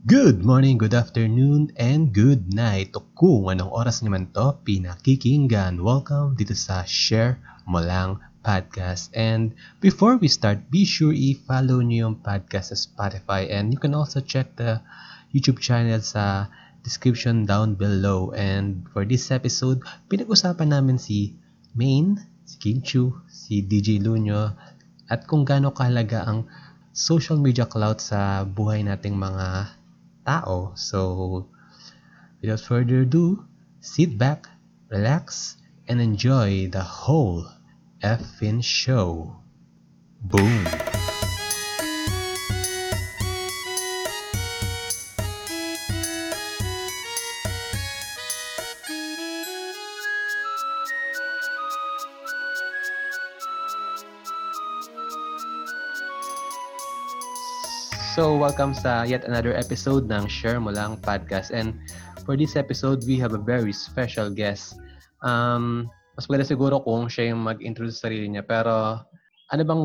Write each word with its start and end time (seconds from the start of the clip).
Good 0.00 0.40
morning, 0.40 0.80
good 0.80 0.96
afternoon, 0.96 1.76
and 1.76 2.08
good 2.08 2.56
night. 2.56 2.96
O 2.96 3.04
kung 3.12 3.52
anong 3.52 3.68
oras 3.68 4.00
naman 4.00 4.32
to, 4.32 4.56
pinakikinggan. 4.64 5.76
Welcome 5.76 6.40
dito 6.40 6.56
sa 6.56 6.88
Share 6.88 7.36
Mo 7.68 7.84
Lang 7.84 8.16
Podcast. 8.40 9.12
And 9.12 9.52
before 9.84 10.16
we 10.16 10.32
start, 10.32 10.72
be 10.72 10.88
sure 10.88 11.12
i-follow 11.12 11.84
nyo 11.84 12.08
yung 12.08 12.16
podcast 12.24 12.72
sa 12.72 12.80
Spotify. 12.80 13.44
And 13.52 13.76
you 13.76 13.76
can 13.76 13.92
also 13.92 14.24
check 14.24 14.56
the 14.56 14.80
YouTube 15.36 15.60
channel 15.60 16.00
sa 16.00 16.48
description 16.80 17.44
down 17.44 17.76
below. 17.76 18.32
And 18.32 18.88
for 18.96 19.04
this 19.04 19.28
episode, 19.28 19.84
pinag-usapan 20.08 20.72
namin 20.72 20.96
si 20.96 21.36
Main, 21.76 22.16
si 22.48 22.56
Kim 22.56 22.80
Chu, 22.80 23.20
si 23.28 23.60
DJ 23.60 24.00
Luño, 24.00 24.56
at 25.12 25.28
kung 25.28 25.44
gaano 25.44 25.76
kahalaga 25.76 26.24
ang 26.24 26.48
social 26.96 27.36
media 27.36 27.68
clout 27.68 28.00
sa 28.00 28.48
buhay 28.48 28.80
nating 28.80 29.20
mga 29.20 29.76
tao. 30.30 30.72
So, 30.76 31.50
without 32.40 32.60
further 32.60 33.02
ado, 33.02 33.44
sit 33.80 34.16
back, 34.16 34.46
relax, 34.88 35.56
and 35.88 36.00
enjoy 36.00 36.68
the 36.70 36.82
whole 36.82 37.50
effing 38.02 38.62
show. 38.62 39.42
Boom! 40.22 40.89
So, 58.20 58.36
welcome 58.36 58.76
sa 58.76 59.08
yet 59.08 59.24
another 59.24 59.56
episode 59.56 60.04
ng 60.04 60.28
Share 60.28 60.60
Mo 60.60 60.68
Lang 60.68 61.00
Podcast. 61.00 61.56
And 61.56 61.80
for 62.28 62.36
this 62.36 62.52
episode, 62.52 63.00
we 63.08 63.16
have 63.16 63.32
a 63.32 63.40
very 63.40 63.72
special 63.72 64.28
guest. 64.28 64.76
Um, 65.24 65.88
mas 66.20 66.28
maganda 66.28 66.44
siguro 66.44 66.84
kung 66.84 67.08
siya 67.08 67.32
yung 67.32 67.48
mag-introduce 67.48 67.96
sa 67.96 68.12
sarili 68.12 68.28
niya. 68.28 68.44
Pero, 68.44 69.00
ano 69.48 69.62
bang 69.64 69.82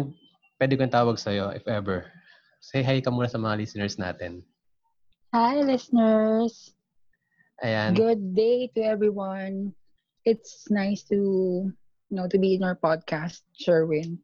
pwede 0.60 0.76
kong 0.76 0.92
tawag 0.92 1.16
sa'yo, 1.16 1.56
if 1.56 1.64
ever? 1.64 2.12
Say 2.60 2.84
hi 2.84 3.00
ka 3.00 3.08
muna 3.08 3.32
sa 3.32 3.40
mga 3.40 3.56
listeners 3.56 3.96
natin. 3.96 4.44
Hi, 5.32 5.64
listeners. 5.64 6.76
Ayan. 7.64 7.96
Good 7.96 8.36
day 8.36 8.68
to 8.76 8.84
everyone. 8.84 9.72
It's 10.28 10.68
nice 10.68 11.08
to, 11.08 11.16
you 11.72 12.16
know, 12.20 12.28
to 12.28 12.36
be 12.36 12.60
in 12.60 12.68
our 12.68 12.76
podcast, 12.76 13.48
Sherwin. 13.56 14.20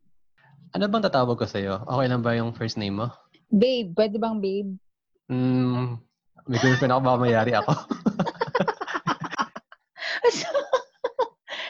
Ano 0.76 0.92
bang 0.92 1.00
tatawag 1.08 1.40
ko 1.40 1.48
sa'yo? 1.48 1.88
Okay 1.88 2.08
lang 2.12 2.20
ba 2.20 2.36
yung 2.36 2.52
first 2.52 2.76
name 2.76 3.00
mo? 3.00 3.08
Babe, 3.52 3.92
pwede 4.00 4.16
bang 4.16 4.40
babe? 4.40 4.72
Hmm, 5.28 6.00
may 6.48 6.60
girlfriend 6.64 6.96
ako, 6.96 7.02
baka 7.04 7.20
mayari 7.20 7.52
ako. 7.52 7.76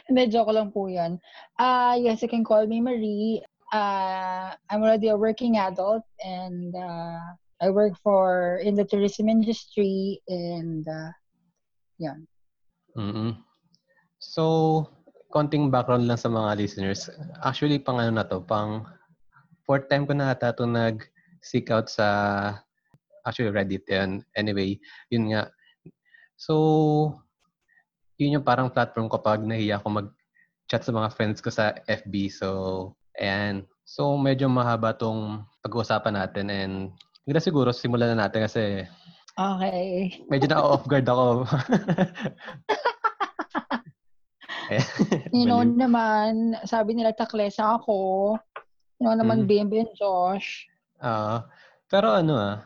Hindi, 0.06 0.28
joke 0.30 0.54
lang 0.54 0.70
po 0.70 0.86
yan. 0.86 1.18
Uh, 1.58 1.98
yes, 1.98 2.22
you 2.22 2.30
can 2.30 2.46
call 2.46 2.68
me 2.68 2.84
Marie. 2.84 3.42
Uh, 3.74 4.54
I'm 4.70 4.84
already 4.84 5.08
a 5.10 5.18
working 5.18 5.58
adult 5.58 6.04
and 6.20 6.76
uh, 6.76 7.34
I 7.64 7.70
work 7.72 7.96
for 8.04 8.60
in 8.62 8.76
the 8.76 8.84
tourism 8.84 9.30
industry 9.30 10.22
and 10.28 10.86
uh, 10.86 11.12
yan. 11.98 12.28
mm 12.94 13.38
So, 14.22 14.86
konting 15.34 15.74
background 15.74 16.06
lang 16.06 16.22
sa 16.22 16.30
mga 16.30 16.62
listeners. 16.62 17.10
Actually, 17.42 17.82
pang 17.82 17.98
ano 17.98 18.22
na 18.22 18.28
to, 18.28 18.44
pang 18.46 18.86
fourth 19.66 19.90
time 19.90 20.06
ko 20.06 20.14
na 20.14 20.36
ata 20.36 20.54
ito 20.54 20.68
nag 20.68 21.02
seek 21.42 21.74
out 21.74 21.90
sa 21.90 22.08
actually 23.26 23.54
Reddit 23.54 23.86
and 23.90 24.26
anyway, 24.38 24.78
yun 25.10 25.34
nga. 25.34 25.50
So, 26.38 27.18
yun 28.18 28.42
yung 28.42 28.46
parang 28.46 28.74
platform 28.74 29.10
ko 29.10 29.22
pag 29.22 29.42
nahiya 29.42 29.82
ako 29.82 30.02
mag-chat 30.02 30.86
sa 30.86 30.94
mga 30.94 31.14
friends 31.14 31.42
ko 31.42 31.50
sa 31.54 31.78
FB. 31.86 32.30
So, 32.34 32.48
ayan. 33.18 33.66
So, 33.86 34.18
medyo 34.18 34.50
mahaba 34.50 34.94
tong 34.94 35.46
pag-uusapan 35.62 36.18
natin 36.18 36.46
and 36.50 36.74
hindi 37.26 37.40
siguro 37.42 37.70
simulan 37.70 38.18
na 38.18 38.26
natin 38.26 38.46
kasi 38.46 38.86
Okay. 39.40 40.12
medyo 40.28 40.52
na-off 40.52 40.84
guard 40.86 41.08
ako. 41.08 41.48
you 45.32 45.48
know 45.48 45.64
naman, 45.64 46.60
sabi 46.68 46.94
nila 46.94 47.16
taklesa 47.16 47.80
ako. 47.80 48.36
You 49.00 49.08
know 49.08 49.16
naman, 49.16 49.46
mm. 49.46 49.48
Bimbe 49.48 49.80
and 49.82 49.96
Josh. 49.96 50.68
Uh, 51.02 51.42
pero 51.90 52.14
ano 52.14 52.38
ah, 52.38 52.58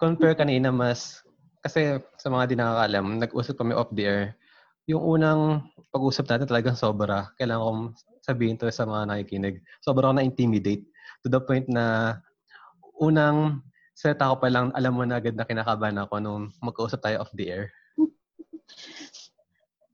compare 0.00 0.34
kanina 0.34 0.72
mas, 0.72 1.20
kasi 1.60 2.00
sa 2.16 2.28
mga 2.32 2.54
di 2.54 2.56
nag-usap 2.56 3.60
kami 3.60 3.76
off 3.76 3.92
the 3.92 4.08
air. 4.08 4.24
Yung 4.88 5.04
unang 5.04 5.68
pag-usap 5.92 6.24
natin 6.32 6.48
talagang 6.48 6.78
sobra. 6.80 7.28
Kailangan 7.36 7.64
kong 7.64 7.82
sabihin 8.24 8.56
to 8.56 8.72
sa 8.72 8.88
mga 8.88 9.04
nakikinig. 9.04 9.60
Sobra 9.84 10.08
ako 10.08 10.16
na-intimidate 10.16 10.88
to 11.20 11.28
the 11.28 11.40
point 11.44 11.68
na 11.68 12.16
unang 12.96 13.60
set 13.98 14.22
ako 14.22 14.38
pa 14.38 14.48
lang, 14.48 14.70
alam 14.78 14.94
mo 14.94 15.02
na 15.02 15.18
agad 15.18 15.34
na 15.34 15.42
kinakabahan 15.42 15.98
ako 15.98 16.22
nung 16.22 16.42
mag-usap 16.62 17.02
tayo 17.02 17.26
off 17.26 17.34
the 17.34 17.50
air. 17.50 17.66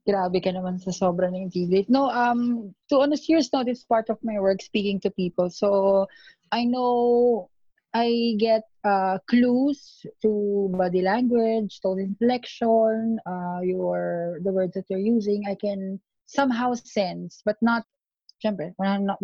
Grabe 0.05 0.37
ka 0.37 0.53
naman 0.53 0.77
sa 0.77 0.93
sobra 0.93 1.33
na 1.33 1.41
intimidate. 1.41 1.89
No, 1.89 2.13
um, 2.13 2.69
to 2.85 3.01
on 3.01 3.09
a 3.09 3.17
serious 3.17 3.49
note, 3.49 3.65
it's 3.65 3.81
part 3.81 4.05
of 4.13 4.21
my 4.21 4.37
work 4.37 4.61
speaking 4.61 5.01
to 5.01 5.09
people. 5.09 5.49
So, 5.49 6.05
I 6.53 6.69
know 6.69 7.49
I 7.95 8.35
get 8.35 8.67
uh, 8.83 9.23
clues 9.23 10.05
to 10.21 10.67
body 10.75 11.01
language, 11.01 11.79
tone 11.79 12.03
inflection, 12.03 13.19
uh, 13.23 13.63
your 13.63 14.39
the 14.43 14.51
words 14.51 14.75
that 14.75 14.83
you're 14.91 14.99
using. 14.99 15.47
I 15.47 15.55
can 15.55 16.03
somehow 16.27 16.75
sense, 16.75 17.39
but 17.47 17.55
not, 17.61 17.87
syempre, 18.43 18.75
100%. 18.75 19.15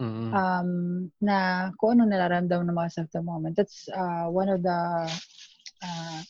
Mm-hmm. 0.00 0.32
Um, 0.32 1.12
na 1.20 1.68
kung 1.76 1.98
ano 1.98 2.08
nararamdaman 2.08 2.70
ng 2.70 2.78
mga 2.78 3.04
at 3.04 3.12
the 3.12 3.20
moment. 3.20 3.58
That's 3.58 3.84
uh, 3.92 4.32
one 4.32 4.48
of 4.48 4.62
the 4.62 5.10
uh, 5.84 6.20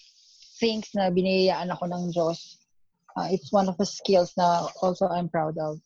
things 0.59 0.91
na 0.97 1.13
biniyayaan 1.13 1.71
ako 1.71 1.85
ng 1.87 2.05
Diyos. 2.17 2.65
Uh, 3.15 3.29
it's 3.31 3.53
one 3.53 3.69
of 3.69 3.77
the 3.77 3.87
skills 3.87 4.33
na 4.35 4.67
also 4.83 5.07
I'm 5.07 5.29
proud 5.29 5.55
of. 5.61 5.79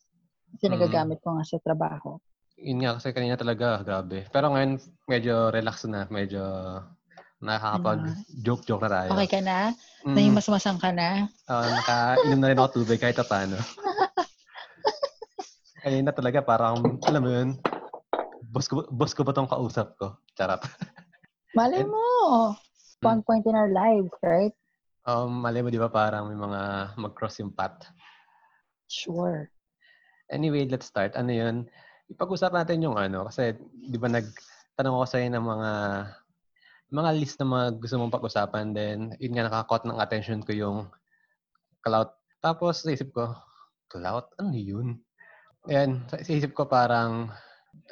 Kasi 0.55 0.71
mm-hmm. 0.71 0.79
nagagamit 0.79 1.19
ko 1.21 1.37
nga 1.37 1.45
sa 1.45 1.59
trabaho 1.61 2.17
yun 2.55 2.79
nga 2.81 2.97
kasi 2.97 3.11
kanina 3.11 3.35
talaga, 3.35 3.83
grabe. 3.83 4.25
Pero 4.31 4.51
ngayon, 4.51 4.79
medyo 5.07 5.51
relax 5.51 5.83
na. 5.85 6.07
Medyo 6.07 6.43
nakakapag-joke-joke 7.43 8.83
na 8.87 8.91
tayo. 8.91 9.09
Okay 9.15 9.29
ka 9.29 9.39
na? 9.43 9.59
Mm. 10.07 10.15
Naging 10.15 10.35
masmasang 10.35 10.79
ka 10.79 10.89
na? 10.95 11.27
Oo, 11.51 11.61
uh, 11.61 11.69
nakainom 11.69 12.39
na 12.39 12.49
rin 12.49 12.59
ako 12.59 12.69
tubig 12.81 13.01
kahit 13.01 13.19
paano. 13.27 13.59
kanina 15.85 16.09
talaga 16.09 16.41
parang, 16.41 16.97
alam 17.05 17.21
mo 17.21 17.29
yun, 17.29 17.49
boss 18.49 18.65
ko, 18.65 18.89
boss 18.89 19.13
ko 19.13 19.21
ba 19.21 19.37
tong 19.37 19.45
kausap 19.45 19.93
ko? 20.01 20.17
Charot. 20.33 20.65
Malay 21.57 21.85
mo. 21.85 22.01
One 23.05 23.21
hmm. 23.21 23.27
point 23.29 23.45
in 23.45 23.53
our 23.53 23.69
lives, 23.69 24.09
right? 24.25 24.55
Um, 25.05 25.45
malay 25.45 25.61
mo, 25.61 25.69
di 25.69 25.77
ba 25.77 25.93
parang 25.93 26.25
may 26.25 26.39
mga 26.39 26.61
mag-cross 26.97 27.37
yung 27.37 27.53
path? 27.53 27.85
Sure. 28.89 29.45
Anyway, 30.33 30.65
let's 30.65 30.89
start. 30.89 31.13
Ano 31.13 31.29
yun? 31.29 31.69
Ipag-usapan 32.11 32.63
natin 32.63 32.85
yung 32.85 32.97
ano, 32.97 33.25
kasi 33.25 33.57
di 33.73 33.97
ba 33.97 34.09
nagtanong 34.11 34.95
ako 35.01 35.05
sa 35.09 35.21
ng 35.21 35.45
mga 35.45 35.71
mga 36.93 37.11
list 37.17 37.41
na 37.41 37.49
mga 37.49 37.67
gusto 37.81 37.95
mong 37.97 38.13
pag-usapan 38.13 38.65
then 38.71 38.99
yun 39.17 39.33
nga 39.33 39.49
nakakot 39.49 39.83
ng 39.89 39.97
attention 39.97 40.39
ko 40.45 40.53
yung 40.53 40.77
clout. 41.81 42.13
Tapos 42.41 42.85
naisip 42.85 43.09
ko, 43.09 43.33
clout? 43.89 44.33
Ano 44.37 44.53
yun? 44.53 45.01
Ayan, 45.65 46.05
sa 46.09 46.21
isip 46.21 46.53
ko 46.53 46.69
parang 46.69 47.33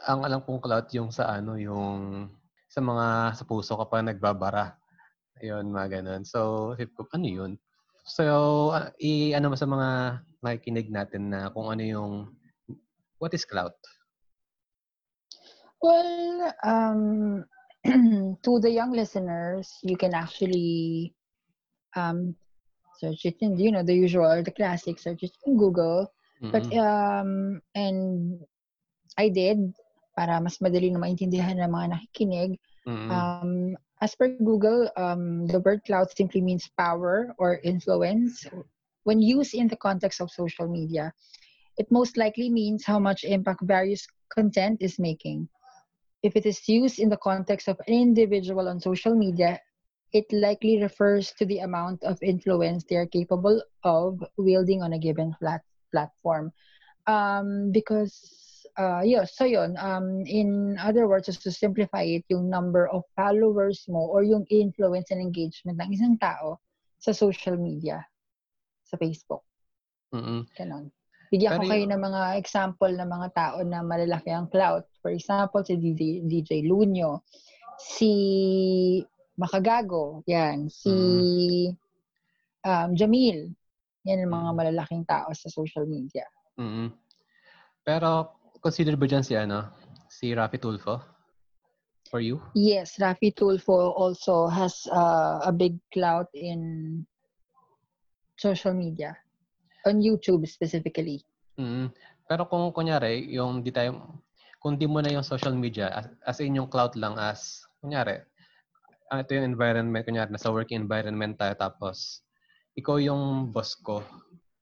ang 0.05 0.21
alam 0.21 0.45
kong 0.45 0.61
clout 0.61 0.89
yung 0.93 1.09
sa 1.09 1.29
ano, 1.29 1.57
yung 1.57 2.29
sa 2.69 2.81
mga 2.81 3.37
sa 3.37 3.43
puso 3.45 3.77
kapag 3.77 4.05
nagbabara. 4.05 4.77
Ayun, 5.41 5.73
mga 5.73 6.01
ganun. 6.01 6.23
So, 6.25 6.71
isip 6.77 6.93
ko, 6.93 7.09
ano 7.13 7.27
yun? 7.27 7.51
So, 8.05 8.23
uh, 8.73 8.93
i-ano 9.01 9.53
mo 9.53 9.57
sa 9.57 9.69
mga 9.69 9.89
nakikinig 10.43 10.89
natin 10.89 11.33
na 11.33 11.49
kung 11.49 11.69
ano 11.69 11.83
yung 11.83 12.13
what 13.17 13.33
is 13.33 13.45
clout? 13.45 13.75
Well, 15.83 16.55
um, 16.63 17.43
to 17.83 18.59
the 18.63 18.71
young 18.71 18.93
listeners, 18.95 19.67
you 19.83 19.97
can 19.97 20.13
actually 20.13 21.13
um, 21.93 22.35
search 22.97 23.25
it 23.25 23.35
in, 23.41 23.59
you 23.59 23.69
know, 23.69 23.83
the 23.83 23.93
usual, 23.93 24.41
the 24.43 24.51
classic 24.55 24.97
search 24.97 25.23
it 25.23 25.35
in 25.45 25.57
Google. 25.57 26.07
Mm-hmm. 26.41 26.51
But, 26.55 26.71
um, 26.79 27.61
and 27.75 28.39
I 29.17 29.27
did, 29.27 29.75
para 30.15 30.39
mas 30.39 30.63
madali 30.63 30.87
na 30.87 31.03
maintindihan 31.03 31.59
ng 31.59 31.67
mga 31.67 31.99
nakikinig. 31.99 32.55
Mm-hmm. 32.87 33.11
Um, 33.11 33.75
as 33.99 34.15
per 34.15 34.39
Google, 34.39 34.87
um, 34.95 35.47
the 35.47 35.59
word 35.59 35.83
cloud 35.83 36.07
simply 36.15 36.39
means 36.39 36.71
power 36.79 37.35
or 37.37 37.59
influence. 37.67 38.47
When 39.03 39.19
used 39.19 39.53
in 39.53 39.67
the 39.67 39.75
context 39.75 40.21
of 40.21 40.31
social 40.31 40.71
media, 40.71 41.11
it 41.75 41.91
most 41.91 42.15
likely 42.15 42.47
means 42.47 42.87
how 42.87 42.99
much 42.99 43.27
impact 43.27 43.67
various 43.67 44.07
content 44.31 44.79
is 44.79 44.95
making 44.95 45.49
if 46.23 46.35
it 46.35 46.45
is 46.45 46.67
used 46.67 46.99
in 46.99 47.09
the 47.09 47.19
context 47.19 47.67
of 47.67 47.77
an 47.85 47.93
individual 47.93 48.69
on 48.69 48.79
social 48.79 49.13
media, 49.13 49.59
it 50.13 50.25
likely 50.31 50.81
refers 50.81 51.33
to 51.33 51.45
the 51.45 51.59
amount 51.59 52.01
of 52.03 52.17
influence 52.23 52.85
they 52.85 52.95
are 52.95 53.05
capable 53.05 53.61
of 53.83 54.23
wielding 54.37 54.81
on 54.81 54.93
a 54.93 54.99
given 54.99 55.35
flat 55.39 55.61
platform. 55.91 56.51
Um, 57.07 57.71
because, 57.71 58.65
uh, 58.77 59.01
yeah, 59.03 59.25
so 59.25 59.43
yun, 59.43 59.75
um, 59.77 60.23
in 60.25 60.77
other 60.79 61.07
words, 61.07 61.25
just 61.25 61.43
to 61.43 61.51
simplify 61.51 62.03
it, 62.03 62.23
yung 62.29 62.49
number 62.49 62.87
of 62.87 63.03
followers 63.15 63.83
mo 63.89 63.99
or 63.99 64.23
yung 64.23 64.45
influence 64.49 65.11
and 65.11 65.19
engagement 65.19 65.81
ng 65.81 65.91
isang 65.91 66.15
tao 66.21 66.61
sa 66.99 67.11
social 67.11 67.57
media, 67.57 68.05
sa 68.87 68.95
Facebook. 68.95 69.43
Ganon. 70.55 70.87
Bigyan 71.33 71.57
ko 71.57 71.65
Pero 71.65 71.71
kayo 71.73 71.83
yung- 71.89 71.93
ng 71.97 72.03
mga 72.05 72.21
example 72.37 72.93
ng 72.93 73.09
mga 73.09 73.27
tao 73.33 73.57
na 73.65 73.81
malalaki 73.81 74.29
ang 74.29 74.45
clout. 74.53 74.85
For 75.01 75.09
example, 75.09 75.65
si 75.65 75.81
DJ, 75.81 76.29
DJ 76.29 76.69
Lunyo, 76.69 77.25
si 77.81 78.11
Makagago, 79.33 80.21
yan, 80.29 80.69
si 80.69 80.93
um, 82.61 82.93
Jamil. 82.93 83.49
Yan 84.05 84.29
ang 84.29 84.31
mga 84.31 84.49
Mm. 84.53 84.57
malalaking 84.61 85.03
tao 85.09 85.33
sa 85.33 85.49
social 85.49 85.89
media. 85.89 86.27
Mm-mm. 86.61 86.93
Pero, 87.81 88.37
consider 88.61 88.93
ba 88.93 89.09
dyan 89.09 89.25
si 89.25 89.33
ano? 89.33 89.73
Si 90.13 90.29
Rafi 90.37 90.61
Tulfo? 90.61 91.01
For 92.13 92.21
you? 92.21 92.37
Yes, 92.53 93.01
Rafi 93.01 93.33
Tulfo 93.33 93.89
also 93.97 94.45
has 94.45 94.85
uh, 94.93 95.41
a 95.41 95.49
big 95.49 95.81
clout 95.89 96.29
in 96.37 97.01
social 98.37 98.77
media. 98.77 99.17
On 99.83 99.97
YouTube 99.99 100.47
specifically. 100.47 101.23
Mm. 101.59 101.91
Pero 102.23 102.47
kung 102.47 102.71
kunyari, 102.71 103.27
yung 103.35 103.61
di 103.61 103.69
tayo, 103.69 104.19
kung 104.63 104.79
di 104.79 104.87
mo 104.87 105.03
na 105.03 105.11
yung 105.11 105.27
social 105.27 105.53
media, 105.53 105.91
as, 105.91 106.07
as 106.23 106.37
in 106.39 106.55
yung 106.55 106.71
cloud 106.71 106.95
lang 106.95 107.19
as, 107.19 107.67
kunyari, 107.83 108.23
ah, 109.11 109.19
ito 109.19 109.35
yung 109.35 109.51
environment, 109.51 110.07
kunyari, 110.07 110.31
nasa 110.31 110.49
working 110.49 110.87
environment 110.87 111.35
tayo, 111.35 111.53
tapos, 111.59 112.23
ikaw 112.79 112.97
yung 112.97 113.51
boss 113.51 113.75
ko, 113.75 114.01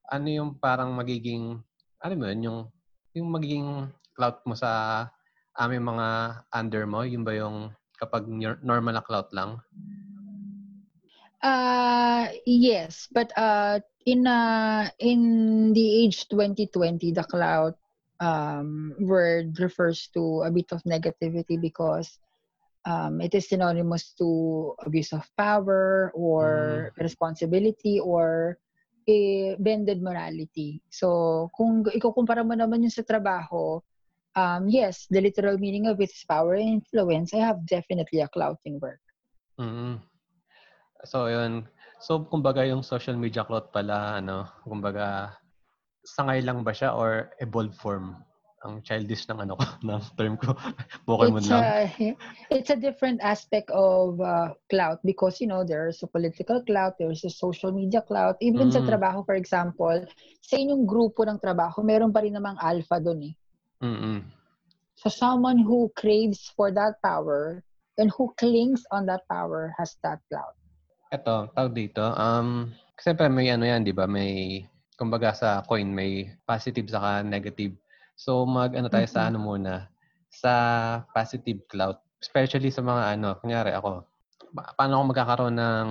ano 0.09 0.27
yung 0.27 0.57
parang 0.57 0.91
magiging, 0.97 1.61
ano 2.01 2.13
mo 2.17 2.25
yun, 2.27 2.41
yung, 2.41 2.59
yung 3.13 3.27
magiging 3.29 3.67
cloud 4.17 4.41
mo 4.43 4.57
sa 4.57 5.05
aming 5.55 5.85
mga 5.85 6.07
under 6.51 6.83
mo, 6.89 7.05
yun 7.05 7.23
ba 7.23 7.37
yung 7.37 7.69
kapag 8.01 8.25
nor- 8.25 8.59
normal 8.65 8.97
na 8.97 9.05
cloud 9.05 9.29
lang? 9.31 9.61
Uh 11.41 12.29
yes, 12.45 13.09
but 13.09 13.33
uh 13.33 13.81
in 14.05 14.29
uh 14.29 14.89
in 15.01 15.73
the 15.73 16.05
age 16.05 16.29
2020 16.29 17.11
the 17.17 17.25
cloud 17.25 17.73
um 18.21 18.93
word 19.01 19.57
refers 19.57 20.05
to 20.13 20.45
a 20.45 20.51
bit 20.53 20.69
of 20.69 20.85
negativity 20.85 21.57
because 21.57 22.21
um 22.85 23.21
it 23.21 23.33
is 23.33 23.49
synonymous 23.49 24.13
to 24.13 24.77
abuse 24.85 25.13
of 25.17 25.25
power 25.33 26.13
or 26.13 26.93
responsibility 27.01 27.97
or 27.97 28.57
a 29.09 29.55
bended 29.57 29.97
morality. 29.97 30.77
So 30.93 31.49
kung 31.57 31.81
ikukumpara 31.89 32.45
mo 32.45 32.53
naman 32.53 32.85
yun 32.85 32.93
sa 32.93 33.01
trabaho, 33.01 33.81
um 34.37 34.69
yes, 34.69 35.09
the 35.09 35.25
literal 35.25 35.57
meaning 35.57 35.89
of 35.89 35.97
it 35.97 36.13
is 36.13 36.21
power 36.29 36.53
and 36.53 36.85
influence. 36.85 37.33
I 37.33 37.41
have 37.41 37.65
definitely 37.65 38.21
a 38.21 38.29
clout 38.29 38.61
in 38.61 38.77
work. 38.77 39.01
mm 39.57 40.10
So, 41.05 41.27
yun. 41.27 41.67
So, 42.01 42.25
kumbaga 42.25 42.65
yung 42.65 42.81
social 42.81 43.17
media 43.17 43.45
cloud 43.45 43.69
pala, 43.73 44.17
ano, 44.21 44.45
kumbaga, 44.65 45.37
sangay 46.05 46.41
lang 46.41 46.65
ba 46.65 46.73
siya 46.73 46.93
or 46.97 47.29
evolved 47.41 47.77
form? 47.77 48.17
Ang 48.61 48.81
childish 48.85 49.25
ng 49.29 49.41
ano 49.41 49.57
ko, 49.57 49.65
ng 49.89 50.01
term 50.17 50.37
ko. 50.37 50.53
Pokemon 51.09 51.41
it's 51.41 51.49
lang. 51.49 51.63
A, 51.65 52.15
it's 52.53 52.69
a 52.69 52.77
different 52.77 53.21
aspect 53.21 53.69
of 53.73 54.21
uh, 54.21 54.53
clout 54.69 55.01
because, 55.05 55.41
you 55.41 55.47
know, 55.49 55.65
there's 55.65 56.01
a 56.03 56.07
political 56.07 56.61
clout, 56.65 56.93
there's 57.01 57.25
a 57.25 57.29
social 57.33 57.71
media 57.73 58.01
clout. 58.05 58.37
Even 58.41 58.69
sa 58.69 58.81
Mm. 58.81 58.89
trabaho, 58.89 59.25
for 59.25 59.33
example, 59.33 60.05
sa 60.45 60.55
inyong 60.57 60.85
grupo 60.85 61.25
ng 61.25 61.41
trabaho, 61.41 61.81
meron 61.81 62.13
pa 62.13 62.21
rin 62.21 62.37
namang 62.37 62.57
alpha 62.61 63.01
doon 63.01 63.33
eh. 63.33 63.33
Mm-mm. 63.81 64.21
So 65.01 65.09
someone 65.09 65.57
who 65.57 65.89
craves 65.97 66.53
for 66.53 66.69
that 66.77 67.01
power 67.01 67.65
and 67.97 68.13
who 68.13 68.29
clings 68.37 68.85
on 68.93 69.09
that 69.09 69.25
power 69.25 69.73
has 69.81 69.97
that 70.05 70.21
clout. 70.29 70.53
Ito, 71.11 71.51
tawag 71.51 71.75
dito. 71.75 71.99
Um, 72.15 72.71
siyempre 72.95 73.27
may 73.27 73.51
ano 73.51 73.67
yan, 73.67 73.83
di 73.83 73.91
ba? 73.91 74.07
May, 74.07 74.63
kumbaga 74.95 75.35
sa 75.35 75.59
coin, 75.67 75.91
may 75.91 76.31
positive 76.47 76.87
saka 76.87 77.19
negative. 77.19 77.75
So, 78.15 78.47
mag 78.47 78.71
ano 78.79 78.87
tayo 78.87 79.03
sa 79.11 79.27
Mhm. 79.27 79.29
ano 79.35 79.37
muna, 79.43 79.73
sa 80.31 80.53
positive 81.11 81.67
cloud. 81.67 81.99
Especially 82.23 82.71
sa 82.71 82.79
mga 82.79 83.19
ano, 83.19 83.35
kunyari 83.43 83.75
ako, 83.75 84.07
pa- 84.55 84.71
paano 84.79 85.03
ako 85.03 85.03
magkakaroon 85.11 85.55
ng, 85.59 85.87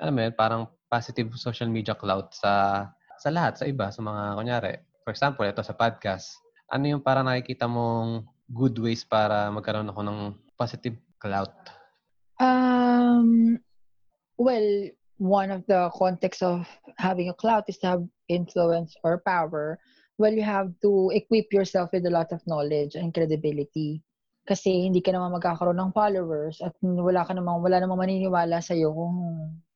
alam 0.00 0.12
mo 0.16 0.20
yun, 0.24 0.32
parang 0.32 0.62
positive 0.88 1.36
social 1.36 1.68
media 1.68 1.92
cloud 1.92 2.32
sa 2.32 2.86
sa 3.20 3.28
lahat, 3.28 3.60
sa 3.60 3.68
iba, 3.68 3.92
sa 3.92 4.00
mga, 4.00 4.22
kunyari, 4.40 4.72
for 5.04 5.12
example, 5.12 5.44
ito 5.44 5.60
sa 5.60 5.76
podcast. 5.76 6.40
Ano 6.72 6.88
yung 6.88 7.04
parang 7.04 7.28
nakikita 7.28 7.68
mong 7.68 8.24
good 8.48 8.80
ways 8.80 9.04
para 9.04 9.52
magkaroon 9.52 9.92
ako 9.92 10.00
ng 10.00 10.18
positive 10.56 10.96
cloud? 11.20 11.52
Um, 12.40 13.60
well, 14.40 14.88
one 15.20 15.52
of 15.52 15.60
the 15.68 15.92
context 15.92 16.42
of 16.42 16.64
having 16.96 17.28
a 17.28 17.36
clout 17.36 17.68
is 17.68 17.76
to 17.76 17.86
have 17.86 18.02
influence 18.32 18.96
or 19.04 19.20
power. 19.20 19.78
Well, 20.16 20.32
you 20.32 20.42
have 20.42 20.72
to 20.80 21.12
equip 21.12 21.52
yourself 21.52 21.92
with 21.92 22.08
a 22.08 22.10
lot 22.10 22.32
of 22.32 22.40
knowledge 22.48 22.96
and 22.96 23.12
credibility. 23.12 24.00
Kasi 24.48 24.88
hindi 24.88 25.04
ka 25.04 25.12
naman 25.12 25.36
magkakaroon 25.36 25.76
ng 25.76 25.92
followers 25.92 26.64
at 26.64 26.72
wala 26.80 27.28
ka 27.28 27.36
namang 27.36 27.60
wala 27.60 27.84
namang 27.84 28.00
maniniwala 28.00 28.64
sa 28.64 28.72
iyo 28.72 28.96
kung 28.96 29.16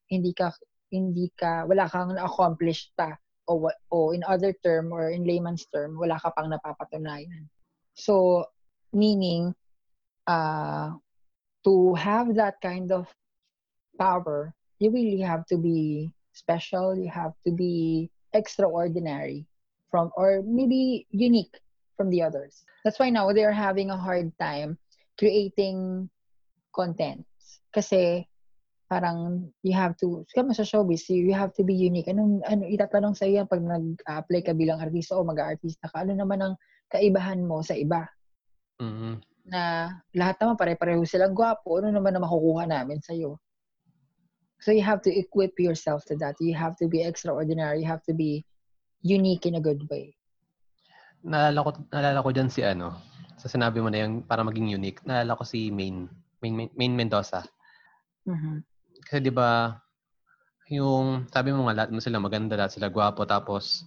hindi 0.09 0.33
ka 0.33 0.49
hindi 0.89 1.29
ka 1.37 1.69
wala 1.69 1.85
kang 1.85 2.17
accomplished 2.17 2.97
pa 2.97 3.13
o 3.45 3.69
o 3.69 4.17
in 4.17 4.25
other 4.25 4.57
term 4.65 4.89
or 4.89 5.13
in 5.13 5.29
layman's 5.29 5.69
term 5.69 6.01
wala 6.01 6.17
ka 6.17 6.33
pang 6.33 6.49
napapatunayan. 6.49 7.45
So 7.93 8.49
meaning 8.97 9.53
uh 10.25 10.97
to 11.69 11.93
have 12.01 12.33
that 12.41 12.57
kind 12.65 12.89
of 12.89 13.05
power, 13.99 14.55
you 14.79 14.91
really 14.91 15.21
have 15.21 15.47
to 15.47 15.57
be 15.57 16.13
special. 16.33 16.97
You 16.97 17.11
have 17.11 17.33
to 17.47 17.53
be 17.53 18.11
extraordinary 18.33 19.47
from, 19.91 20.11
or 20.17 20.43
maybe 20.45 21.07
unique 21.11 21.55
from 21.97 22.11
the 22.11 22.23
others. 22.23 22.65
That's 22.85 22.99
why 22.99 23.11
now 23.11 23.33
they're 23.33 23.55
having 23.55 23.91
a 23.91 23.97
hard 23.97 24.33
time 24.39 24.79
creating 25.19 26.11
contents. 26.75 27.63
Kasi 27.73 28.27
parang 28.91 29.51
you 29.63 29.73
have 29.73 29.97
to, 30.03 30.27
kama 30.35 30.55
sa 30.55 30.67
showbiz, 30.67 31.09
you, 31.09 31.33
have 31.33 31.55
to 31.55 31.63
be 31.63 31.75
unique. 31.75 32.11
Anong, 32.11 32.43
ano, 32.45 32.67
itatanong 32.67 33.15
sa 33.17 33.25
iyo 33.25 33.47
pag 33.47 33.63
nag-apply 33.63 34.41
ka 34.43 34.53
bilang 34.53 34.83
artista 34.83 35.15
o 35.17 35.25
mag-artista 35.25 35.87
ka, 35.89 36.03
ano 36.03 36.19
naman 36.19 36.43
ang 36.43 36.55
kaibahan 36.91 37.43
mo 37.47 37.63
sa 37.63 37.79
iba? 37.79 38.05
mm 38.83 39.35
na 39.45 39.93
lahat 40.17 40.41
naman 40.41 40.57
pare-pareho 40.57 41.05
silang 41.05 41.37
gwapo, 41.37 41.77
ano 41.79 41.93
naman 41.93 42.17
na 42.17 42.25
makukuha 42.25 42.65
namin 42.65 42.99
sa'yo? 43.05 43.37
So 44.65 44.73
you 44.73 44.81
have 44.81 45.05
to 45.05 45.13
equip 45.13 45.61
yourself 45.61 46.09
to 46.09 46.17
that. 46.25 46.41
You 46.41 46.57
have 46.57 46.73
to 46.81 46.89
be 46.89 47.05
extraordinary. 47.05 47.85
You 47.85 47.89
have 47.93 48.01
to 48.09 48.17
be 48.17 48.49
unique 49.05 49.45
in 49.45 49.61
a 49.61 49.63
good 49.63 49.85
way. 49.93 50.17
Naalala 51.21 51.69
ko, 51.69 51.71
naalala 51.93 52.25
ko 52.25 52.33
dyan 52.33 52.49
si 52.49 52.65
ano, 52.65 52.97
sa 53.37 53.53
sinabi 53.53 53.85
mo 53.85 53.93
na 53.93 54.09
yung 54.09 54.25
para 54.25 54.41
maging 54.41 54.73
unique, 54.73 55.05
naalala 55.05 55.37
ko 55.37 55.45
si 55.45 55.69
Main, 55.69 56.09
Main, 56.41 56.73
Main 56.73 56.97
Mendoza. 56.97 57.45
Mhm. 58.25 58.65
Kasi 59.05 59.21
di 59.21 59.29
ba 59.29 59.77
yung, 60.73 61.29
sabi 61.29 61.53
mo 61.53 61.69
nga, 61.69 61.85
lahat 61.85 61.91
mo 61.93 62.01
sila 62.01 62.17
maganda, 62.17 62.57
lahat 62.57 62.81
sila 62.81 62.89
gwapo, 62.89 63.29
tapos, 63.29 63.85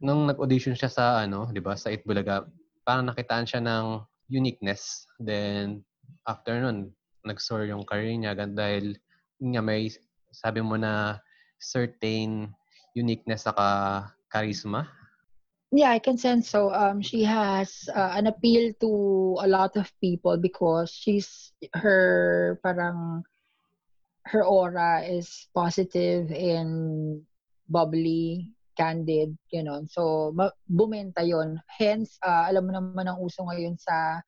nung 0.00 0.24
nag-audition 0.24 0.72
siya 0.72 0.88
sa, 0.88 1.20
ano, 1.20 1.52
di 1.52 1.60
ba, 1.60 1.76
sa 1.76 1.92
Itbulaga, 1.92 2.48
parang 2.80 3.04
nakitaan 3.04 3.44
siya 3.44 3.60
ng 3.60 4.00
uniqueness. 4.32 5.04
Then, 5.20 5.84
after 6.24 6.56
nun, 6.56 6.96
nag-soar 7.28 7.68
yung 7.68 7.84
career 7.84 8.16
niya 8.16 8.32
dahil 8.48 8.96
nga 9.36 9.60
may, 9.60 9.92
sabi 10.34 10.60
mo 10.60 10.74
na, 10.74 11.22
certain 11.62 12.52
uniqueness 12.92 13.46
saka 13.46 14.10
charisma. 14.28 14.86
Yeah, 15.74 15.90
I 15.90 15.98
can 15.98 16.18
sense 16.18 16.46
so. 16.46 16.70
Um, 16.70 17.02
she 17.02 17.26
has 17.26 17.90
uh, 17.90 18.14
an 18.14 18.30
appeal 18.30 18.70
to 18.78 18.90
a 19.42 19.48
lot 19.50 19.74
of 19.74 19.90
people 19.98 20.38
because 20.38 20.94
she's 20.94 21.50
her 21.74 22.60
parang 22.62 23.26
her 24.30 24.46
aura 24.46 25.02
is 25.02 25.50
positive 25.50 26.30
and 26.30 27.20
bubbly, 27.66 28.54
candid, 28.78 29.34
you 29.50 29.66
know. 29.66 29.82
So 29.90 30.30
ma- 30.30 30.54
bumenta 30.70 31.26
'yon. 31.26 31.58
Hence, 31.66 32.22
uh, 32.22 32.46
alam 32.46 32.70
mo 32.70 32.72
naman 32.78 33.10
ang 33.10 33.18
uso 33.18 33.42
ngayon 33.42 33.74
sa 33.74 34.22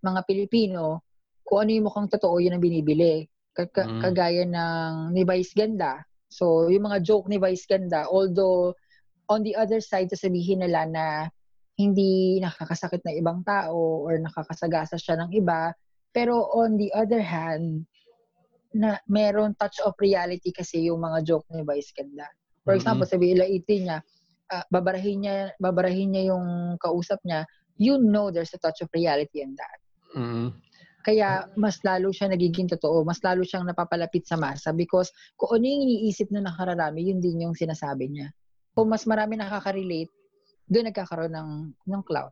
mga 0.00 0.24
Pilipino, 0.24 1.04
kung 1.44 1.68
ano 1.68 1.70
yung 1.76 1.86
mukhang 1.92 2.08
totoo, 2.08 2.40
yun 2.40 2.56
ang 2.56 2.64
binibili. 2.64 3.28
Kaka- 3.56 3.88
Mm. 3.88 4.00
Kagaya 4.00 4.44
ng 4.46 5.14
ni 5.14 5.22
Vice 5.26 5.52
Ganda. 5.54 6.00
So, 6.30 6.70
yung 6.70 6.86
mga 6.86 7.02
joke 7.02 7.26
ni 7.26 7.42
Vice 7.42 7.66
Ganda, 7.66 8.06
although 8.06 8.72
on 9.26 9.42
the 9.42 9.54
other 9.58 9.82
side, 9.82 10.10
sasabihin 10.10 10.62
nila 10.62 10.86
na 10.86 11.06
hindi 11.80 12.38
nakakasakit 12.44 13.00
ng 13.06 13.16
ibang 13.18 13.40
tao 13.42 14.04
or 14.04 14.20
nakakasagasa 14.20 15.00
siya 15.00 15.16
ng 15.24 15.30
iba. 15.32 15.72
Pero 16.12 16.50
on 16.52 16.76
the 16.76 16.92
other 16.92 17.22
hand, 17.22 17.86
na 18.70 18.98
meron 19.10 19.54
touch 19.58 19.82
of 19.82 19.98
reality 19.98 20.54
kasi 20.54 20.86
yung 20.86 21.02
mga 21.02 21.26
joke 21.26 21.46
ni 21.50 21.66
Vice 21.66 21.90
Ganda. 21.90 22.26
For 22.62 22.78
example, 22.78 23.08
mm-hmm. 23.08 23.18
sabi 23.18 23.34
ilaitin 23.34 23.80
niya, 23.90 23.98
uh, 24.52 24.64
babarahin 24.70 25.26
niya, 25.26 25.50
babarahin 25.58 26.14
niya 26.14 26.34
yung 26.34 26.78
kausap 26.78 27.18
niya, 27.26 27.42
you 27.80 27.98
know 27.98 28.30
there's 28.30 28.54
a 28.54 28.60
touch 28.62 28.84
of 28.84 28.92
reality 28.94 29.42
in 29.42 29.58
that. 29.58 29.78
Mm-hmm. 30.14 30.48
Kaya 31.00 31.48
mas 31.56 31.80
lalo 31.80 32.12
siya 32.12 32.28
nagiging 32.28 32.68
totoo, 32.68 33.02
mas 33.02 33.20
lalo 33.24 33.40
siyang 33.40 33.64
napapalapit 33.64 34.28
sa 34.28 34.36
masa 34.36 34.70
because 34.76 35.08
kung 35.40 35.56
ano 35.56 35.64
yung 35.64 35.82
iniisip 35.88 36.28
na 36.28 36.44
nakararami, 36.44 37.08
yun 37.08 37.18
din 37.18 37.48
yung 37.48 37.56
sinasabi 37.56 38.12
niya. 38.12 38.28
Kung 38.76 38.92
mas 38.92 39.08
marami 39.08 39.40
nakaka-relate, 39.40 40.12
doon 40.70 40.92
nagkakaroon 40.92 41.32
ng, 41.32 41.50
ng 41.88 42.02
clout. 42.04 42.30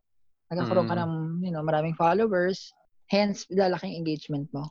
Nagkakaroon 0.52 0.86
mm. 0.86 0.92
ka 0.92 0.96
ng 1.00 1.12
you 1.42 1.52
know, 1.52 1.64
maraming 1.64 1.96
followers, 1.96 2.70
hence 3.08 3.48
lalaking 3.48 3.96
engagement 3.96 4.46
mo. 4.52 4.68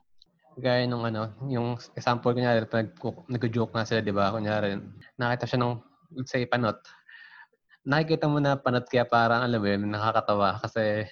Gaya 0.58 0.90
nung 0.90 1.06
ano, 1.06 1.34
yung 1.50 1.78
example 1.94 2.34
kunyari, 2.34 2.66
pag 2.66 2.90
nag-joke 3.30 3.74
nga 3.74 3.86
sila, 3.86 4.02
di 4.02 4.14
ba? 4.14 4.34
Kunyari, 4.34 4.78
nakita 5.18 5.46
siya 5.46 5.62
ng, 5.62 5.74
let's 6.18 6.34
say, 6.34 6.46
panot 6.50 6.82
nakikita 7.88 8.28
mo 8.28 8.44
na 8.44 8.60
panat 8.60 8.84
kaya 8.92 9.08
parang 9.08 9.48
alam 9.48 9.64
mo 9.64 9.68
yun, 9.72 9.88
nakakatawa 9.88 10.60
kasi 10.60 11.08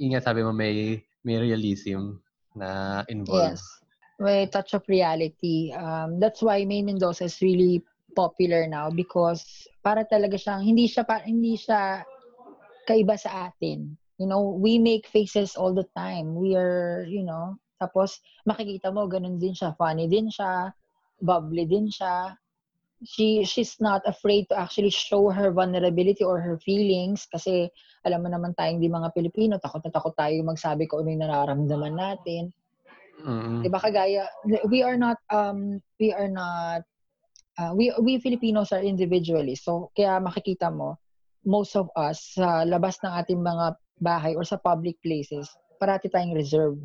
yung 0.00 0.16
sabi 0.24 0.40
mo 0.40 0.56
may 0.56 1.04
may 1.26 1.42
realism 1.42 2.22
na 2.54 3.02
involved. 3.10 3.58
Yes. 3.58 3.62
May 4.22 4.46
touch 4.46 4.72
of 4.78 4.86
reality. 4.86 5.74
Um, 5.74 6.22
that's 6.22 6.40
why 6.40 6.64
May 6.64 6.80
Mendoza 6.80 7.26
is 7.26 7.42
really 7.42 7.82
popular 8.14 8.64
now 8.64 8.88
because 8.88 9.44
para 9.84 10.06
talaga 10.06 10.40
siyang 10.40 10.64
hindi 10.64 10.88
siya 10.88 11.04
pa, 11.04 11.20
hindi 11.20 11.58
siya 11.58 12.06
kaiba 12.88 13.18
sa 13.18 13.50
atin. 13.50 13.98
You 14.16 14.24
know, 14.24 14.56
we 14.56 14.80
make 14.80 15.04
faces 15.04 15.58
all 15.58 15.76
the 15.76 15.84
time. 15.92 16.32
We 16.32 16.56
are, 16.56 17.04
you 17.04 17.26
know, 17.26 17.60
tapos 17.76 18.24
makikita 18.48 18.88
mo 18.88 19.04
ganun 19.04 19.36
din 19.36 19.52
siya, 19.52 19.76
funny 19.76 20.08
din 20.08 20.32
siya, 20.32 20.72
bubbly 21.20 21.68
din 21.68 21.92
siya 21.92 22.32
she 23.04 23.44
she's 23.44 23.76
not 23.76 24.00
afraid 24.08 24.48
to 24.48 24.56
actually 24.56 24.88
show 24.88 25.28
her 25.28 25.52
vulnerability 25.52 26.24
or 26.24 26.40
her 26.40 26.56
feelings 26.64 27.28
kasi 27.28 27.68
alam 28.08 28.24
mo 28.24 28.28
naman 28.32 28.56
tayong 28.56 28.80
di 28.80 28.88
mga 28.88 29.12
Pilipino 29.12 29.60
takot 29.60 29.84
na 29.84 29.92
takot 29.92 30.16
tayo 30.16 30.32
magsabi 30.40 30.88
ko 30.88 31.04
ano 31.04 31.12
yung 31.12 31.22
nararamdaman 31.26 31.94
natin. 31.96 32.48
Mm-hmm. 33.20 33.68
Diba 33.68 33.80
kagaya 33.80 34.28
we 34.72 34.80
are 34.80 34.96
not 34.96 35.20
um 35.28 35.80
we 36.00 36.12
are 36.12 36.28
not 36.28 36.84
uh, 37.60 37.72
we 37.76 37.92
we 38.00 38.16
Filipinos 38.16 38.72
are 38.72 38.80
individualists. 38.80 39.68
So 39.68 39.92
kaya 39.92 40.16
makikita 40.16 40.72
mo 40.72 40.96
most 41.44 41.76
of 41.76 41.92
us 41.94 42.36
sa 42.36 42.64
labas 42.64 42.96
ng 43.04 43.12
ating 43.12 43.40
mga 43.40 43.76
bahay 44.00 44.32
or 44.36 44.44
sa 44.44 44.60
public 44.60 44.96
places 45.04 45.52
parati 45.76 46.08
tayong 46.08 46.32
reserve. 46.32 46.80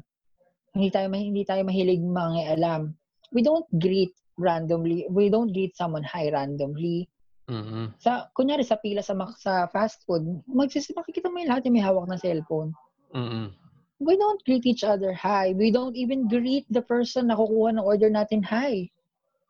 Hindi 0.75 0.91
tayo 0.91 1.07
hindi 1.11 1.43
tayo 1.47 1.63
mahilig 1.63 2.03
mga 2.03 2.59
alam. 2.59 2.95
We 3.31 3.43
don't 3.43 3.67
greet 3.71 4.11
randomly. 4.41 5.05
We 5.09 5.29
don't 5.29 5.53
greet 5.53 5.77
someone 5.77 6.03
hi 6.03 6.33
randomly. 6.33 7.07
Mm-hmm. 7.49 7.99
Sa, 7.99 8.27
kunyari 8.37 8.65
sa 8.65 8.79
pila 8.81 9.03
sa, 9.03 9.13
sa 9.37 9.67
fast 9.69 10.03
food, 10.07 10.23
magsis, 10.47 10.89
makikita 10.95 11.29
mo 11.29 11.39
yung 11.39 11.51
lahat 11.51 11.67
yung 11.67 11.75
may 11.77 11.85
hawak 11.85 12.07
na 12.09 12.17
cellphone. 12.17 12.73
Mm-hmm. 13.13 13.53
We 14.01 14.17
don't 14.17 14.41
greet 14.45 14.65
each 14.65 14.83
other 14.83 15.13
hi. 15.13 15.53
We 15.53 15.69
don't 15.69 15.95
even 15.95 16.25
greet 16.27 16.65
the 16.73 16.81
person 16.81 17.27
na 17.27 17.37
kukuha 17.37 17.77
ng 17.77 17.85
order 17.85 18.09
natin 18.09 18.41
hi. 18.41 18.89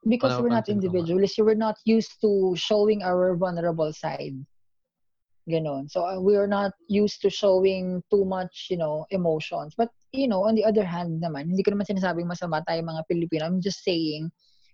Because 0.01 0.41
we're 0.41 0.49
not 0.49 0.67
individualists. 0.67 1.37
We're 1.37 1.53
not 1.53 1.77
used 1.85 2.17
to 2.25 2.57
showing 2.57 3.05
our 3.05 3.37
vulnerable 3.37 3.93
side. 3.93 4.33
Ganon. 5.45 5.89
So 5.93 6.01
uh, 6.01 6.19
we 6.19 6.35
are 6.37 6.49
not 6.49 6.73
used 6.89 7.21
to 7.21 7.29
showing 7.29 8.01
too 8.09 8.25
much, 8.25 8.67
you 8.73 8.77
know, 8.77 9.05
emotions. 9.13 9.77
But, 9.77 9.93
you 10.11 10.27
know, 10.27 10.41
on 10.49 10.55
the 10.55 10.65
other 10.65 10.83
hand 10.83 11.21
naman, 11.21 11.53
hindi 11.53 11.61
ko 11.61 11.77
naman 11.77 11.85
sinasabing 11.85 12.25
masama 12.25 12.65
tayo 12.65 12.81
mga 12.81 13.05
Pilipino. 13.05 13.45
I'm 13.45 13.61
just 13.61 13.85
saying, 13.85 14.33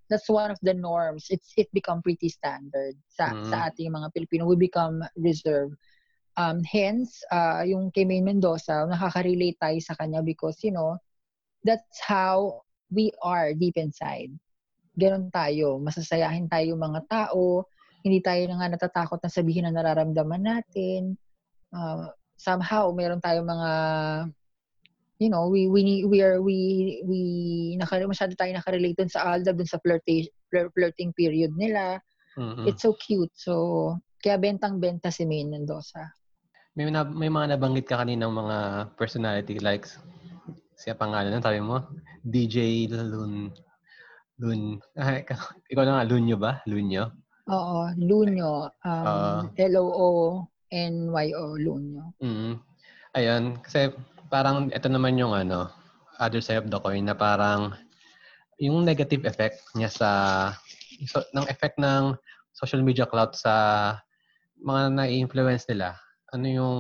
that's 0.10 0.28
one 0.28 0.52
of 0.52 0.60
the 0.64 0.74
norms. 0.74 1.28
It's 1.30 1.52
it 1.56 1.68
become 1.72 2.02
pretty 2.02 2.32
standard 2.32 2.96
sa 3.12 3.32
mm. 3.32 3.48
sa 3.52 3.72
ating 3.72 3.92
mga 3.92 4.12
Pilipino. 4.16 4.48
We 4.48 4.56
become 4.56 5.04
reserved. 5.20 5.76
Um, 6.38 6.62
hence, 6.62 7.18
uh, 7.34 7.66
yung 7.66 7.90
kay 7.90 8.06
May 8.06 8.22
Mendoza, 8.22 8.86
nakaka-relate 8.86 9.58
tayo 9.58 9.80
sa 9.82 9.98
kanya 9.98 10.22
because, 10.22 10.62
you 10.62 10.70
know, 10.70 10.94
that's 11.66 11.98
how 12.06 12.62
we 12.94 13.10
are 13.26 13.58
deep 13.58 13.74
inside. 13.74 14.30
Ganon 14.94 15.34
tayo. 15.34 15.82
Masasayahin 15.82 16.46
tayo 16.46 16.78
mga 16.78 17.10
tao. 17.10 17.66
Hindi 18.06 18.22
tayo 18.22 18.46
na 18.46 18.62
nga 18.62 18.70
natatakot 18.70 19.18
na 19.18 19.34
sabihin 19.34 19.66
ang 19.66 19.82
nararamdaman 19.82 20.46
natin. 20.46 21.18
Uh, 21.74 22.14
somehow, 22.38 22.94
meron 22.94 23.18
tayong 23.18 23.50
mga 23.50 23.72
you 25.18 25.30
know, 25.30 25.50
we 25.50 25.68
we 25.68 26.06
we 26.06 26.22
are 26.22 26.42
we 26.42 27.02
we 27.06 27.20
naka 27.82 28.02
masyado 28.06 28.38
tayo 28.38 28.54
naka-relate 28.54 28.98
dun 28.98 29.10
sa 29.10 29.34
Alda 29.34 29.54
dun 29.54 29.70
sa 29.70 29.82
flirtation 29.82 30.34
flirting 30.50 31.12
period 31.18 31.54
nila. 31.58 32.00
Mm-hmm. 32.38 32.70
It's 32.70 32.86
so 32.86 32.94
cute. 32.94 33.34
So 33.34 33.98
kaya 34.22 34.38
bentang-benta 34.38 35.10
si 35.10 35.26
Maine 35.26 35.58
Mendoza. 35.58 36.14
May 36.78 36.90
na, 36.94 37.02
may 37.02 37.30
mga 37.30 37.58
nabanggit 37.58 37.90
ka 37.90 38.06
kanina 38.06 38.30
ng 38.30 38.38
mga 38.38 38.58
personality 38.94 39.58
likes 39.58 39.98
siya 40.78 40.94
pangalan 40.94 41.34
ng 41.34 41.42
sabi 41.42 41.58
mo? 41.58 41.90
DJ 42.22 42.86
Lun 42.94 43.50
Lun 44.38 44.78
ah, 44.94 45.18
ikaw 45.74 45.84
na 45.84 45.98
nga 45.98 46.06
Lunyo 46.06 46.38
ba? 46.38 46.62
Lunyo? 46.70 47.10
Oo, 47.50 47.90
Lunyo. 47.98 48.70
Um, 48.86 49.06
uh, 49.10 49.42
L-O-O-N-Y-O, 49.58 51.44
Lunyo. 51.58 52.06
Mm-hmm. 52.22 52.54
Ayun, 53.18 53.44
kasi 53.66 53.90
parang 54.28 54.72
ito 54.72 54.88
naman 54.88 55.20
yung 55.20 55.34
ano, 55.34 55.72
other 56.20 56.42
side 56.44 56.64
of 56.64 56.70
the 56.70 56.80
coin 56.80 57.08
na 57.08 57.16
parang 57.16 57.74
yung 58.58 58.84
negative 58.84 59.26
effect 59.26 59.62
niya 59.78 59.90
sa 59.90 60.10
so, 61.06 61.22
ng 61.34 61.46
effect 61.48 61.78
ng 61.78 62.18
social 62.58 62.82
media 62.82 63.06
clout 63.06 63.38
sa 63.38 63.54
mga 64.58 64.98
na-influence 64.98 65.70
nila. 65.70 65.94
Ano 66.34 66.46
yung 66.50 66.78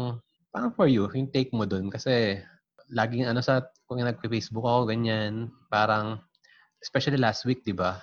parang 0.49 0.73
for 0.73 0.89
you, 0.89 1.05
yung 1.13 1.29
take 1.29 1.53
mo 1.53 1.69
dun 1.69 1.93
kasi 1.93 2.41
laging 2.89 3.29
ano 3.29 3.43
sa 3.45 3.61
kung 3.85 4.01
nagpe-Facebook 4.01 4.65
ako 4.65 4.89
ganyan, 4.89 5.53
parang 5.69 6.17
especially 6.81 7.19
last 7.21 7.45
week, 7.45 7.61
'di 7.61 7.77
ba? 7.77 8.01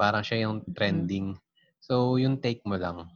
Parang 0.00 0.24
siya 0.24 0.48
yung 0.48 0.64
mm-hmm. 0.64 0.74
trending. 0.74 1.36
So, 1.80 2.16
yung 2.16 2.40
take 2.40 2.64
mo 2.64 2.76
lang. 2.80 3.08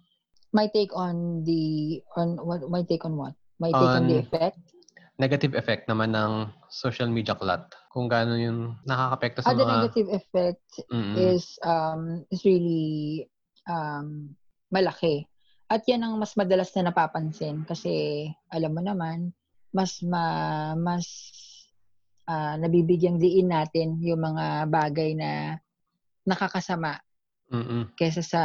My 0.54 0.70
take 0.70 0.94
on 0.94 1.42
the 1.42 1.98
on 2.14 2.38
what 2.38 2.62
my 2.70 2.84
take 2.86 3.02
on 3.08 3.16
what? 3.16 3.34
My 3.58 3.72
take 3.72 3.90
on, 3.90 4.04
on 4.04 4.08
the 4.08 4.18
effect? 4.20 4.60
Negative 5.14 5.54
effect 5.54 5.86
naman 5.86 6.14
ng 6.14 6.50
social 6.70 7.06
media 7.06 7.38
clout? 7.38 7.70
Kung 7.90 8.10
gaano 8.10 8.34
yung 8.34 8.74
nakakapekto 8.82 9.46
sa 9.46 9.54
ah, 9.54 9.58
mga... 9.58 9.74
Negative 9.86 10.10
effect 10.10 10.66
mm-hmm. 10.90 11.14
is 11.18 11.44
um 11.62 12.26
is 12.34 12.42
really 12.42 13.26
um 13.70 14.34
malaki. 14.74 15.30
At 15.70 15.86
yan 15.86 16.02
ang 16.02 16.18
mas 16.18 16.34
madalas 16.34 16.74
na 16.74 16.90
napapansin 16.90 17.62
kasi 17.64 18.26
alam 18.50 18.74
mo 18.74 18.82
naman, 18.82 19.32
mas 19.70 20.02
ma, 20.04 20.74
mas 20.76 21.06
uh, 22.28 22.54
nabibigyang 22.60 23.16
diin 23.16 23.48
natin 23.50 23.98
yung 24.02 24.20
mga 24.20 24.68
bagay 24.68 25.16
na 25.16 25.58
nakakasama 26.26 27.00
mm-hmm. 27.54 27.96
kaysa 27.96 28.22
sa 28.22 28.42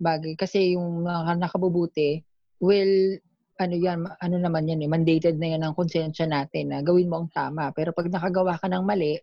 bagay. 0.00 0.34
Kasi 0.34 0.74
yung 0.74 1.04
mga 1.04 1.38
nakabubuti 1.38 2.24
will 2.58 3.18
ano 3.60 3.74
yan, 3.76 4.08
ano 4.08 4.36
naman 4.40 4.68
yan 4.68 4.80
eh, 4.84 4.90
mandated 4.90 5.36
na 5.36 5.48
yan 5.56 5.62
ng 5.66 5.76
konsensya 5.76 6.24
natin 6.24 6.72
na 6.72 6.80
gawin 6.80 7.08
mo 7.08 7.24
ang 7.24 7.28
tama. 7.32 7.68
Pero 7.76 7.92
pag 7.92 8.08
nakagawa 8.08 8.56
ka 8.56 8.66
ng 8.68 8.84
mali, 8.84 9.20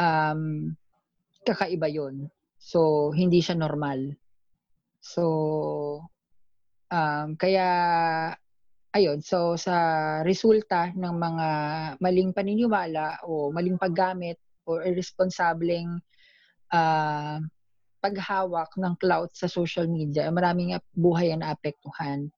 um, 0.00 0.72
kakaiba 1.44 1.88
yon 1.90 2.28
So, 2.60 3.10
hindi 3.16 3.40
siya 3.40 3.56
normal. 3.56 4.16
So, 5.00 5.24
um, 6.92 7.28
kaya, 7.36 7.68
ayun, 8.92 9.24
so 9.24 9.56
sa 9.56 9.76
resulta 10.24 10.92
ng 10.92 11.14
mga 11.16 11.48
maling 12.00 12.36
paniniwala 12.36 13.24
o 13.24 13.48
maling 13.48 13.80
paggamit 13.80 14.36
o 14.68 14.76
irresponsableng 14.80 16.00
uh, 16.72 17.36
paghawak 18.00 18.72
ng 18.76 18.94
clout 18.96 19.32
sa 19.32 19.48
social 19.48 19.88
media, 19.88 20.28
maraming 20.32 20.76
buhay 20.96 21.32
ang 21.32 21.44
naapektuhan 21.44 22.32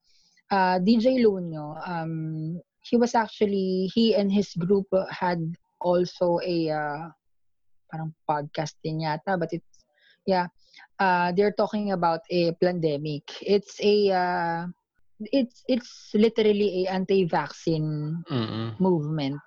uh, 0.53 0.79
DJ 0.79 1.25
Lunyo, 1.25 1.81
um, 1.89 2.61
he 2.85 2.97
was 2.97 3.15
actually, 3.17 3.91
he 3.95 4.15
and 4.15 4.31
his 4.31 4.55
group 4.55 4.87
had 5.11 5.41
also 5.81 6.39
a 6.45 6.71
uh, 6.71 7.09
parang 7.91 8.13
podcast 8.29 8.77
din 8.85 9.01
yata, 9.03 9.41
but 9.41 9.49
it's, 9.53 9.85
yeah, 10.27 10.47
uh, 11.01 11.33
they're 11.33 11.57
talking 11.57 11.93
about 11.93 12.21
a 12.31 12.53
pandemic. 12.61 13.25
It's 13.43 13.81
a, 13.81 14.13
uh, 14.13 14.61
it's 15.33 15.65
it's 15.69 16.11
literally 16.15 16.85
a 16.85 16.91
anti-vaccine 16.93 18.25
Mm-mm. 18.31 18.77
movement. 18.79 19.41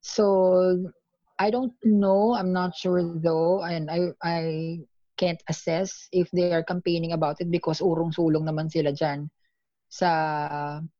So 0.00 0.90
I 1.38 1.50
don't 1.50 1.74
know. 1.84 2.34
I'm 2.34 2.52
not 2.52 2.74
sure 2.76 3.02
though, 3.02 3.62
and 3.62 3.90
I 3.90 4.00
I 4.22 4.40
can't 5.16 5.42
assess 5.48 6.08
if 6.12 6.30
they 6.32 6.48
are 6.48 6.64
campaigning 6.64 7.12
about 7.12 7.36
it 7.40 7.50
because 7.50 7.80
urong 7.80 8.10
sulong 8.16 8.48
naman 8.48 8.70
sila 8.72 8.90
dyan 8.92 9.28
sa 9.92 10.08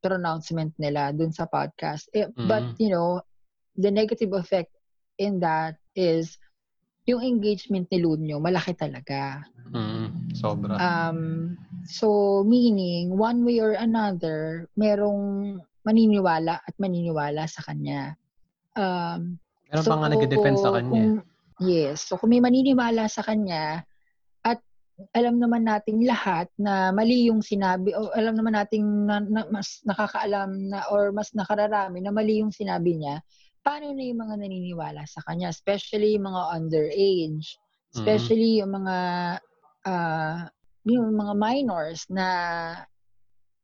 pronouncement 0.04 0.68
nila 0.76 1.16
dun 1.16 1.32
sa 1.32 1.48
podcast. 1.48 2.12
Eh, 2.12 2.28
mm-hmm. 2.28 2.44
But, 2.44 2.76
you 2.76 2.92
know, 2.92 3.24
the 3.72 3.88
negative 3.88 4.36
effect 4.36 4.68
in 5.16 5.40
that 5.40 5.80
is 5.96 6.36
yung 7.08 7.24
engagement 7.24 7.88
ni 7.88 8.04
Lunyo, 8.04 8.36
malaki 8.36 8.76
talaga. 8.76 9.48
Mm, 9.72 10.36
sobra. 10.36 10.76
Um, 10.76 11.56
so, 11.88 12.44
meaning, 12.44 13.16
one 13.16 13.48
way 13.48 13.64
or 13.64 13.72
another, 13.74 14.68
merong 14.76 15.56
maniniwala 15.88 16.60
at 16.60 16.74
maniniwala 16.76 17.48
sa 17.48 17.64
kanya. 17.64 18.14
Um, 18.76 19.40
Meron 19.72 19.88
pa 19.88 19.96
nga 20.04 20.12
nag-defend 20.12 20.56
sa 20.60 20.70
kanya. 20.76 20.92
eh. 20.92 21.08
kung- 21.16 21.24
yes. 21.64 22.06
So, 22.06 22.20
kung 22.20 22.30
may 22.30 22.44
maniniwala 22.44 23.08
sa 23.08 23.24
kanya, 23.24 23.88
alam 25.10 25.42
naman 25.42 25.66
nating 25.66 26.06
lahat 26.06 26.46
na 26.54 26.94
mali 26.94 27.26
yung 27.26 27.42
sinabi, 27.42 27.90
o 27.92 28.14
alam 28.14 28.38
naman 28.38 28.54
nating 28.54 28.86
na, 29.06 29.18
na- 29.18 29.50
mas 29.50 29.82
nakakaalam 29.82 30.70
na, 30.70 30.86
or 30.88 31.10
mas 31.10 31.34
nakararami 31.34 31.98
na 31.98 32.14
mali 32.14 32.38
yung 32.38 32.54
sinabi 32.54 32.96
niya, 33.02 33.18
paano 33.66 33.90
na 33.90 34.02
yung 34.02 34.20
mga 34.22 34.34
naniniwala 34.38 35.02
sa 35.06 35.22
kanya? 35.26 35.50
Especially 35.50 36.18
yung 36.18 36.26
mga 36.30 36.42
underage. 36.58 37.58
Especially 37.92 38.58
yung 38.64 38.72
mga, 38.72 38.96
ah, 39.84 40.48
yung 40.88 41.14
mga 41.14 41.34
minors 41.36 42.08
na 42.08 42.26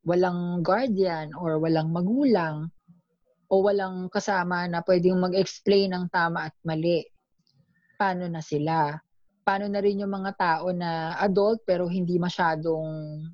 walang 0.06 0.62
guardian 0.62 1.34
or 1.34 1.58
walang 1.58 1.90
magulang 1.90 2.70
o 3.48 3.64
walang 3.64 4.12
kasama 4.12 4.68
na 4.68 4.84
pwedeng 4.84 5.18
mag-explain 5.18 5.96
ng 5.96 6.06
tama 6.12 6.52
at 6.52 6.54
mali. 6.62 7.02
Paano 7.98 8.28
na 8.28 8.44
sila? 8.44 8.94
Paano 9.48 9.64
na 9.64 9.80
rin 9.80 10.04
yung 10.04 10.12
mga 10.12 10.36
tao 10.36 10.68
na 10.76 11.16
adult 11.16 11.64
pero 11.64 11.88
hindi 11.88 12.20
masyadong 12.20 13.24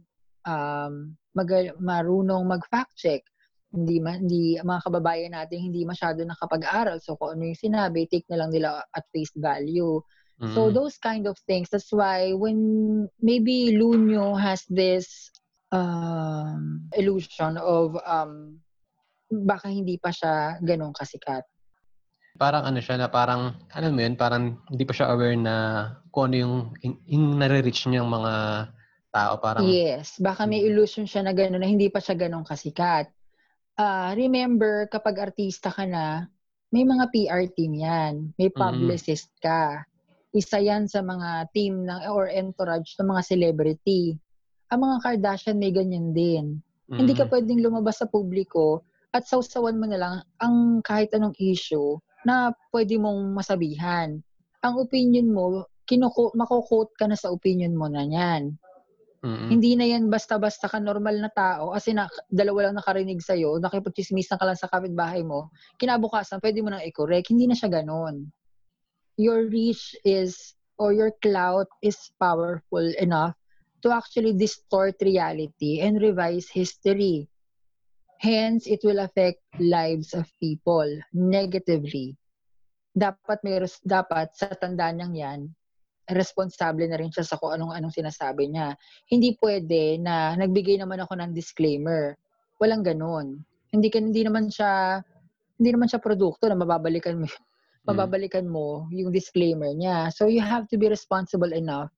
um, 0.47 0.93
mag- 1.35 1.75
marunong 1.83 2.47
mag-fact 2.47 2.95
check? 2.95 3.27
Hindi, 3.75 3.99
ma- 3.99 4.23
hindi 4.23 4.55
mga 4.63 4.81
kababayan 4.87 5.35
natin 5.35 5.59
hindi 5.59 5.83
masyado 5.83 6.23
nakapag-aral. 6.23 7.03
So 7.03 7.19
kung 7.19 7.35
ano 7.35 7.51
yung 7.51 7.59
sinabi, 7.59 8.07
take 8.07 8.31
na 8.31 8.47
lang 8.47 8.55
nila 8.55 8.79
at 8.95 9.03
face 9.11 9.35
value. 9.35 9.99
So 10.55 10.71
Mm. 10.71 10.75
those 10.75 10.99
kind 10.99 11.27
of 11.31 11.39
things. 11.47 11.71
That's 11.71 11.91
why 11.95 12.35
when 12.35 12.59
maybe 13.23 13.75
Luño 13.75 14.35
has 14.35 14.67
this 14.67 15.31
um, 15.71 16.91
illusion 16.95 17.55
of 17.59 17.95
um, 18.03 18.59
baka 19.31 19.71
hindi 19.71 19.99
pa 19.99 20.11
siya 20.11 20.59
ganun 20.63 20.95
kasikat. 20.95 21.43
Parang 22.35 22.67
ano 22.67 22.83
siya 22.83 22.99
na 22.99 23.07
parang, 23.07 23.55
ano 23.71 23.87
mo 23.95 24.01
yun, 24.03 24.19
parang 24.19 24.59
hindi 24.67 24.83
pa 24.83 24.91
siya 24.95 25.15
aware 25.15 25.39
na 25.39 25.55
kung 26.11 26.31
ano 26.31 26.37
yung, 26.37 26.55
yung, 26.83 26.95
yung 27.07 27.25
nare-reach 27.39 27.87
niyang 27.87 28.11
mga 28.11 28.33
tao. 29.15 29.33
Parang, 29.39 29.63
Yes, 29.71 30.19
baka 30.19 30.43
may 30.43 30.67
illusion 30.67 31.07
siya 31.07 31.23
na 31.23 31.31
gano'n 31.31 31.63
na 31.63 31.71
hindi 31.71 31.87
pa 31.87 32.03
siya 32.03 32.19
ganun 32.19 32.43
kasikat. 32.43 33.07
Ah, 33.79 34.11
remember, 34.19 34.91
kapag 34.91 35.31
artista 35.31 35.71
ka 35.71 35.87
na, 35.87 36.27
may 36.75 36.83
mga 36.83 37.07
PR 37.15 37.47
team 37.55 37.79
yan. 37.79 38.35
May 38.35 38.51
Mhm. 38.51 38.59
publicist 38.59 39.31
ka. 39.39 39.87
Isa 40.35 40.59
yan 40.59 40.91
sa 40.91 41.07
mga 41.07 41.55
team 41.55 41.87
ng 41.87 42.11
or 42.11 42.27
entourage 42.27 42.99
ng 42.99 43.15
mga 43.15 43.23
celebrity. 43.23 44.19
Ang 44.75 44.91
mga 44.91 44.97
Kardashian 45.07 45.63
may 45.63 45.71
ganyan 45.71 46.11
din. 46.11 46.59
mm, 46.91 46.99
Hindi 46.99 47.15
ka 47.15 47.31
pwedeng 47.31 47.63
lumabas 47.63 48.03
sa 48.03 48.11
publiko 48.11 48.83
at 49.15 49.23
sausawan 49.23 49.79
mo 49.79 49.87
na 49.87 49.99
lang 50.03 50.15
ang 50.43 50.83
kahit 50.83 51.15
anong 51.15 51.39
issue 51.39 51.95
na 52.25 52.53
pwede 52.73 52.97
mong 52.97 53.37
masabihan. 53.37 54.19
Ang 54.65 54.75
opinion 54.81 55.29
mo, 55.29 55.69
kinuko, 55.85 56.33
mako-quote 56.33 56.97
ka 56.97 57.05
na 57.05 57.17
sa 57.17 57.29
opinion 57.31 57.77
mo 57.77 57.87
na 57.87 58.05
yan. 58.05 58.57
mm, 59.21 59.53
Hindi 59.53 59.77
na 59.77 59.85
yan 59.85 60.09
basta-basta 60.09 60.73
ka 60.73 60.81
normal 60.81 61.21
na 61.21 61.29
tao 61.29 61.77
kasi 61.77 61.93
na, 61.93 62.09
dalawa 62.33 62.69
lang 62.69 62.81
nakarinig 62.81 63.21
sa'yo, 63.21 63.61
nakipagchismisan 63.61 64.41
ka 64.41 64.45
lang 64.49 64.57
sa 64.57 64.73
kapitbahay 64.73 65.21
mo, 65.21 65.53
kinabukasan 65.77 66.41
pwede 66.41 66.65
mo 66.65 66.73
nang 66.73 66.85
i-correct. 66.85 67.29
Hindi 67.29 67.53
na 67.53 67.57
siya 67.57 67.69
ganon. 67.69 68.33
Your 69.21 69.47
reach 69.47 69.95
is, 70.03 70.57
or 70.81 70.97
your 70.97 71.13
clout 71.23 71.69
is 71.85 71.97
powerful 72.19 72.83
enough 72.99 73.37
to 73.85 73.93
actually 73.93 74.33
distort 74.33 74.97
reality 75.05 75.85
and 75.85 76.01
revise 76.01 76.49
history. 76.49 77.29
Hence, 78.25 78.65
it 78.65 78.81
will 78.81 79.05
affect 79.05 79.45
lives 79.61 80.17
of 80.17 80.25
people 80.41 80.89
negatively. 81.13 82.17
Dapat 82.97 83.45
may 83.45 83.61
dapat 83.85 84.33
sa 84.33 84.49
tanda 84.57 84.89
niyang 84.89 85.13
yan, 85.13 85.41
responsable 86.09 86.89
na 86.89 86.97
rin 86.97 87.13
siya 87.13 87.29
sa 87.29 87.37
kung 87.37 87.53
anong-anong 87.53 87.93
sinasabi 87.93 88.49
niya. 88.49 88.81
Hindi 89.13 89.37
pwede 89.45 90.01
na 90.01 90.33
nagbigay 90.41 90.81
naman 90.81 91.05
ako 91.05 91.21
ng 91.21 91.37
disclaimer. 91.37 92.17
Walang 92.57 92.81
ganun. 92.81 93.45
Hindi 93.69 93.93
ka 93.93 94.01
hindi 94.01 94.25
naman 94.25 94.49
siya 94.49 95.05
hindi 95.61 95.71
naman 95.77 95.93
siya 95.93 96.01
produkto 96.01 96.49
na 96.49 96.57
mababalikan 96.57 97.21
mo 97.21 97.29
mababalikan 97.89 98.49
mo 98.49 98.89
yung 98.89 99.13
disclaimer 99.13 99.69
niya. 99.77 100.09
So 100.09 100.33
you 100.33 100.41
have 100.41 100.65
to 100.73 100.81
be 100.81 100.89
responsible 100.89 101.53
enough 101.53 101.93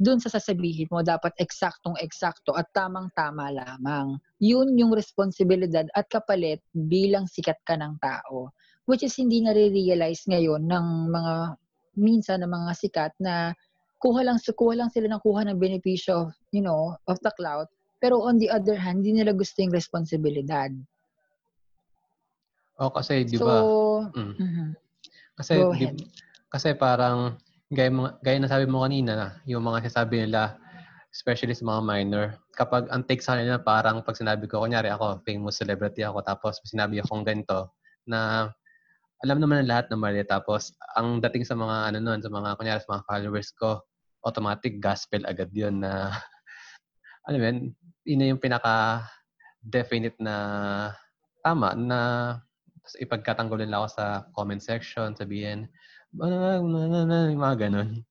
dun 0.00 0.16
sa 0.16 0.32
sasabihin 0.32 0.88
mo, 0.88 1.04
dapat 1.04 1.36
eksaktong 1.36 2.00
eksakto 2.00 2.56
at 2.56 2.72
tamang-tama 2.72 3.52
lamang. 3.52 4.16
Yun 4.40 4.72
yung 4.80 4.96
responsibilidad 4.96 5.84
at 5.92 6.08
kapalit 6.08 6.64
bilang 6.72 7.28
sikat 7.28 7.60
ka 7.68 7.76
ng 7.76 8.00
tao. 8.00 8.48
Which 8.88 9.04
is 9.04 9.12
hindi 9.20 9.44
nare-realize 9.44 10.24
ngayon 10.24 10.64
ng 10.64 10.86
mga 11.12 11.34
minsan 12.00 12.40
ng 12.40 12.48
mga 12.48 12.72
sikat 12.80 13.12
na 13.20 13.52
kuha 14.00 14.24
lang 14.24 14.40
kuha 14.40 14.72
lang 14.72 14.88
sila 14.88 15.12
ng 15.12 15.20
kuha 15.20 15.44
ng 15.44 15.60
benepisyo 15.60 16.26
of, 16.26 16.32
you 16.48 16.64
know, 16.64 16.96
of 17.04 17.20
the 17.20 17.30
cloud. 17.36 17.68
Pero 18.00 18.24
on 18.24 18.40
the 18.40 18.48
other 18.48 18.80
hand, 18.80 19.04
hindi 19.04 19.20
nila 19.20 19.36
gusto 19.36 19.60
yung 19.60 19.76
responsibilidad. 19.76 20.72
O 22.80 22.88
kasi, 22.88 23.28
di 23.28 23.36
So, 23.36 23.44
ba? 23.44 23.60
Mm. 24.16 24.34
mhm. 24.40 24.68
Kasi, 25.36 25.52
Go 25.60 25.76
di, 25.76 25.92
kasi 26.48 26.72
parang, 26.72 27.36
gaya, 27.70 27.90
mga- 27.90 28.18
gaya 28.20 28.38
na 28.42 28.50
sabi 28.50 28.66
mo 28.66 28.82
kanina, 28.82 29.38
yung 29.46 29.62
mga 29.62 29.86
sinasabi 29.86 30.26
nila, 30.26 30.58
especially 31.14 31.54
sa 31.54 31.66
mga 31.66 31.82
minor, 31.86 32.24
kapag 32.58 32.90
ang 32.90 33.06
take 33.06 33.22
sa 33.22 33.38
kanila 33.38 33.62
parang 33.62 34.02
pag 34.02 34.18
sinabi 34.18 34.50
ko, 34.50 34.62
kunyari 34.62 34.90
ako, 34.90 35.22
famous 35.22 35.58
celebrity 35.62 36.02
ako, 36.02 36.22
tapos 36.26 36.58
sinabi 36.66 36.98
akong 36.98 37.22
ganito, 37.22 37.70
na 38.06 38.50
alam 39.22 39.38
naman 39.38 39.62
ng 39.62 39.70
lahat 39.70 39.86
na 39.90 39.96
mali, 40.00 40.22
tapos 40.26 40.74
ang 40.98 41.22
dating 41.22 41.46
sa 41.46 41.54
mga, 41.54 41.94
ano 41.94 41.98
nun, 42.02 42.20
sa 42.20 42.30
mga, 42.30 42.58
kunyari 42.58 42.78
sa 42.82 42.90
mga 42.98 43.06
followers 43.06 43.50
ko, 43.54 43.86
automatic 44.26 44.82
gospel 44.82 45.22
agad 45.24 45.48
yun 45.54 45.80
na, 45.86 46.10
ano 47.30 47.36
yun, 47.38 47.70
yun 48.02 48.34
yung 48.34 48.42
pinaka 48.42 49.06
definite 49.62 50.16
na 50.18 50.34
tama 51.44 51.76
na 51.78 52.00
tapos 52.80 52.96
ipagkatanggol 53.06 53.60
nila 53.60 53.84
ako 53.84 53.88
sa 53.92 54.04
comment 54.34 54.58
section, 54.58 55.14
sabihin, 55.14 55.68
"Ah, 56.18 56.58
na, 56.58 57.06
na, 57.06 57.18
mga 57.30 57.56
ganun. 57.68 58.02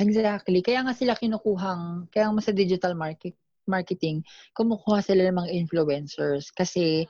Exactly. 0.00 0.64
Kaya 0.64 0.80
nga 0.86 0.96
sila 0.96 1.12
kinukuhang, 1.14 2.08
kaya 2.08 2.32
nga 2.32 2.42
sa 2.42 2.56
digital 2.56 2.96
market, 2.96 3.36
marketing, 3.68 4.24
kumukuha 4.56 5.04
sila 5.04 5.28
ng 5.28 5.38
mga 5.44 5.50
influencers 5.54 6.48
kasi 6.50 7.04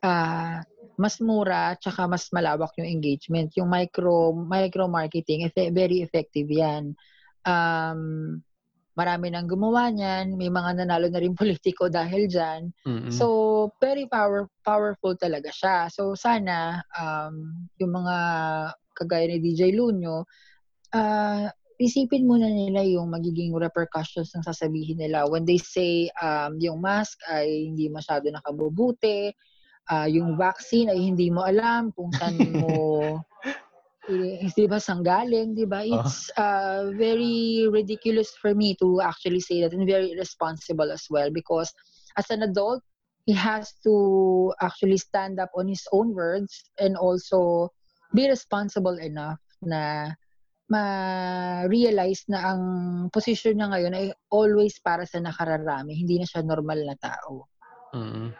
ah 0.00 0.64
mas 0.96 1.20
mura 1.20 1.76
tsaka 1.76 2.08
mas 2.08 2.28
malawak 2.32 2.72
yung 2.80 2.88
engagement. 2.88 3.52
Yung 3.60 3.68
micro 3.68 4.32
micro 4.32 4.88
marketing, 4.88 5.46
efe- 5.48 5.72
very 5.72 6.00
effective 6.00 6.48
'yan. 6.48 6.96
Um, 7.44 8.40
marami 8.96 9.32
nang 9.32 9.48
gumawa 9.48 9.88
niyan, 9.92 10.36
may 10.36 10.48
mga 10.52 10.82
nanalo 10.84 11.08
na 11.08 11.20
rin 11.20 11.36
politiko 11.40 11.88
dahil 11.92 12.26
diyan. 12.28 12.62
Mm-mm. 12.84 13.12
So, 13.12 13.26
very 13.80 14.08
power 14.08 14.48
powerful 14.64 15.16
talaga 15.16 15.48
siya. 15.52 15.88
So, 15.92 16.16
sana 16.16 16.80
um, 16.96 17.68
yung 17.80 17.92
mga 17.96 18.16
kagaya 19.00 19.32
ni 19.32 19.40
DJ 19.40 19.72
Lunyo, 19.72 20.28
ah 20.92 21.48
isipin 21.80 22.28
muna 22.28 22.44
nila 22.52 22.84
yung 22.84 23.08
magiging 23.08 23.56
repercussions 23.56 24.36
ng 24.36 24.44
sasabihin 24.44 25.00
nila. 25.00 25.24
When 25.24 25.48
they 25.48 25.56
say 25.56 26.12
um, 26.20 26.60
yung 26.60 26.84
mask 26.84 27.16
ay 27.24 27.72
hindi 27.72 27.88
masyado 27.88 28.28
nakabubuti, 28.28 29.32
ah, 29.88 30.04
yung 30.04 30.36
vaccine 30.36 30.92
ay 30.92 31.00
hindi 31.00 31.32
mo 31.32 31.48
alam 31.48 31.88
kung 31.96 32.12
saan 32.12 32.36
mo 32.52 33.24
di 34.58 34.66
ba 34.66 34.82
saan 34.82 35.06
galing, 35.06 35.54
di 35.54 35.64
ba? 35.64 35.86
It's 35.86 36.28
uh, 36.34 36.90
very 36.98 37.68
ridiculous 37.70 38.34
for 38.36 38.52
me 38.52 38.76
to 38.82 39.00
actually 39.00 39.40
say 39.40 39.62
that 39.62 39.72
and 39.72 39.86
very 39.86 40.12
irresponsible 40.12 40.90
as 40.92 41.06
well 41.08 41.30
because 41.30 41.72
as 42.18 42.28
an 42.28 42.42
adult, 42.42 42.82
he 43.24 43.32
has 43.32 43.72
to 43.86 44.50
actually 44.60 44.98
stand 44.98 45.38
up 45.38 45.52
on 45.54 45.68
his 45.68 45.86
own 45.92 46.12
words 46.12 46.64
and 46.80 46.96
also 46.96 47.70
be 48.10 48.26
responsible 48.26 48.98
enough 48.98 49.38
na 49.62 50.12
ma-realize 50.70 52.30
na 52.30 52.54
ang 52.54 52.62
posisyon 53.10 53.58
niya 53.58 53.68
ngayon 53.74 53.94
ay 53.96 54.06
always 54.30 54.78
para 54.78 55.02
sa 55.02 55.18
nakararami. 55.18 55.98
Hindi 55.98 56.22
na 56.22 56.26
siya 56.26 56.46
normal 56.46 56.86
na 56.86 56.94
tao. 56.94 57.50
Mm-mm. 57.90 58.30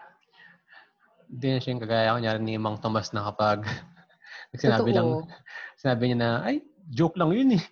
Hindi 1.31 1.47
na 1.51 1.59
siya 1.59 1.71
yung 1.75 1.83
kagaya 1.83 2.15
kunyari 2.15 2.41
ni 2.43 2.55
Mang 2.55 2.79
Tomas 2.79 3.11
na 3.11 3.27
kapag 3.27 3.67
sinabi 4.63 4.91
lang, 4.95 5.27
sinabi 5.75 6.03
niya 6.11 6.19
na, 6.19 6.31
ay, 6.47 6.63
joke 6.91 7.19
lang 7.19 7.35
yun 7.35 7.59
eh. 7.59 7.65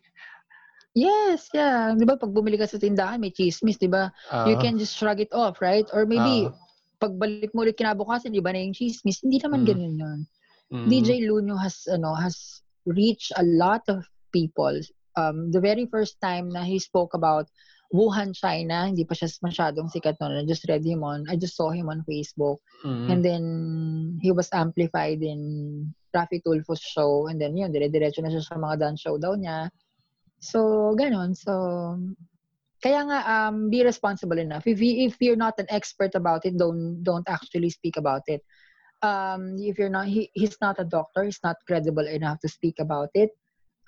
Yes, 0.98 1.46
yeah. 1.54 1.94
Di 1.94 2.02
ba 2.02 2.18
pag 2.18 2.34
bumili 2.34 2.58
ka 2.58 2.66
sa 2.66 2.82
tindahan, 2.82 3.22
may 3.22 3.30
chismis, 3.30 3.78
di 3.78 3.86
ba? 3.86 4.10
you 4.50 4.58
Ah, 4.58 4.62
can 4.62 4.74
just 4.74 4.98
shrug 4.98 5.22
it 5.22 5.30
off, 5.30 5.62
right? 5.62 5.86
Or 5.94 6.02
maybe, 6.02 6.50
ah, 6.50 6.54
pagbalik 6.98 7.54
mo 7.54 7.62
ulit 7.62 7.78
kinabukasan, 7.78 8.34
di 8.34 8.42
ba 8.42 8.50
na 8.50 8.58
yung 8.66 8.74
chismis? 8.74 9.22
Hindi 9.22 9.38
naman 9.38 9.62
Mm. 9.62 9.68
ganun 9.70 9.94
yun. 9.94 10.18
Mm, 10.72 10.86
DJ 10.88 11.28
Luno 11.28 11.60
has, 11.60 11.86
ano, 11.90 12.14
has 12.14 12.62
reached 12.86 13.32
a 13.36 13.44
lot 13.44 13.82
of 13.88 14.06
people. 14.32 14.80
Um, 15.16 15.50
the 15.50 15.60
very 15.60 15.86
first 15.86 16.20
time 16.20 16.48
na 16.48 16.62
he 16.62 16.78
spoke 16.78 17.14
about 17.14 17.48
Wuhan, 17.88 18.36
China, 18.36 18.84
hindi 18.84 19.08
pa 19.08 19.16
siya 19.16 19.32
masyadong 19.40 19.88
sikat 19.88 20.20
noon. 20.20 20.36
I 20.36 20.44
just 20.44 20.68
read 20.68 20.84
him 20.84 21.00
on, 21.00 21.24
I 21.24 21.40
just 21.40 21.56
saw 21.56 21.72
him 21.72 21.88
on 21.88 22.04
Facebook. 22.04 22.60
Mm. 22.84 23.06
And 23.08 23.20
then, 23.24 23.44
he 24.20 24.28
was 24.28 24.52
amplified 24.52 25.24
in 25.24 25.40
Rafi 26.12 26.44
Tulfo's 26.44 26.84
show. 26.84 27.28
And 27.32 27.40
then, 27.40 27.56
yun, 27.56 27.72
dire-diretso 27.72 28.20
na 28.20 28.28
siya 28.28 28.44
sa 28.44 28.60
mga 28.60 28.84
dance 28.84 29.00
show 29.00 29.16
daw 29.16 29.32
niya. 29.40 29.72
So, 30.36 30.92
ganon. 31.00 31.32
So, 31.32 31.96
kaya 32.84 33.08
nga, 33.08 33.18
um, 33.24 33.72
be 33.72 33.80
responsible 33.80 34.36
enough. 34.36 34.68
If, 34.68 34.84
you, 34.84 35.08
if 35.08 35.16
you're 35.24 35.40
not 35.40 35.56
an 35.56 35.66
expert 35.72 36.12
about 36.12 36.44
it, 36.44 36.60
don't, 36.60 37.00
don't 37.02 37.26
actually 37.26 37.72
speak 37.72 37.96
about 37.96 38.28
it. 38.28 38.44
Um, 39.02 39.56
if 39.58 39.78
you're 39.78 39.90
not, 39.92 40.06
he, 40.08 40.30
he's 40.34 40.56
not 40.60 40.76
a 40.78 40.84
doctor, 40.84 41.24
he's 41.24 41.40
not 41.44 41.56
credible 41.66 42.06
enough 42.06 42.40
to 42.40 42.48
speak 42.48 42.78
about 42.80 43.10
it 43.14 43.30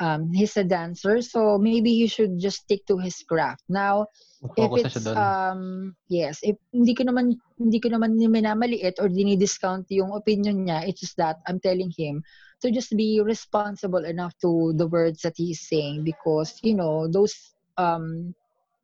um, 0.00 0.32
he's 0.32 0.56
a 0.56 0.64
dancer, 0.64 1.20
so 1.20 1.58
maybe 1.58 1.94
he 1.94 2.08
should 2.08 2.40
just 2.40 2.64
stick 2.64 2.84
to 2.88 2.96
his 2.98 3.22
craft. 3.22 3.62
Now, 3.68 4.08
if 4.56 4.72
Focus 4.72 4.96
it's 4.96 5.06
um 5.12 5.94
yes, 6.08 6.40
if 6.42 6.56
hindi 6.72 6.96
ko 6.96 7.04
naman 7.04 7.36
hindi 7.60 7.78
ko 7.78 7.92
naman 7.92 8.16
minamaliit 8.16 8.96
or 8.96 9.12
dinidiscount 9.12 9.84
yung 9.92 10.16
opinion 10.16 10.64
niya, 10.64 10.88
it's 10.88 11.04
just 11.04 11.20
that 11.20 11.44
I'm 11.44 11.60
telling 11.60 11.92
him 11.92 12.24
to 12.64 12.72
just 12.72 12.96
be 12.96 13.20
responsible 13.20 14.08
enough 14.08 14.32
to 14.40 14.72
the 14.80 14.88
words 14.88 15.20
that 15.28 15.36
he's 15.36 15.60
saying 15.68 16.08
because 16.08 16.56
you 16.64 16.72
know 16.72 17.04
those 17.04 17.36
um 17.76 18.32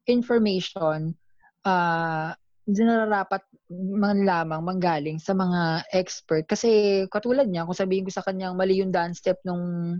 information 0.04 1.16
uh 1.64 2.36
nararapat 2.66 3.42
man 3.70 4.26
lamang 4.26 4.62
manggaling 4.62 5.18
sa 5.22 5.34
mga 5.34 5.86
expert. 5.94 6.46
Kasi 6.50 7.02
katulad 7.06 7.46
niya 7.46 7.66
kung 7.66 7.78
sabihin 7.78 8.06
ko 8.06 8.12
sa 8.14 8.26
kanyang 8.26 8.58
mali 8.58 8.82
yung 8.82 8.90
dance 8.90 9.22
step 9.22 9.38
nung 9.46 9.96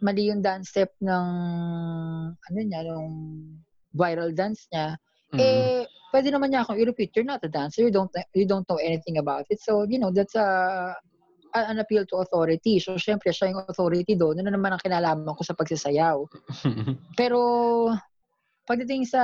mali 0.00 0.32
yung 0.32 0.40
dance 0.40 0.70
step 0.72 0.94
ng 1.02 1.26
ano 2.32 2.58
niya 2.62 2.80
nung 2.88 3.10
viral 3.92 4.32
dance 4.32 4.64
niya 4.72 4.96
Mm. 5.30 5.38
eh 5.38 5.86
pwede 6.10 6.34
naman 6.34 6.50
niya 6.50 6.66
akong 6.66 6.78
i-repeat 6.82 7.14
you're 7.14 7.26
not 7.26 7.38
a 7.46 7.50
dancer. 7.50 7.86
You 7.86 7.94
don't 7.94 8.10
you 8.34 8.46
don't 8.50 8.66
know 8.66 8.82
anything 8.82 9.22
about 9.22 9.46
it. 9.46 9.62
So 9.62 9.86
you 9.86 10.02
know 10.02 10.10
that's 10.10 10.34
a 10.34 10.46
an 11.54 11.78
appeal 11.78 12.06
to 12.06 12.22
authority. 12.22 12.82
So 12.82 12.98
syempre 12.98 13.30
siya 13.30 13.54
yung 13.54 13.62
authority 13.66 14.18
doon. 14.18 14.42
Ano 14.42 14.50
naman 14.54 14.74
ang 14.74 14.82
kinalaman 14.82 15.34
ko 15.34 15.42
sa 15.46 15.54
pagsasayaw? 15.54 16.18
Pero 17.18 17.38
pagdating 18.70 19.02
sa 19.02 19.22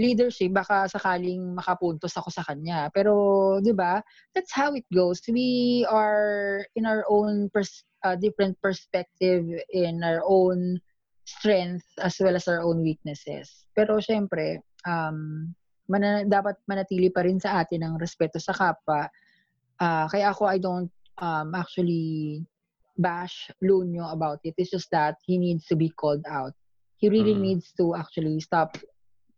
leadership 0.00 0.56
baka 0.56 0.88
sakaling 0.88 1.52
makapuntos 1.52 2.16
ako 2.16 2.32
sa 2.32 2.40
kanya. 2.48 2.88
Pero 2.96 3.12
'di 3.60 3.76
ba 3.76 4.00
that's 4.32 4.48
how 4.56 4.72
it 4.72 4.88
goes. 4.88 5.20
We 5.28 5.84
are 5.92 6.64
in 6.80 6.88
our 6.88 7.04
own 7.12 7.52
pers- 7.52 7.84
uh, 8.08 8.16
different 8.16 8.56
perspective 8.64 9.44
in 9.68 10.00
our 10.00 10.24
own 10.24 10.80
strength 11.28 11.84
as 12.00 12.16
well 12.24 12.40
as 12.40 12.48
our 12.48 12.64
own 12.64 12.80
weaknesses. 12.80 13.68
Pero 13.76 14.00
syempre 14.00 14.64
um 14.88 15.52
mana, 15.92 16.24
dapat 16.24 16.56
manatili 16.64 17.12
pa 17.12 17.20
rin 17.20 17.36
sa 17.36 17.60
atin 17.60 17.84
ang 17.84 18.00
respeto 18.00 18.40
sa 18.40 18.56
kapwa. 18.56 19.06
Ah, 19.76 20.08
kaya 20.08 20.32
ako 20.32 20.48
I 20.48 20.56
don't 20.56 20.90
um, 21.20 21.52
actually 21.52 22.40
bash 22.96 23.52
Lunyo 23.60 24.08
about 24.08 24.40
it. 24.40 24.56
It's 24.56 24.72
just 24.72 24.88
that 24.96 25.20
he 25.28 25.36
needs 25.36 25.68
to 25.68 25.76
be 25.76 25.92
called 25.92 26.24
out 26.24 26.56
he 26.96 27.08
really 27.08 27.36
Mm. 27.36 27.44
needs 27.52 27.72
to 27.76 27.94
actually 27.94 28.40
stop 28.40 28.76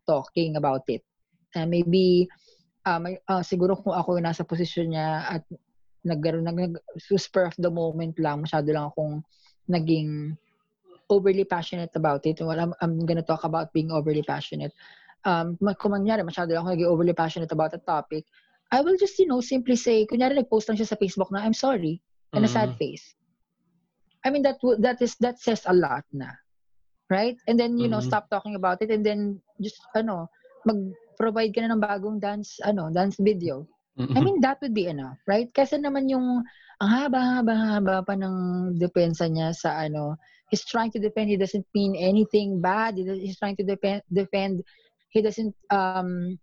talking 0.07 0.57
about 0.57 0.87
it. 0.89 1.03
And 1.55 1.71
maybe, 1.71 2.29
may, 2.87 3.21
uh, 3.29 3.45
siguro 3.45 3.77
kung 3.77 3.93
ako 3.93 4.17
nasa 4.23 4.47
posisyon 4.47 4.95
niya 4.97 5.39
at 5.39 5.43
nagkaroon 6.07 6.47
nag, 6.47 6.57
nag 6.57 6.75
spur 7.19 7.51
of 7.51 7.57
the 7.59 7.69
moment 7.69 8.17
lang, 8.17 8.41
masyado 8.47 8.73
lang 8.73 8.89
akong 8.89 9.21
naging 9.69 10.39
overly 11.13 11.45
passionate 11.45 11.93
about 11.97 12.25
it. 12.25 12.41
Well, 12.41 12.57
I'm, 12.57 12.73
I'm 12.81 13.05
gonna 13.05 13.25
talk 13.25 13.45
about 13.45 13.73
being 13.73 13.91
overly 13.91 14.23
passionate. 14.23 14.73
Um, 15.25 15.59
kung 15.77 15.93
mangyari, 15.93 16.25
masyado 16.25 16.55
lang 16.55 16.65
ako 16.65 16.71
naging 16.73 16.93
overly 16.93 17.17
passionate 17.17 17.53
about 17.53 17.75
a 17.75 17.83
topic, 17.83 18.25
I 18.71 18.81
will 18.81 18.97
just, 18.97 19.19
you 19.19 19.27
know, 19.27 19.41
simply 19.41 19.77
say, 19.77 20.05
kunyari 20.05 20.37
nag-post 20.37 20.69
lang 20.69 20.77
siya 20.77 20.93
sa 20.93 21.01
Facebook 21.01 21.33
na, 21.33 21.41
I'm 21.41 21.57
sorry, 21.57 22.01
and 22.37 22.45
a 22.45 22.49
sad 22.49 22.73
Mm. 22.73 22.79
face. 22.79 23.17
I 24.25 24.31
mean, 24.31 24.43
that 24.45 24.61
that 24.85 25.01
is 25.01 25.17
that 25.25 25.41
says 25.41 25.65
a 25.65 25.73
lot 25.73 26.05
na. 26.13 26.29
Right? 27.11 27.37
And 27.47 27.59
then, 27.59 27.79
you 27.79 27.89
know, 27.89 28.01
Mhm. 28.01 28.05
stop 28.05 28.29
talking 28.31 28.55
about 28.57 28.83
it 28.83 28.91
and 28.91 29.05
then 29.05 29.41
just, 29.61 29.81
ano, 29.97 30.29
mag-provide 30.67 31.55
ka 31.55 31.63
na 31.65 31.75
ng 31.77 31.83
bagong 31.83 32.15
dance, 32.15 32.53
ano, 32.59 32.85
dance 32.87 33.13
video. 33.15 33.63
I 34.11 34.17
mean, 34.21 34.41
that 34.41 34.59
would 34.63 34.73
be 34.75 34.87
enough, 34.89 35.19
right? 35.27 35.49
Kasi 35.53 35.77
naman 35.79 36.09
yung 36.09 36.43
ang 36.81 36.91
haba-haba-haba 36.91 38.05
pa 38.05 38.15
ng 38.17 38.77
depensa 38.79 39.29
niya 39.29 39.53
sa 39.55 39.79
ano, 39.81 40.17
he's 40.51 40.65
trying 40.65 40.91
to 40.93 41.01
defend, 41.01 41.29
he 41.31 41.37
doesn't 41.37 41.67
mean 41.75 41.95
anything 41.97 42.61
bad, 42.61 42.97
he's 42.97 43.39
trying 43.39 43.57
to 43.57 43.65
defend, 43.65 44.03
defend 44.13 44.63
he 45.13 45.21
doesn't 45.23 45.55
um 45.73 46.37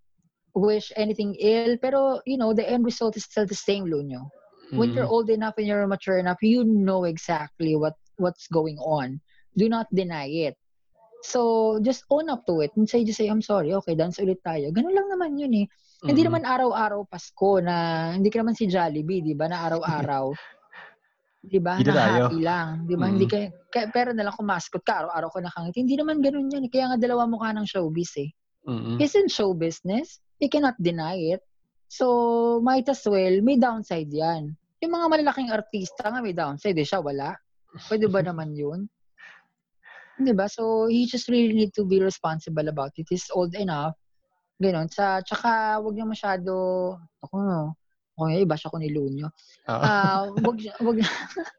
wish 0.56 0.92
anything 0.96 1.36
ill, 1.40 1.70
pero, 1.72 2.16
you 2.18 2.30
know, 2.30 2.48
the 2.48 2.62
end 2.62 2.80
result 2.80 3.16
is 3.16 3.24
still 3.24 3.46
the 3.46 3.54
same, 3.56 3.86
Lunyo. 3.86 4.30
When 4.74 4.92
you're 4.94 5.06
Mm. 5.06 5.10
old 5.10 5.30
enough 5.30 5.56
and 5.58 5.68
you're 5.68 5.86
mature 5.88 6.18
enough, 6.18 6.42
you 6.42 6.64
know 6.64 7.04
exactly 7.06 7.76
what 7.76 7.94
what's 8.18 8.48
going 8.48 8.78
on. 8.80 9.22
Do 9.56 9.66
not 9.68 9.88
deny 9.90 10.28
it. 10.52 10.56
So, 11.26 11.80
just 11.82 12.06
own 12.14 12.30
up 12.30 12.46
to 12.46 12.62
it 12.62 12.70
and 12.78 12.86
say, 12.86 13.02
just 13.02 13.18
say, 13.18 13.26
I'm 13.26 13.42
sorry, 13.42 13.74
okay, 13.74 13.98
dance 13.98 14.22
ulit 14.22 14.46
tayo. 14.46 14.70
Ganun 14.70 14.94
lang 14.94 15.10
naman 15.10 15.40
yun 15.42 15.54
eh. 15.58 15.66
Hindi 16.06 16.22
Mm. 16.22 16.28
naman 16.30 16.44
araw-araw 16.46 17.02
Pasko 17.10 17.58
na, 17.64 17.76
hindi 18.14 18.30
ka 18.30 18.46
naman 18.46 18.54
si 18.54 18.70
Jollibee, 18.70 19.26
di 19.26 19.34
ba, 19.34 19.50
na 19.50 19.66
araw-araw. 19.66 20.30
di 21.42 21.58
ba, 21.58 21.82
Dito 21.82 21.90
na 21.90 21.98
tayo. 21.98 22.30
happy 22.30 22.40
lang. 22.46 22.86
Di 22.86 22.94
ba, 22.94 23.10
Mm. 23.10 23.12
hindi 23.18 23.26
ka, 23.26 23.38
kaya, 23.74 23.86
pero 23.90 24.14
na 24.14 24.22
lang 24.22 24.36
kung 24.38 24.46
mascot 24.46 24.86
ka, 24.86 25.02
araw-araw 25.02 25.30
ka 25.34 25.40
nakangiti. 25.42 25.82
Hindi 25.82 25.96
naman 25.98 26.22
ganun 26.22 26.46
yan. 26.52 26.68
eh. 26.68 26.70
Kaya 26.70 26.86
nga 26.94 26.98
dalawa 27.02 27.26
mukha 27.26 27.50
ng 27.58 27.66
showbiz 27.66 28.12
eh. 28.22 28.30
Mm. 28.70 29.02
It's 29.02 29.18
in 29.18 29.26
show 29.26 29.56
business. 29.58 30.22
You 30.38 30.50
cannot 30.52 30.78
deny 30.78 31.34
it. 31.34 31.42
So, 31.88 32.06
might 32.62 32.86
as 32.86 33.02
well, 33.06 33.42
may 33.42 33.58
downside 33.58 34.10
yan. 34.10 34.54
Yung 34.82 34.94
mga 34.94 35.06
malalaking 35.10 35.50
artista 35.50 36.06
nga 36.06 36.22
may 36.22 36.34
downside, 36.38 36.78
eh, 36.78 36.86
siya 36.86 37.02
wala. 37.02 37.34
Pwede 37.90 38.10
ba 38.10 38.22
naman 38.30 38.54
yun? 38.54 38.86
Di 40.16 40.32
ba? 40.32 40.48
So, 40.48 40.88
he 40.88 41.06
just 41.06 41.28
really 41.28 41.52
need 41.54 41.74
to 41.76 41.84
be 41.84 42.00
responsible 42.00 42.68
about 42.68 42.96
it. 42.96 43.08
He's 43.10 43.28
old 43.34 43.56
enough. 43.56 43.96
Ganon. 44.62 44.88
Sa, 44.88 45.20
tsaka, 45.20 45.84
wag 45.84 45.96
niya 45.96 46.08
masyado, 46.08 46.54
ako 47.20 47.34
no, 47.44 47.62
ako 48.16 48.22
iba 48.32 48.56
siya 48.56 48.72
ko 48.72 48.78
ni 48.80 48.90
Lunyo. 48.96 49.28
Ah. 49.68 49.84
Ah, 49.84 50.24
wag, 50.32 50.58
wag, 50.80 50.98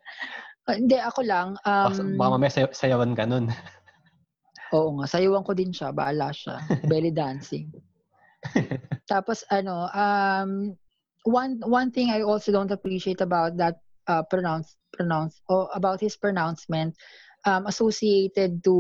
hindi, 0.81 0.97
ako 0.97 1.21
lang. 1.23 1.49
Um, 1.69 2.17
baka 2.17 2.31
mamaya 2.33 2.53
say- 2.53 2.73
sayawan 2.73 3.13
ka 3.13 3.29
nun. 3.29 3.53
Oo 4.75 4.99
nga, 4.99 5.07
sayuan 5.07 5.47
ko 5.47 5.55
din 5.55 5.71
siya, 5.71 5.95
baala 5.95 6.35
siya. 6.35 6.59
Belly 6.91 7.15
dancing. 7.15 7.71
Tapos 9.07 9.47
ano, 9.51 9.87
um 9.95 10.75
one 11.27 11.59
one 11.67 11.91
thing 11.91 12.11
I 12.11 12.23
also 12.23 12.51
don't 12.51 12.71
appreciate 12.71 13.23
about 13.23 13.59
that 13.59 13.83
uh 14.07 14.23
pronounce 14.27 14.79
pronounce 14.95 15.43
or 15.51 15.67
about 15.75 15.99
his 15.99 16.15
pronouncement 16.15 16.95
um 17.47 17.63
associated 17.71 18.59
to 18.61 18.77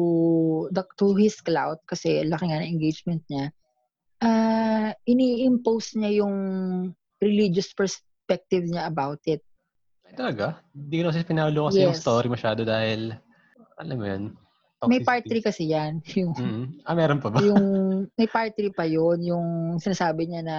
the 0.75 0.83
to 0.99 1.15
his 1.15 1.39
clout 1.39 1.79
kasi 1.87 2.27
laki 2.27 2.51
nga 2.51 2.61
ng 2.61 2.73
engagement 2.75 3.23
niya. 3.31 3.55
Uh 4.19 4.91
ini-impose 5.07 5.97
niya 5.97 6.27
yung 6.27 6.35
religious 7.23 7.71
perspective 7.73 8.67
niya 8.67 8.91
about 8.91 9.23
it. 9.31 9.41
Ay, 10.03 10.15
talaga? 10.19 10.61
Hindi 10.75 11.03
ko 11.03 11.15
kasi 11.15 11.23
pinalo 11.23 11.71
kasi 11.71 11.87
yung 11.87 11.97
story 11.97 12.27
masyado 12.31 12.67
dahil, 12.67 13.15
alam 13.79 13.97
mo 13.97 14.07
yun, 14.07 14.25
May 14.85 15.01
part 15.01 15.25
toxicity. 15.25 15.41
3 15.43 15.49
kasi 15.49 15.63
yan, 15.73 15.93
yung 16.21 16.33
Mm. 16.37 16.85
Ah, 16.85 16.93
meron 16.93 17.19
pa 17.19 17.33
ba? 17.33 17.41
yung 17.41 17.65
may 18.13 18.29
part 18.29 18.53
3 18.53 18.71
pa 18.77 18.85
yun, 18.85 19.19
yung 19.25 19.47
sinasabi 19.81 20.29
niya 20.29 20.43
na 20.45 20.59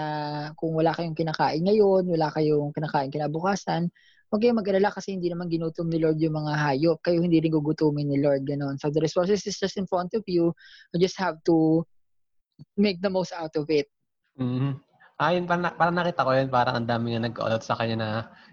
kung 0.58 0.74
wala 0.74 0.92
kayong 0.92 1.16
kinakain 1.16 1.62
ngayon, 1.64 2.10
wala 2.10 2.28
kayong 2.34 2.74
kinakain 2.74 3.14
kinabukasan, 3.14 3.94
huwag 4.28 4.40
kayong 4.44 4.60
mag-alala 4.60 4.92
kasi 4.92 5.16
hindi 5.16 5.32
naman 5.32 5.48
ginutom 5.48 5.88
ni 5.88 6.04
Lord 6.04 6.20
yung 6.20 6.36
mga 6.36 6.54
hayop. 6.60 7.00
Kayo 7.00 7.24
hindi 7.24 7.40
rin 7.40 7.52
gugutumin 7.52 8.12
ni 8.12 8.20
Lord, 8.20 8.44
ganun. 8.44 8.76
So 8.76 8.92
the 8.92 9.00
resources 9.00 9.48
is 9.48 9.56
just 9.56 9.80
in 9.80 9.88
front 9.88 10.12
of 10.16 10.24
you. 10.28 10.52
You 10.92 10.98
just 11.00 11.16
have 11.20 11.40
to 11.48 11.88
make 12.76 13.00
the 13.00 13.12
most 13.12 13.32
out 13.32 13.56
of 13.56 13.70
it. 13.72 13.88
Mhm. 14.36 14.84
Ah, 15.18 15.34
yun, 15.34 15.50
parang, 15.50 15.74
parang 15.74 15.96
nakita 15.98 16.22
ko 16.22 16.30
yun, 16.30 16.46
parang 16.46 16.76
ang 16.78 16.86
dami 16.86 17.18
nga 17.18 17.26
nag-all 17.26 17.58
sa 17.58 17.74
kanya 17.74 17.96
na, 17.98 18.10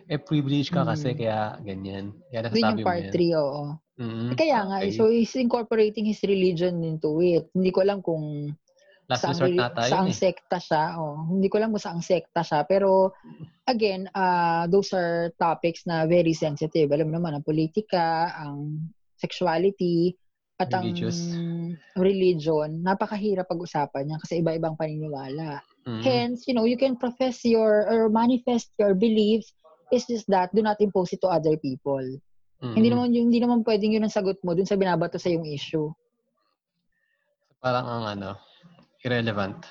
eh, 0.08 0.16
privilege 0.16 0.72
ka 0.72 0.80
kasi, 0.80 1.12
Mm. 1.12 1.18
kaya 1.20 1.38
ganyan. 1.60 2.04
Kaya 2.32 2.40
Yun 2.40 2.44
nasasabi 2.48 2.64
yung 2.64 2.78
mo 2.80 2.88
part 2.88 3.04
yan. 3.04 3.12
3, 3.12 3.30
oo. 3.36 3.62
Mhm. 4.00 4.28
Eh, 4.32 4.36
Kaya 4.40 4.58
nga, 4.64 4.76
Okay. 4.80 4.92
so 4.96 5.02
he's 5.12 5.34
incorporating 5.36 6.08
his 6.08 6.24
religion 6.24 6.80
into 6.80 7.20
it. 7.20 7.52
Hindi 7.52 7.68
ko 7.68 7.84
alam 7.84 8.00
kung 8.00 8.48
Last 9.04 9.28
resort 9.28 9.52
nata 9.52 9.84
saang 9.84 10.08
yun 10.08 10.16
eh. 10.16 10.16
sekta 10.16 10.56
siya. 10.56 10.96
Oh. 10.96 11.28
Hindi 11.28 11.52
ko 11.52 11.60
alam 11.60 11.76
kung 11.76 11.84
saang 11.84 12.00
sekta 12.00 12.40
siya. 12.40 12.64
Pero, 12.64 13.12
again, 13.68 14.08
uh, 14.16 14.64
those 14.72 14.96
are 14.96 15.28
topics 15.36 15.84
na 15.84 16.08
very 16.08 16.32
sensitive. 16.32 16.88
Alam 16.88 17.12
mo 17.12 17.20
naman, 17.20 17.36
ang 17.36 17.44
politika, 17.44 18.32
ang 18.32 18.88
sexuality, 19.20 20.16
at 20.54 20.70
Religious. 20.70 21.34
ang 21.34 21.74
religion, 21.98 22.78
napakahirap 22.78 23.50
pag-usapan 23.50 24.06
niya 24.06 24.22
kasi 24.22 24.38
iba-ibang 24.38 24.78
paniniwala. 24.78 25.58
Mhm. 25.82 26.02
Hence, 26.06 26.46
you 26.46 26.54
know, 26.54 26.62
you 26.62 26.78
can 26.78 26.94
profess 26.94 27.42
your 27.42 27.90
or 27.90 28.06
manifest 28.06 28.70
your 28.78 28.94
beliefs. 28.94 29.50
It's 29.90 30.06
just 30.06 30.30
that 30.30 30.54
do 30.54 30.62
not 30.62 30.78
impose 30.78 31.10
it 31.10 31.20
to 31.26 31.28
other 31.28 31.58
people. 31.58 32.00
Mm-hmm. 32.64 32.74
Hindi 32.78 32.88
naman 32.88 33.12
yung 33.12 33.26
hindi 33.28 33.40
naman 33.42 33.60
pwedeng 33.66 33.92
yun 33.92 34.06
ang 34.06 34.14
sagot 34.14 34.40
mo 34.40 34.56
dun 34.56 34.64
sa 34.64 34.78
binabato 34.78 35.20
sa 35.20 35.28
yung 35.28 35.44
issue. 35.44 35.92
Parang 37.60 37.84
ang 37.84 38.04
ano, 38.16 38.30
irrelevant. 39.04 39.68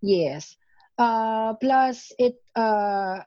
Yes. 0.00 0.56
Uh, 0.96 1.54
plus 1.60 2.12
it 2.16 2.40
uh, 2.56 3.20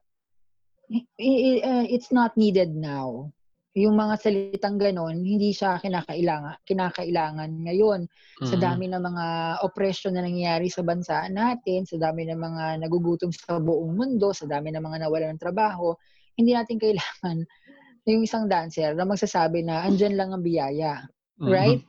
it's 1.18 2.12
not 2.12 2.36
needed 2.38 2.74
now. 2.74 3.30
Yung 3.74 3.98
mga 3.98 4.22
salitang 4.22 4.78
ganon, 4.78 5.26
hindi 5.26 5.50
siya 5.50 5.82
kinakailangan, 5.82 6.62
kinakailangan 6.62 7.50
ngayon. 7.66 8.06
Mm-hmm. 8.06 8.46
Sa 8.46 8.56
dami 8.62 8.86
ng 8.86 9.02
mga 9.02 9.26
oppression 9.66 10.14
na 10.14 10.22
nangyayari 10.22 10.70
sa 10.70 10.86
bansa 10.86 11.26
natin, 11.34 11.82
sa 11.90 11.98
dami 11.98 12.30
ng 12.30 12.38
mga 12.38 12.86
nagugutom 12.86 13.34
sa 13.34 13.58
buong 13.58 13.98
mundo, 13.98 14.30
sa 14.30 14.46
dami 14.46 14.70
ng 14.70 14.84
mga 14.84 15.10
nawala 15.10 15.34
ng 15.34 15.42
trabaho, 15.42 15.98
hindi 16.38 16.54
natin 16.54 16.78
kailangan 16.78 17.42
yung 18.14 18.22
isang 18.22 18.46
dancer 18.46 18.94
na 18.94 19.10
magsasabi 19.10 19.66
na 19.66 19.82
andyan 19.90 20.22
lang 20.22 20.30
ang 20.30 20.46
biyaya. 20.46 21.10
Mm-hmm. 21.42 21.82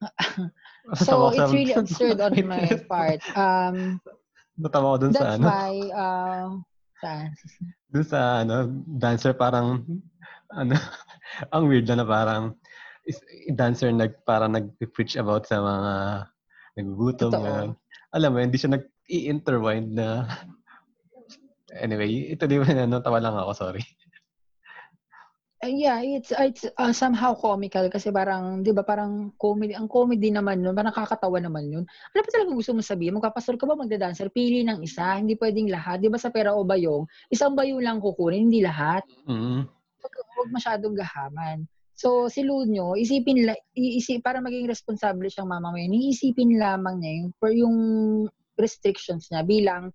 So, 0.96 1.28
it's 1.30 1.52
really 1.52 1.76
absurd 1.76 2.20
on 2.20 2.32
my 2.48 2.66
part. 2.88 3.20
Um, 3.36 4.00
Natawa 4.60 4.96
ko 4.96 5.08
dun 5.08 5.12
sa 5.14 5.36
ano. 5.36 5.44
That's 5.44 5.56
why, 5.56 5.74
uh, 5.92 6.48
saan? 7.00 7.28
Dun 7.90 8.04
sa 8.04 8.20
ano, 8.44 8.56
dancer 9.00 9.32
parang, 9.32 9.84
ano, 10.52 10.74
ang 11.54 11.64
weird 11.68 11.88
na 11.88 12.02
na 12.02 12.06
parang, 12.06 12.56
is, 13.08 13.20
dancer 13.56 13.88
nag, 13.92 14.20
parang 14.28 14.52
nag-preach 14.52 15.16
about 15.16 15.48
sa 15.48 15.64
mga 15.64 15.92
nagugutom. 16.76 17.32
Ganun. 17.32 17.70
Alam 18.12 18.30
mo, 18.34 18.38
hindi 18.42 18.58
siya 18.60 18.76
nag-i-intertwine 18.76 19.88
na, 19.96 20.28
anyway, 21.84 22.34
ito 22.34 22.44
di 22.44 22.60
ba, 22.60 22.68
ano, 22.68 23.00
tawa 23.00 23.18
lang 23.22 23.36
ako, 23.36 23.52
sorry. 23.56 23.82
Uh, 25.60 25.68
yeah, 25.68 26.00
it's 26.00 26.32
it's 26.32 26.64
uh, 26.80 26.88
somehow 26.88 27.36
comical 27.36 27.84
kasi 27.92 28.08
parang 28.08 28.64
'di 28.64 28.72
ba 28.72 28.80
parang 28.80 29.28
comedy 29.36 29.76
ang 29.76 29.92
comedy 29.92 30.32
naman 30.32 30.64
nun, 30.64 30.72
parang 30.72 30.88
nakakatawa 30.88 31.36
naman 31.36 31.68
yun. 31.68 31.84
Ano 31.84 32.20
pa 32.24 32.32
talaga 32.32 32.56
gusto 32.56 32.72
mo 32.72 32.80
sabihin? 32.80 33.20
Magpapastor 33.20 33.60
ka 33.60 33.68
ba 33.68 33.76
magda-dancer? 33.76 34.32
Pili 34.32 34.64
ng 34.64 34.80
isa, 34.80 35.20
hindi 35.20 35.36
pwedeng 35.36 35.68
lahat. 35.68 36.00
'Di 36.00 36.08
ba 36.08 36.16
sa 36.16 36.32
pera 36.32 36.56
o 36.56 36.64
bayong, 36.64 37.04
isang 37.28 37.52
bayong 37.52 37.84
lang 37.84 38.00
kukunin, 38.00 38.48
hindi 38.48 38.64
lahat. 38.64 39.04
Mm-hmm. 39.28 39.60
Wag, 40.00 40.14
wag 40.40 40.50
masyadong 40.56 40.96
gahaman. 40.96 41.68
So 41.92 42.32
si 42.32 42.40
Lunyo, 42.40 42.96
isipin 42.96 43.44
la, 43.44 43.52
iisip 43.76 44.24
para 44.24 44.40
maging 44.40 44.64
responsable 44.64 45.28
siyang 45.28 45.52
mama 45.52 45.68
mo 45.68 45.76
yun, 45.76 45.92
iisipin 45.92 46.56
lamang 46.56 47.04
niya 47.04 47.12
yung, 47.20 47.30
yung 47.52 47.76
restrictions 48.56 49.28
niya 49.28 49.44
bilang 49.44 49.92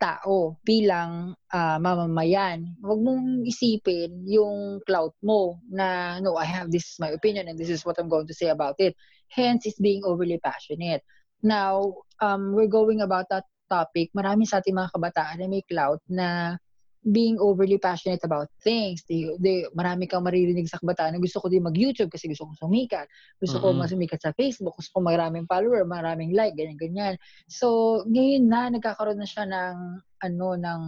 tao, 0.00 0.56
bilang 0.64 1.36
uh, 1.52 1.76
mamamayan. 1.76 2.74
Huwag 2.80 3.00
mong 3.04 3.44
isipin 3.44 4.24
yung 4.24 4.80
clout 4.88 5.12
mo 5.20 5.60
na, 5.68 6.16
no, 6.24 6.40
I 6.40 6.48
have 6.48 6.72
this 6.72 6.88
is 6.88 6.96
my 6.96 7.12
opinion 7.12 7.52
and 7.52 7.60
this 7.60 7.68
is 7.68 7.84
what 7.84 8.00
I'm 8.00 8.08
going 8.08 8.26
to 8.26 8.34
say 8.34 8.48
about 8.48 8.80
it. 8.80 8.96
Hence, 9.28 9.68
it's 9.68 9.78
being 9.78 10.02
overly 10.02 10.40
passionate. 10.40 11.04
Now, 11.44 12.02
um, 12.18 12.56
we're 12.56 12.72
going 12.72 13.04
about 13.04 13.28
that 13.28 13.44
topic. 13.68 14.10
Marami 14.16 14.48
sa 14.48 14.58
ating 14.58 14.74
mga 14.74 14.90
kabataan 14.96 15.38
na 15.38 15.46
may 15.46 15.62
clout 15.68 16.00
na 16.08 16.58
being 17.00 17.40
overly 17.40 17.80
passionate 17.80 18.20
about 18.28 18.52
things. 18.60 19.00
They, 19.08 19.32
they, 19.40 19.64
marami 19.72 20.04
kang 20.04 20.20
maririnig 20.20 20.68
sa 20.68 20.76
kabataan 20.76 21.16
na 21.16 21.22
gusto 21.22 21.40
ko 21.40 21.48
din 21.48 21.64
mag-YouTube 21.64 22.12
kasi 22.12 22.28
gusto 22.28 22.44
kong 22.44 22.60
sumikat. 22.60 23.08
Gusto 23.40 23.56
mm-hmm. 23.56 23.80
ko 23.80 23.88
sumikat 23.88 24.20
sa 24.20 24.36
Facebook. 24.36 24.76
Gusto 24.76 25.00
ko 25.00 25.00
maraming 25.00 25.48
follower, 25.48 25.88
maraming 25.88 26.36
like, 26.36 26.52
ganyan-ganyan. 26.60 27.16
So, 27.48 28.00
ngayon 28.04 28.44
na, 28.44 28.68
nagkakaroon 28.68 29.16
na 29.16 29.28
siya 29.28 29.48
ng, 29.48 29.76
ano, 30.28 30.46
ng 30.60 30.82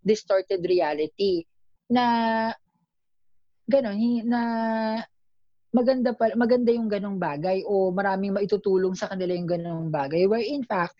distorted 0.00 0.64
reality 0.64 1.44
na 1.92 2.04
gano'n, 3.68 4.24
na 4.24 4.40
maganda 5.68 6.16
pa, 6.16 6.32
maganda 6.32 6.72
yung 6.72 6.88
ganong 6.88 7.20
bagay 7.20 7.60
o 7.68 7.92
maraming 7.92 8.32
maitutulong 8.32 8.96
sa 8.96 9.12
kanila 9.12 9.36
yung 9.36 9.48
ganong 9.48 9.86
bagay 9.92 10.24
where 10.24 10.40
in 10.40 10.64
fact 10.64 10.96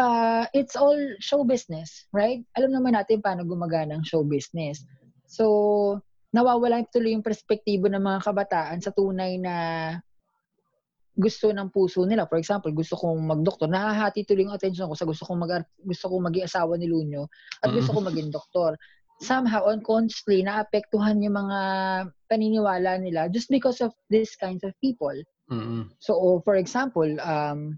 uh, 0.00 0.48
it's 0.56 0.74
all 0.74 0.96
show 1.20 1.44
business, 1.44 2.08
right? 2.10 2.40
Alam 2.56 2.72
naman 2.72 2.96
natin 2.96 3.20
paano 3.20 3.44
gumagana 3.44 4.00
ang 4.00 4.04
show 4.08 4.24
business. 4.24 4.82
So, 5.28 6.00
nawawala 6.32 6.88
tuloy 6.88 7.12
yung 7.12 7.26
perspektibo 7.26 7.86
ng 7.92 8.00
mga 8.00 8.20
kabataan 8.24 8.80
sa 8.80 8.90
tunay 8.96 9.36
na 9.36 9.54
gusto 11.20 11.52
ng 11.52 11.68
puso 11.68 12.08
nila. 12.08 12.24
For 12.24 12.40
example, 12.40 12.72
gusto 12.72 12.96
kong 12.96 13.20
magdoktor. 13.28 13.68
Nahahati 13.68 14.24
tuloy 14.24 14.48
yung 14.48 14.56
attention 14.56 14.88
ko 14.88 14.96
sa 14.96 15.04
gusto 15.04 15.28
kong 15.28 15.44
mag 15.44 15.68
gusto 15.84 16.08
kong 16.08 16.24
maging 16.32 16.48
asawa 16.48 16.80
ni 16.80 16.88
Lunyo 16.88 17.28
at 17.60 17.68
gusto 17.68 17.92
kong 17.92 18.08
maging 18.08 18.32
doktor. 18.32 18.80
Somehow, 19.20 19.68
unconsciously, 19.68 20.40
naapektuhan 20.40 21.20
yung 21.20 21.36
mga 21.36 21.60
paniniwala 22.24 22.96
nila 22.96 23.28
just 23.28 23.52
because 23.52 23.84
of 23.84 23.92
these 24.08 24.32
kinds 24.40 24.64
of 24.64 24.72
people. 24.80 25.12
Mm-hmm. 25.52 25.92
So, 26.00 26.40
for 26.40 26.56
example, 26.56 27.20
um, 27.20 27.76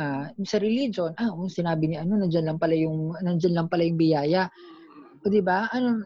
uh, 0.00 0.24
sa 0.48 0.56
religion, 0.56 1.12
ah, 1.20 1.28
oh, 1.28 1.46
sinabi 1.52 1.92
ni 1.92 1.96
ano, 2.00 2.16
nandiyan 2.16 2.48
lang 2.48 2.58
pala 2.58 2.72
yung 2.72 3.12
nandiyan 3.20 3.54
lang 3.54 3.68
pala 3.68 3.84
yung 3.84 4.00
biyaya. 4.00 4.48
O 5.20 5.28
di 5.28 5.44
ba? 5.44 5.68
Ano 5.68 6.00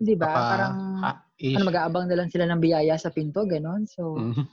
'di 0.00 0.14
ba? 0.16 0.32
Parang 0.32 0.74
ha, 1.04 1.10
ano 1.20 1.64
mag-aabang 1.68 2.08
na 2.08 2.16
lang 2.16 2.32
sila 2.32 2.48
ng 2.48 2.62
biyaya 2.62 2.96
sa 2.96 3.12
pinto, 3.12 3.44
ganon. 3.44 3.84
So 3.84 4.16
mm-hmm. 4.16 4.46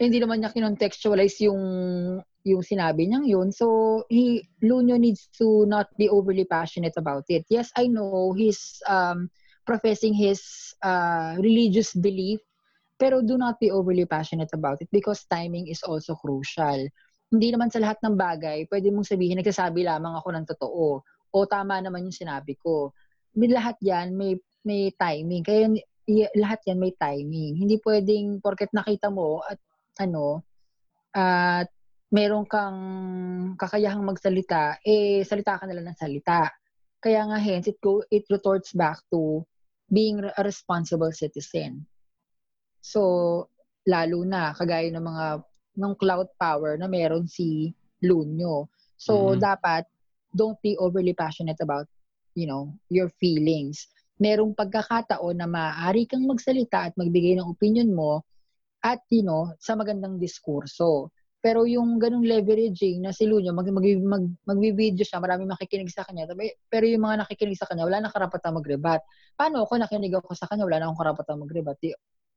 eh, 0.00 0.04
hindi 0.04 0.18
naman 0.18 0.42
niya 0.42 0.50
kinontextualize 0.50 1.46
yung 1.46 1.62
yung 2.42 2.62
sinabi 2.64 3.06
niyang 3.06 3.28
yun. 3.28 3.48
So 3.54 4.02
he 4.10 4.42
Lunyo 4.64 4.98
needs 4.98 5.28
to 5.38 5.68
not 5.70 5.92
be 5.94 6.10
overly 6.10 6.48
passionate 6.48 6.96
about 6.98 7.28
it. 7.30 7.46
Yes, 7.52 7.70
I 7.76 7.86
know 7.86 8.34
he's 8.34 8.82
um 8.90 9.30
professing 9.68 10.16
his 10.16 10.72
uh, 10.82 11.36
religious 11.38 11.94
belief 11.94 12.42
pero 13.00 13.24
do 13.24 13.40
not 13.40 13.56
be 13.56 13.72
overly 13.72 14.04
passionate 14.04 14.52
about 14.52 14.76
it 14.84 14.88
because 14.92 15.24
timing 15.24 15.72
is 15.72 15.80
also 15.80 16.12
crucial 16.20 16.84
hindi 17.30 17.48
naman 17.54 17.70
sa 17.70 17.78
lahat 17.78 18.02
ng 18.02 18.14
bagay, 18.18 18.66
pwede 18.66 18.90
mong 18.90 19.06
sabihin, 19.06 19.38
nagsasabi 19.38 19.86
lamang 19.86 20.18
ako 20.18 20.28
ng 20.34 20.46
totoo. 20.50 20.86
O 21.30 21.46
tama 21.46 21.78
naman 21.78 22.10
yung 22.10 22.14
sinabi 22.14 22.58
ko. 22.58 22.90
Lahat 23.38 23.78
yan, 23.78 24.18
may, 24.18 24.34
may 24.66 24.90
timing. 24.98 25.46
Kaya 25.46 25.70
lahat 26.34 26.60
yan 26.66 26.82
may 26.82 26.90
timing. 26.98 27.54
Hindi 27.54 27.78
pwedeng, 27.86 28.42
porket 28.42 28.74
nakita 28.74 29.14
mo 29.14 29.46
at 29.46 29.62
ano, 30.02 30.42
at 31.14 31.70
meron 32.10 32.42
kang 32.50 32.80
kakayahang 33.54 34.02
magsalita, 34.02 34.82
eh, 34.82 35.22
salita 35.22 35.62
ka 35.62 35.70
na 35.70 35.78
lang 35.78 35.86
ng 35.86 35.98
salita. 35.98 36.50
Kaya 36.98 37.30
nga 37.30 37.38
hence, 37.38 37.70
it, 37.70 37.78
go, 37.78 38.02
it 38.10 38.26
retorts 38.26 38.74
back 38.74 38.98
to 39.14 39.46
being 39.86 40.18
a 40.18 40.42
responsible 40.42 41.14
citizen. 41.14 41.86
So, 42.82 43.46
lalo 43.86 44.26
na, 44.26 44.50
kagaya 44.50 44.90
ng 44.90 45.02
mga 45.06 45.26
ng 45.76 45.92
cloud 45.98 46.28
power 46.40 46.74
na 46.80 46.90
meron 46.90 47.26
si 47.30 47.74
Lunyo. 48.02 48.70
So, 48.96 49.32
mm-hmm. 49.34 49.42
dapat, 49.42 49.84
don't 50.34 50.58
be 50.62 50.78
overly 50.78 51.14
passionate 51.14 51.58
about, 51.60 51.86
you 52.34 52.46
know, 52.46 52.74
your 52.88 53.10
feelings. 53.18 53.90
Merong 54.20 54.52
pagkakataon 54.52 55.40
na 55.40 55.48
maaari 55.48 56.04
kang 56.04 56.28
magsalita 56.28 56.92
at 56.92 56.94
magbigay 56.96 57.40
ng 57.40 57.48
opinion 57.48 57.90
mo 57.90 58.22
at, 58.84 59.00
you 59.08 59.24
know, 59.24 59.52
sa 59.60 59.76
magandang 59.76 60.20
diskurso. 60.20 61.12
Pero 61.40 61.64
yung 61.64 61.96
ganung 61.96 62.20
leveraging 62.20 63.00
na 63.00 63.16
si 63.16 63.24
Lunyo, 63.24 63.56
mag, 63.56 63.64
mag, 63.72 63.84
mag, 64.04 64.24
mag-video 64.44 65.00
siya, 65.00 65.24
marami 65.24 65.48
makikinig 65.48 65.88
sa 65.88 66.04
kanya. 66.04 66.28
Pero 66.68 66.84
yung 66.84 67.00
mga 67.00 67.24
nakikinig 67.24 67.56
sa 67.56 67.64
kanya, 67.64 67.88
wala 67.88 68.04
nang 68.04 68.12
karapatan 68.12 68.60
mag-rebat. 68.60 69.00
Paano 69.40 69.64
ako 69.64 69.80
nakinig 69.80 70.12
ako 70.12 70.36
sa 70.36 70.44
kanya, 70.52 70.68
wala 70.68 70.76
na 70.76 70.92
akong 70.92 71.00
karapatan 71.00 71.40
mag-rebat? 71.40 71.80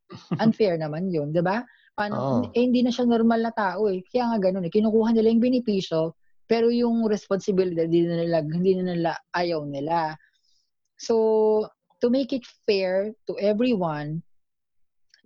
Unfair 0.43 0.79
naman 0.79 1.11
yun, 1.11 1.35
di 1.35 1.43
ba? 1.43 1.67
Paano, 1.93 2.15
oh. 2.17 2.41
eh, 2.49 2.65
hindi 2.65 2.82
na 2.82 2.89
siya 2.89 3.06
normal 3.06 3.45
na 3.45 3.53
tao 3.53 3.86
eh. 3.86 4.01
Kaya 4.10 4.34
nga 4.34 4.49
ganun 4.49 4.65
eh. 4.65 4.73
Kinukuha 4.73 5.13
nila 5.13 5.29
yung 5.29 5.43
benepisyo, 5.45 6.17
pero 6.49 6.73
yung 6.73 7.06
responsibility, 7.06 7.86
hindi 7.86 8.01
na 8.10 8.17
nila, 8.25 8.38
hindi 8.41 8.71
na 8.77 8.86
nila, 8.97 9.12
ayaw 9.34 9.62
nila. 9.69 10.17
So, 10.97 11.69
to 12.01 12.10
make 12.10 12.34
it 12.34 12.43
fair 12.65 13.13
to 13.29 13.38
everyone, 13.38 14.25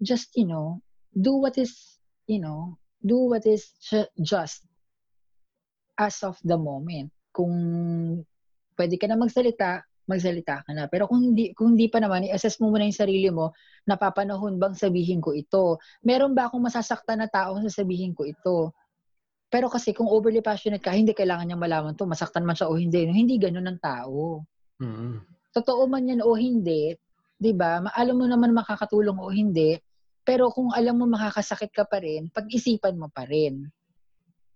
just, 0.03 0.35
you 0.35 0.45
know, 0.45 0.83
do 1.15 1.39
what 1.39 1.55
is, 1.57 1.97
you 2.27 2.43
know, 2.43 2.75
do 3.01 3.31
what 3.31 3.47
is 3.47 3.71
just 4.19 4.67
as 5.97 6.21
of 6.21 6.37
the 6.43 6.59
moment. 6.59 7.09
Kung 7.33 7.55
pwede 8.77 8.95
ka 8.99 9.07
na 9.09 9.17
magsalita, 9.17 9.87
magsalita 10.07 10.63
ka 10.63 10.71
na. 10.71 10.87
Pero 10.87 11.05
kung 11.05 11.19
hindi, 11.19 11.51
kung 11.51 11.75
hindi 11.75 11.91
pa 11.91 11.99
naman, 11.99 12.25
i-assess 12.25 12.57
mo 12.63 12.71
muna 12.71 12.87
yung 12.87 12.95
sarili 12.95 13.27
mo, 13.27 13.51
napapanahon 13.83 14.55
bang 14.55 14.73
sabihin 14.73 15.19
ko 15.19 15.35
ito? 15.35 15.77
Meron 16.01 16.31
ba 16.31 16.47
akong 16.47 16.63
masasaktan 16.63 17.19
na 17.19 17.27
tao 17.27 17.59
sa 17.59 17.83
sabihin 17.83 18.15
ko 18.15 18.23
ito? 18.23 18.71
Pero 19.47 19.71
kasi 19.71 19.91
kung 19.95 20.07
overly 20.07 20.43
passionate 20.43 20.83
ka, 20.83 20.91
hindi 20.95 21.15
kailangan 21.15 21.47
niya 21.47 21.59
malaman 21.59 21.95
to 21.95 22.03
masaktan 22.07 22.43
man 22.43 22.55
siya 22.55 22.67
o 22.67 22.75
hindi. 22.75 23.07
Hindi 23.07 23.35
ganun 23.39 23.67
ng 23.67 23.79
tao. 23.79 24.43
Mm-hmm. 24.79 25.13
Totoo 25.55 25.87
man 25.87 26.07
yan 26.07 26.21
o 26.23 26.35
hindi, 26.35 26.95
di 27.35 27.51
ba? 27.55 27.83
Alam 27.95 28.23
mo 28.23 28.25
naman 28.27 28.51
makakatulong 28.51 29.19
o 29.19 29.31
hindi, 29.31 29.79
pero 30.27 30.51
kung 30.51 30.75
alam 30.75 30.99
mo 30.99 31.07
makakasakit 31.07 31.71
ka 31.71 31.87
pa 31.87 32.03
rin, 32.03 32.27
pag-isipan 32.27 32.99
mo 32.99 33.07
pa 33.07 33.23
rin. 33.23 33.71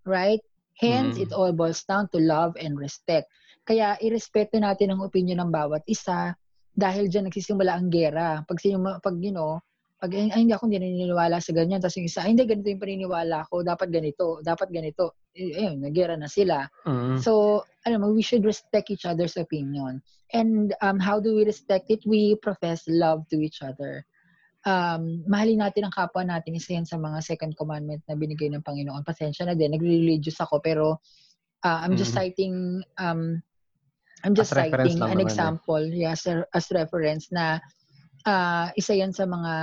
Right? 0.04 0.44
Hence, 0.76 1.16
mm-hmm. 1.16 1.30
it 1.30 1.32
all 1.32 1.56
boils 1.56 1.88
down 1.88 2.12
to 2.12 2.20
love 2.20 2.60
and 2.60 2.76
respect. 2.76 3.32
Kaya 3.62 3.96
irespeto 4.02 4.58
natin 4.58 4.94
ang 4.94 5.02
opinion 5.06 5.40
ng 5.42 5.52
bawat 5.54 5.86
isa. 5.88 6.34
dahil 6.72 7.12
diyan 7.12 7.28
nagsisimula 7.28 7.76
ang 7.76 7.92
gera. 7.92 8.42
Pag 8.48 8.58
sinuma, 8.64 8.98
pag 9.04 9.20
you 9.20 9.36
know, 9.36 9.60
pag 10.02 10.18
ay, 10.18 10.34
hindi 10.34 10.50
ako 10.56 10.66
hindi 10.66 10.82
naniniwala 10.82 11.38
sa 11.38 11.54
ganyan, 11.54 11.78
tapos 11.78 12.02
yung 12.02 12.10
isa, 12.10 12.26
ay, 12.26 12.34
hindi 12.34 12.48
ganito 12.50 12.74
yung 12.74 12.82
paniniwala 12.82 13.46
ko, 13.54 13.62
dapat 13.62 13.94
ganito, 13.94 14.42
dapat 14.42 14.74
ganito. 14.74 15.14
Eh, 15.38 15.54
ayun, 15.62 15.78
nagera 15.78 16.18
na 16.18 16.26
sila. 16.26 16.66
Mm. 16.90 17.22
So, 17.22 17.62
alam 17.86 18.02
mo, 18.02 18.10
we 18.10 18.26
should 18.26 18.42
respect 18.42 18.90
each 18.90 19.06
other's 19.06 19.38
opinion. 19.38 20.02
And 20.34 20.74
um, 20.82 20.98
how 20.98 21.22
do 21.22 21.38
we 21.38 21.46
respect 21.46 21.94
it? 21.94 22.02
We 22.02 22.34
profess 22.42 22.82
love 22.90 23.30
to 23.30 23.38
each 23.38 23.62
other. 23.62 24.02
Um, 24.66 25.22
mahalin 25.30 25.62
natin 25.62 25.86
ang 25.86 25.94
kapwa 25.94 26.26
natin. 26.26 26.58
Isa 26.58 26.74
yan 26.74 26.90
sa 26.90 26.98
mga 26.98 27.22
second 27.22 27.54
commandment 27.54 28.02
na 28.10 28.18
binigay 28.18 28.50
ng 28.50 28.66
Panginoon. 28.66 29.06
Pasensya 29.06 29.46
na 29.46 29.54
din, 29.54 29.70
nag-religious 29.70 30.42
ako, 30.42 30.66
pero 30.66 30.98
uh, 31.62 31.78
I'm 31.86 31.94
just 31.94 32.18
Mm. 32.18 32.26
citing 32.26 32.56
um, 32.98 33.38
I'm 34.22 34.38
just 34.38 34.54
As 34.54 34.58
citing 34.70 35.02
an 35.02 35.18
naman 35.18 35.20
eh. 35.20 35.26
example, 35.26 35.82
yes, 35.82 36.30
as, 36.30 36.46
as 36.54 36.66
reference 36.70 37.34
na 37.34 37.58
ah, 38.26 38.70
isa 38.78 38.94
yan 38.94 39.10
sa 39.10 39.26
mga 39.26 39.54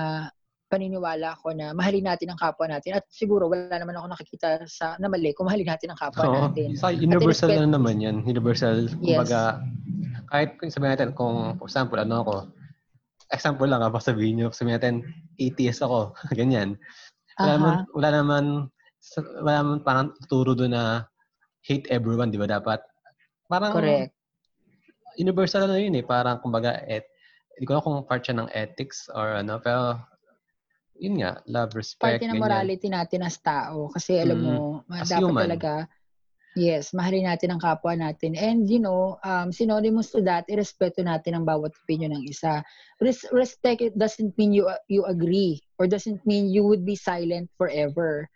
paniniwala 0.68 1.32
ko 1.40 1.56
na 1.56 1.72
mahalin 1.72 2.04
natin 2.04 2.28
ang 2.28 2.36
kapwa 2.36 2.68
natin. 2.68 2.98
At 3.00 3.08
siguro 3.08 3.48
wala 3.48 3.72
naman 3.72 3.96
ako 3.96 4.06
nakikita 4.12 4.66
sa 4.68 5.00
na 5.00 5.08
mali 5.08 5.32
kung 5.32 5.48
mahalin 5.48 5.64
natin 5.72 5.94
ang 5.94 6.00
kapwa 6.00 6.28
Oo. 6.28 6.34
natin. 6.52 6.76
Sa 6.76 6.92
universal 6.92 7.54
respect- 7.54 7.64
na 7.64 7.78
naman 7.78 8.02
yan. 8.04 8.20
Universal, 8.26 8.92
Yes. 9.00 9.16
kumbaga, 9.16 9.64
kahit 10.28 10.60
kung 10.60 10.68
sabihin 10.68 10.92
natin, 10.92 11.10
kung, 11.16 11.56
for 11.56 11.66
example, 11.70 11.96
ano 11.96 12.14
ako, 12.20 12.34
example 13.32 13.64
lang, 13.64 13.80
ha, 13.80 13.88
sabihin 13.96 14.34
nyo, 14.42 14.48
sabihin 14.52 14.76
natin, 14.76 14.94
atheist 15.40 15.80
ako, 15.80 16.12
ganyan. 16.38 16.76
Wala 17.40 17.52
naman, 17.56 17.72
Aha. 17.72 17.84
wala 17.96 18.08
naman, 18.12 18.44
wala 19.40 19.56
naman 19.64 19.78
parang 19.86 20.06
turo 20.28 20.52
doon 20.52 20.74
na 20.76 21.06
hate 21.64 21.88
everyone, 21.88 22.28
di 22.28 22.36
ba? 22.36 22.44
Dapat, 22.44 22.82
parang, 23.48 23.72
Correct. 23.72 24.12
Universal 25.18 25.66
na 25.66 25.82
yun 25.82 25.98
eh. 25.98 26.06
Parang, 26.06 26.38
kumbaga, 26.38 26.80
et, 26.86 27.10
hindi 27.58 27.66
ko 27.66 27.74
alam 27.76 27.84
kung 27.84 28.06
part 28.06 28.22
siya 28.22 28.38
ng 28.38 28.48
ethics 28.54 29.10
or 29.10 29.34
ano, 29.34 29.58
pero, 29.58 29.98
yun 30.94 31.18
nga, 31.18 31.42
love, 31.50 31.74
respect, 31.74 32.22
Parte 32.22 32.30
ng 32.30 32.38
ganyan. 32.38 32.46
morality 32.46 32.88
natin 32.90 33.26
as 33.26 33.38
tao. 33.42 33.90
Kasi 33.90 34.18
alam 34.22 34.38
Mm. 34.38 34.46
mo, 34.46 34.54
As 34.94 35.10
dapat 35.10 35.22
human. 35.22 35.42
talaga, 35.46 35.72
yes, 36.58 36.90
mahalin 36.90 37.26
natin 37.30 37.54
ang 37.54 37.62
kapwa 37.62 37.94
natin. 37.94 38.34
And 38.34 38.66
you 38.66 38.82
know, 38.82 39.18
um, 39.22 39.54
synonymous 39.54 40.10
to 40.14 40.22
that, 40.26 40.46
irespeto 40.50 41.02
natin 41.06 41.38
ang 41.38 41.46
bawat 41.46 41.70
opinion 41.86 42.14
ng 42.18 42.26
isa. 42.26 42.62
Res- 42.98 43.30
respect 43.30 43.78
it 43.82 43.94
doesn't 43.94 44.34
mean 44.38 44.50
you 44.50 44.66
you 44.90 45.06
agree 45.06 45.62
or 45.78 45.86
doesn't 45.86 46.22
mean 46.26 46.50
you 46.50 46.66
would 46.66 46.82
be 46.82 46.98
silent 46.98 47.46
forever. 47.54 48.26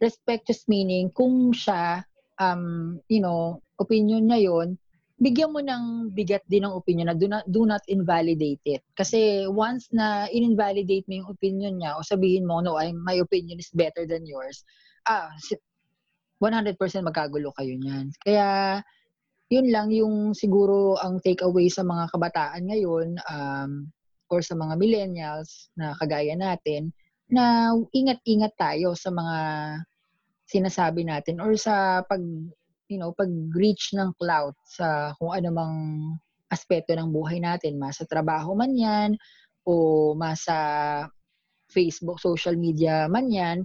Respect 0.00 0.48
just 0.48 0.68
meaning 0.68 1.12
kung 1.12 1.52
siya, 1.52 2.04
um, 2.40 2.96
you 3.12 3.20
know, 3.20 3.60
opinion 3.80 4.28
niya 4.28 4.52
yon 4.52 4.80
bigyan 5.16 5.52
mo 5.52 5.64
ng 5.64 6.12
bigat 6.12 6.44
din 6.44 6.68
ng 6.68 6.76
opinion 6.76 7.08
na 7.08 7.16
do 7.16 7.24
not, 7.24 7.44
do 7.48 7.64
not 7.64 7.80
invalidate 7.88 8.60
it. 8.68 8.84
Kasi 8.92 9.48
once 9.48 9.88
na 9.88 10.28
in-invalidate 10.28 11.08
mo 11.08 11.24
yung 11.24 11.30
opinion 11.32 11.74
niya 11.80 11.96
o 11.96 12.04
sabihin 12.04 12.44
mo, 12.44 12.60
no, 12.60 12.76
I, 12.76 12.92
my 12.92 13.16
opinion 13.24 13.56
is 13.56 13.72
better 13.72 14.04
than 14.04 14.28
yours, 14.28 14.60
ah, 15.08 15.32
si- 15.40 15.60
100% 16.36 16.76
magkagulo 17.00 17.48
kayo 17.56 17.72
niyan. 17.80 18.12
Kaya, 18.20 18.80
yun 19.48 19.70
lang 19.70 19.88
yung 19.94 20.34
siguro 20.34 20.98
ang 20.98 21.22
takeaway 21.22 21.70
sa 21.70 21.86
mga 21.86 22.10
kabataan 22.10 22.62
ngayon 22.66 23.08
um, 23.30 23.70
or 24.26 24.42
sa 24.42 24.58
mga 24.58 24.74
millennials 24.74 25.70
na 25.78 25.94
kagaya 26.02 26.34
natin 26.34 26.90
na 27.30 27.70
ingat-ingat 27.94 28.54
tayo 28.58 28.98
sa 28.98 29.14
mga 29.14 29.38
sinasabi 30.46 31.06
natin 31.06 31.38
or 31.38 31.54
sa 31.58 32.02
pag 32.06 32.22
you 32.86 32.98
know, 32.98 33.10
pag-reach 33.14 33.94
ng 33.94 34.14
clout 34.18 34.54
sa 34.62 35.14
kung 35.18 35.34
ano 35.34 35.48
mang 35.50 35.76
aspeto 36.46 36.94
ng 36.94 37.10
buhay 37.10 37.42
natin, 37.42 37.78
masa 37.78 38.06
trabaho 38.06 38.54
man 38.54 38.70
yan, 38.74 39.18
o 39.66 40.14
masa 40.14 40.56
Facebook, 41.66 42.22
social 42.22 42.54
media 42.54 43.10
man 43.10 43.26
yan, 43.26 43.58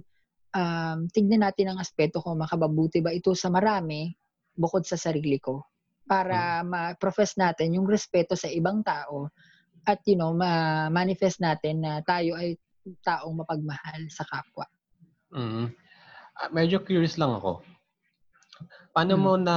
um, 0.50 1.06
tignan 1.14 1.46
natin 1.46 1.72
ang 1.72 1.78
aspeto 1.78 2.18
kung 2.18 2.42
makababuti 2.42 2.98
ba 2.98 3.14
ito 3.14 3.30
sa 3.38 3.48
marami 3.48 4.10
bukod 4.52 4.82
sa 4.82 4.98
sarili 4.98 5.38
ko. 5.38 5.62
Para 6.02 6.60
ma-profess 6.66 7.38
natin 7.38 7.78
yung 7.78 7.86
respeto 7.86 8.34
sa 8.34 8.50
ibang 8.50 8.82
tao 8.82 9.30
at, 9.86 10.02
you 10.04 10.18
know, 10.18 10.34
ma-manifest 10.34 11.38
natin 11.38 11.86
na 11.86 12.02
tayo 12.02 12.34
ay 12.34 12.58
taong 13.06 13.38
mapagmahal 13.38 14.02
sa 14.10 14.26
kapwa. 14.26 14.66
Mm. 15.30 15.70
Ah, 16.42 16.50
medyo 16.50 16.82
curious 16.82 17.16
lang 17.16 17.38
ako. 17.38 17.62
Paano 18.92 19.16
Hmm. 19.16 19.24
mo 19.24 19.32
na 19.40 19.56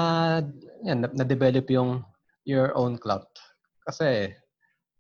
yan 0.88 1.04
na- 1.04 1.12
na-develop 1.12 1.68
yung 1.68 2.00
your 2.48 2.72
own 2.80 2.96
clout? 2.96 3.28
Kasi 3.84 4.32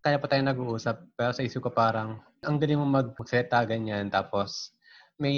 kaya 0.03 0.19
pa 0.19 0.27
tayo 0.27 0.43
nag-uusap 0.43 1.15
pero 1.15 1.31
sa 1.31 1.41
isip 1.41 1.63
ko 1.63 1.71
parang 1.71 2.19
ang 2.43 2.59
galing 2.59 2.77
mo 2.77 2.85
mag- 2.85 3.15
magsalita 3.15 3.63
ganyan 3.65 4.11
tapos 4.11 4.75
may 5.15 5.33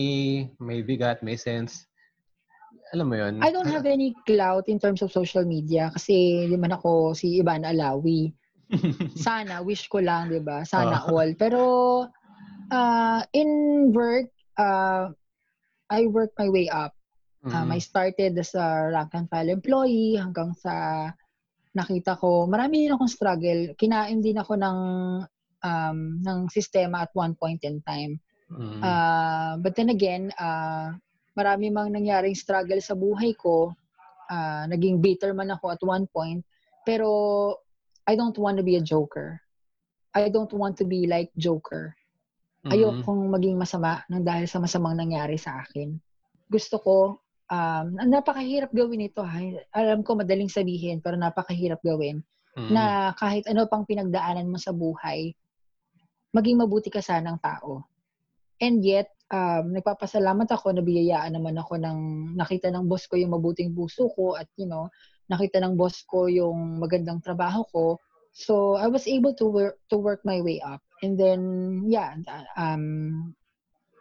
may 0.58 0.82
bigat, 0.82 1.22
may 1.22 1.38
sense. 1.38 1.86
Alam 2.92 3.14
mo 3.14 3.16
yun? 3.16 3.38
I 3.46 3.54
don't 3.54 3.70
have 3.70 3.86
any 3.86 4.18
clout 4.26 4.66
in 4.66 4.82
terms 4.82 5.06
of 5.06 5.14
social 5.14 5.46
media 5.46 5.94
kasi 5.94 6.50
di 6.50 6.58
man 6.58 6.74
ako 6.74 7.14
si 7.14 7.38
Ivan 7.38 7.70
Alawi. 7.70 8.34
Sana, 9.16 9.62
wish 9.62 9.86
ko 9.88 10.02
lang, 10.02 10.34
di 10.34 10.42
ba? 10.42 10.66
Sana 10.66 11.06
Oo. 11.06 11.22
all. 11.22 11.38
Pero 11.38 11.62
uh, 12.74 13.22
in 13.32 13.50
work, 13.94 14.28
uh, 14.58 15.14
I 15.88 16.10
work 16.10 16.34
my 16.36 16.50
way 16.50 16.68
up. 16.68 16.97
Um, 17.46 17.70
I 17.72 17.80
Mm. 17.80 17.86
started 17.86 18.32
as 18.38 18.58
a 18.58 18.92
rank 18.92 19.14
and 19.14 19.30
file 19.30 19.54
employee 19.54 20.18
hanggang 20.18 20.58
sa 20.58 21.08
nakita 21.78 22.18
ko, 22.18 22.50
marami 22.50 22.86
din 22.86 22.96
akong 22.98 23.12
struggle. 23.12 23.78
Kinain 23.78 24.20
din 24.20 24.42
ako 24.42 24.58
ng 24.58 24.78
um, 25.62 26.00
ng 26.26 26.40
sistema 26.50 27.06
at 27.06 27.14
one 27.14 27.38
point 27.38 27.62
in 27.62 27.80
time. 27.86 28.18
Mm. 28.50 28.82
Uh, 28.82 29.54
but 29.62 29.78
then 29.78 29.94
again, 29.94 30.34
uh, 30.42 30.98
marami 31.38 31.70
mang 31.70 31.94
nangyaring 31.94 32.34
struggle 32.34 32.82
sa 32.82 32.98
buhay 32.98 33.38
ko. 33.38 33.72
Uh, 34.28 34.66
naging 34.68 35.00
bitter 35.00 35.32
man 35.32 35.54
ako 35.54 35.72
at 35.72 35.82
one 35.86 36.10
point. 36.10 36.42
Pero 36.84 37.08
I 38.08 38.18
don't 38.18 38.36
want 38.36 38.58
to 38.58 38.66
be 38.66 38.76
a 38.76 38.84
joker. 38.84 39.40
I 40.18 40.34
don't 40.34 40.50
want 40.50 40.82
to 40.82 40.86
be 40.90 41.06
like 41.06 41.30
Joker. 41.38 41.94
Mm. 42.66 42.74
Ayokong 42.74 43.30
maging 43.30 43.54
masama 43.54 44.02
nang 44.10 44.26
dahil 44.26 44.50
sa 44.50 44.58
masamang 44.58 44.98
nangyari 44.98 45.38
sa 45.38 45.62
akin. 45.62 45.94
Gusto 46.50 46.82
ko, 46.82 46.96
um, 47.52 47.86
napakahirap 48.08 48.72
gawin 48.72 49.08
ito. 49.08 49.24
Ha? 49.24 49.40
Alam 49.76 50.04
ko 50.04 50.16
madaling 50.16 50.52
sabihin, 50.52 51.00
pero 51.04 51.16
napakahirap 51.20 51.82
gawin 51.84 52.24
Mm. 52.58 52.74
na 52.74 53.14
kahit 53.14 53.46
ano 53.46 53.70
pang 53.70 53.86
pinagdaanan 53.86 54.50
mo 54.50 54.58
sa 54.58 54.74
buhay, 54.74 55.30
maging 56.34 56.58
mabuti 56.58 56.90
ka 56.90 57.06
sanang 57.06 57.38
tao. 57.38 57.86
And 58.58 58.82
yet, 58.82 59.14
um, 59.30 59.78
nagpapasalamat 59.78 60.50
ako 60.50 60.74
na 60.74 60.82
biyayaan 60.82 61.38
naman 61.38 61.54
ako 61.62 61.78
ng 61.78 62.34
nakita 62.34 62.74
ng 62.74 62.90
boss 62.90 63.06
ko 63.06 63.14
yung 63.22 63.38
mabuting 63.38 63.78
puso 63.78 64.10
ko 64.18 64.34
at 64.34 64.50
you 64.58 64.66
know, 64.66 64.90
nakita 65.30 65.62
ng 65.62 65.78
boss 65.78 66.02
ko 66.10 66.26
yung 66.26 66.82
magandang 66.82 67.22
trabaho 67.22 67.62
ko. 67.70 67.86
So, 68.34 68.74
I 68.74 68.90
was 68.90 69.06
able 69.06 69.38
to 69.38 69.46
work 69.46 69.78
to 69.94 70.02
work 70.02 70.26
my 70.26 70.42
way 70.42 70.58
up. 70.58 70.82
And 71.06 71.14
then, 71.14 71.42
yeah, 71.86 72.18
um, 72.58 73.38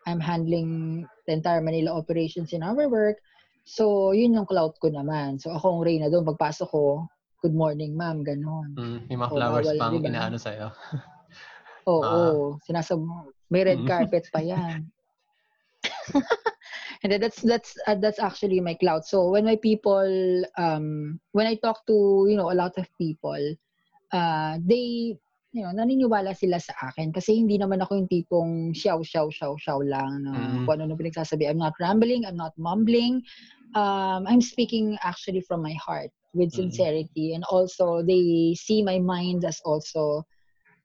I'm 0.09 0.21
handling 0.21 1.05
the 1.29 1.37
entire 1.37 1.61
Manila 1.61 1.93
operations 1.93 2.57
in 2.57 2.65
our 2.65 2.89
work. 2.89 3.21
So, 3.67 4.15
yun 4.15 4.39
yung 4.39 4.47
clout 4.47 4.79
ko 4.79 4.89
naman. 4.95 5.43
So, 5.43 5.51
ako 5.51 5.67
ang 5.79 5.83
Reyna 5.83 6.07
doon. 6.07 6.23
Pagpasok 6.23 6.69
ko, 6.71 7.11
good 7.43 7.51
morning, 7.55 7.99
ma'am, 7.99 8.23
ganon. 8.23 8.79
Mm. 8.79 9.11
May 9.11 9.17
mga 9.19 9.33
Oo, 9.35 9.39
flowers 9.43 9.67
bawal, 9.67 9.79
pang 9.83 9.99
inaano 10.07 10.39
sa'yo. 10.39 10.71
Oo, 11.91 12.59
sinasab 12.67 13.03
may 13.51 13.63
red 13.67 13.83
Mm. 13.83 13.87
carpet 13.87 14.27
pa 14.31 14.39
yan. 14.43 14.87
And 17.03 17.13
then 17.13 17.21
that's 17.21 17.43
that's 17.43 17.75
uh, 17.87 17.95
that's 17.95 18.19
actually 18.19 18.59
my 18.59 18.75
cloud. 18.75 19.05
So 19.05 19.31
when 19.31 19.45
my 19.45 19.57
people 19.57 20.43
um 20.59 21.21
when 21.31 21.47
I 21.47 21.55
talk 21.63 21.87
to, 21.87 22.27
you 22.27 22.35
know, 22.35 22.51
a 22.51 22.59
lot 22.59 22.75
of 22.79 22.87
people, 22.99 23.39
uh 24.11 24.59
they 24.63 25.19
you 25.57 25.65
know, 25.65 25.73
naniniwala 25.73 26.37
sila 26.37 26.61
sa 26.61 26.77
akin 26.93 27.17
kasi 27.17 27.41
hindi 27.41 27.57
naman 27.57 27.81
ako 27.81 27.97
yung 27.97 28.11
tipong 28.13 28.51
shaw 28.77 29.01
shaw 29.01 29.33
shaw 29.33 29.57
shaw 29.57 29.81
lang 29.81 30.21
na 30.29 30.37
Mm. 30.37 30.69
kung 30.69 30.77
ano 30.77 30.93
na 30.93 31.01
pinagsasabi. 31.01 31.49
I'm 31.49 31.57
not 31.57 31.73
rambling, 31.81 32.29
I'm 32.29 32.37
not 32.37 32.53
mumbling. 32.61 33.25
Um 33.73 34.29
I'm 34.29 34.45
speaking 34.45 35.01
actually 35.01 35.41
from 35.49 35.65
my 35.65 35.73
heart 35.81 36.13
with 36.37 36.53
Mm. 36.53 36.61
sincerity 36.61 37.33
and 37.33 37.41
also 37.49 38.05
they 38.05 38.53
see 38.53 38.85
my 38.85 39.01
mind 39.01 39.49
as 39.49 39.57
also 39.65 40.29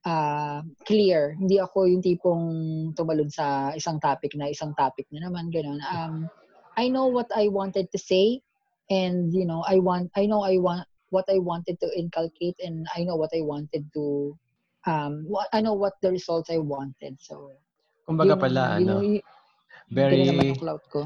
uh, 0.07 0.63
clear. 0.87 1.35
Hindi 1.35 1.59
ako 1.59 1.91
yung 1.91 1.99
tipong 2.01 2.45
tumalon 2.95 3.27
sa 3.27 3.75
isang 3.75 3.99
topic 3.99 4.31
na 4.39 4.47
isang 4.47 4.71
topic 4.79 5.03
na 5.11 5.27
naman 5.27 5.51
ganun. 5.51 5.83
Um, 5.83 6.31
I 6.79 6.87
know 6.87 7.11
what 7.11 7.27
I 7.35 7.51
wanted 7.51 7.91
to 7.91 7.99
say 7.99 8.39
and 8.87 9.35
you 9.35 9.43
know, 9.43 9.67
I 9.67 9.83
want 9.83 10.15
I 10.15 10.25
know 10.31 10.47
I 10.47 10.55
want 10.63 10.87
what 11.11 11.27
I 11.27 11.43
wanted 11.43 11.75
to 11.83 11.91
inculcate 11.91 12.55
and 12.63 12.87
I 12.95 13.03
know 13.03 13.19
what 13.19 13.35
I 13.35 13.43
wanted 13.43 13.83
to 13.99 14.31
um 14.87 15.25
what 15.27 15.47
I 15.53 15.61
know 15.61 15.73
what 15.77 15.93
the 16.01 16.09
results 16.09 16.49
I 16.49 16.57
wanted. 16.57 17.17
So 17.21 17.53
Kumbaga 18.07 18.33
yun- 18.33 18.41
pala, 18.41 18.63
yun- 18.77 18.89
ano, 18.89 18.93
yun- 19.01 19.25
very, 19.91 20.25
ganun 20.25 20.29
naman 20.33 20.45
yung 20.55 20.61
clout 20.61 20.83
ko. 20.89 21.01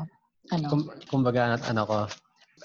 Ano? 0.53 0.65
kum, 0.69 0.81
kumbaga, 1.09 1.57
ano 1.57 1.81
ko, 1.83 1.97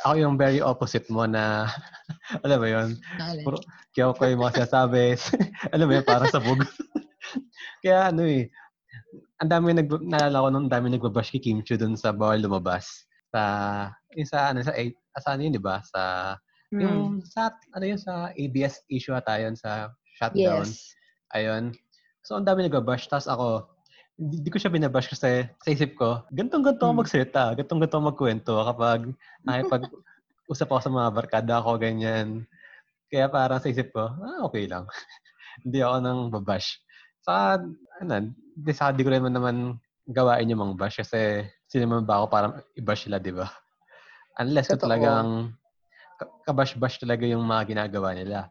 ako 0.04 0.12
yung 0.16 0.36
very 0.36 0.60
opposite 0.60 1.08
mo 1.08 1.24
na 1.24 1.64
Alam 2.44 2.58
mo 2.60 2.66
yun? 2.68 2.88
Puro, 3.42 3.56
kaya 3.96 4.12
ko 4.12 4.22
yung 4.22 4.40
mga 4.44 4.54
sinasabi. 4.62 5.16
Alam 5.74 5.86
mo 5.88 5.92
yun, 5.96 6.04
parang 6.06 6.28
sabog. 6.30 6.60
kaya 7.82 8.12
ano 8.12 8.22
eh, 8.24 8.52
ang 9.40 9.48
dami 9.50 9.72
nag 9.72 9.88
naalala 10.04 10.44
ko 10.44 10.48
nung 10.52 10.68
dami 10.68 10.92
nagbabash 10.92 11.32
kay 11.32 11.40
Kim 11.40 11.64
Chu 11.64 11.80
dun 11.80 11.96
sa 11.96 12.12
bawal 12.12 12.38
lumabas 12.44 13.08
sa 13.32 13.40
yung 14.12 14.28
sa 14.28 14.52
ano 14.52 14.60
sa 14.60 14.76
eh, 14.76 14.92
sa 15.16 15.32
ano 15.34 15.42
yun, 15.42 15.54
'di 15.56 15.62
ba? 15.64 15.80
Sa 15.82 16.00
Hmm. 16.70 16.78
yung 16.86 17.00
sa 17.26 17.50
ano 17.74 17.82
yun 17.82 17.98
sa 17.98 18.30
ABS 18.30 18.86
issue 18.86 19.10
ata 19.10 19.42
yun 19.42 19.58
sa 19.58 19.90
shutdown. 20.14 20.62
Yes. 20.62 20.94
Ayun. 21.34 21.74
So 22.20 22.36
ang 22.36 22.46
dami 22.46 22.66
nagbabash 22.66 23.08
tapos 23.08 23.30
ako 23.30 23.70
hindi, 24.20 24.44
hindi 24.44 24.50
ko 24.52 24.58
siya 24.60 24.68
binabash 24.68 25.08
kasi 25.08 25.48
sa 25.48 25.68
isip 25.72 25.96
ko, 25.96 26.20
gantong 26.28 26.60
ganto 26.60 26.84
ako 26.84 26.92
Hmm. 26.92 27.00
magsalita, 27.00 27.42
gantong 27.56 27.80
ganto 27.80 27.96
ako 27.96 28.04
magkwento 28.12 28.52
kapag 28.68 29.00
nakipag 29.40 29.82
usap 30.50 30.68
ako 30.68 30.80
sa 30.84 30.92
mga 30.92 31.08
barkada 31.14 31.54
ko, 31.64 31.78
ganyan. 31.80 32.44
Kaya 33.08 33.32
parang 33.32 33.62
sa 33.62 33.70
isip 33.72 33.94
ko, 33.94 34.12
ah, 34.12 34.44
okay 34.44 34.68
lang. 34.68 34.84
hindi 35.64 35.80
ako 35.80 35.96
nang 36.04 36.20
babash. 36.28 36.82
Sa, 37.24 37.56
ano, 38.02 38.12
di, 38.34 38.72
sa 38.76 38.92
di 38.92 39.06
ko 39.06 39.10
naman 39.14 39.32
naman 39.32 39.56
gawain 40.04 40.50
yung 40.50 40.60
mga 40.68 40.76
bash 40.76 40.96
kasi 41.00 41.46
sino 41.70 41.86
naman 41.86 42.04
ba 42.04 42.20
ako 42.20 42.26
para 42.28 42.46
i-bash 42.76 43.06
sila, 43.06 43.22
di 43.22 43.30
ba? 43.32 43.46
Unless 44.42 44.74
Totoo. 44.74 44.90
talagang 44.90 45.54
ka- 46.18 46.34
kabash-bash 46.50 46.98
talaga 47.00 47.24
yung 47.24 47.46
mga 47.46 47.72
ginagawa 47.72 48.12
nila. 48.12 48.50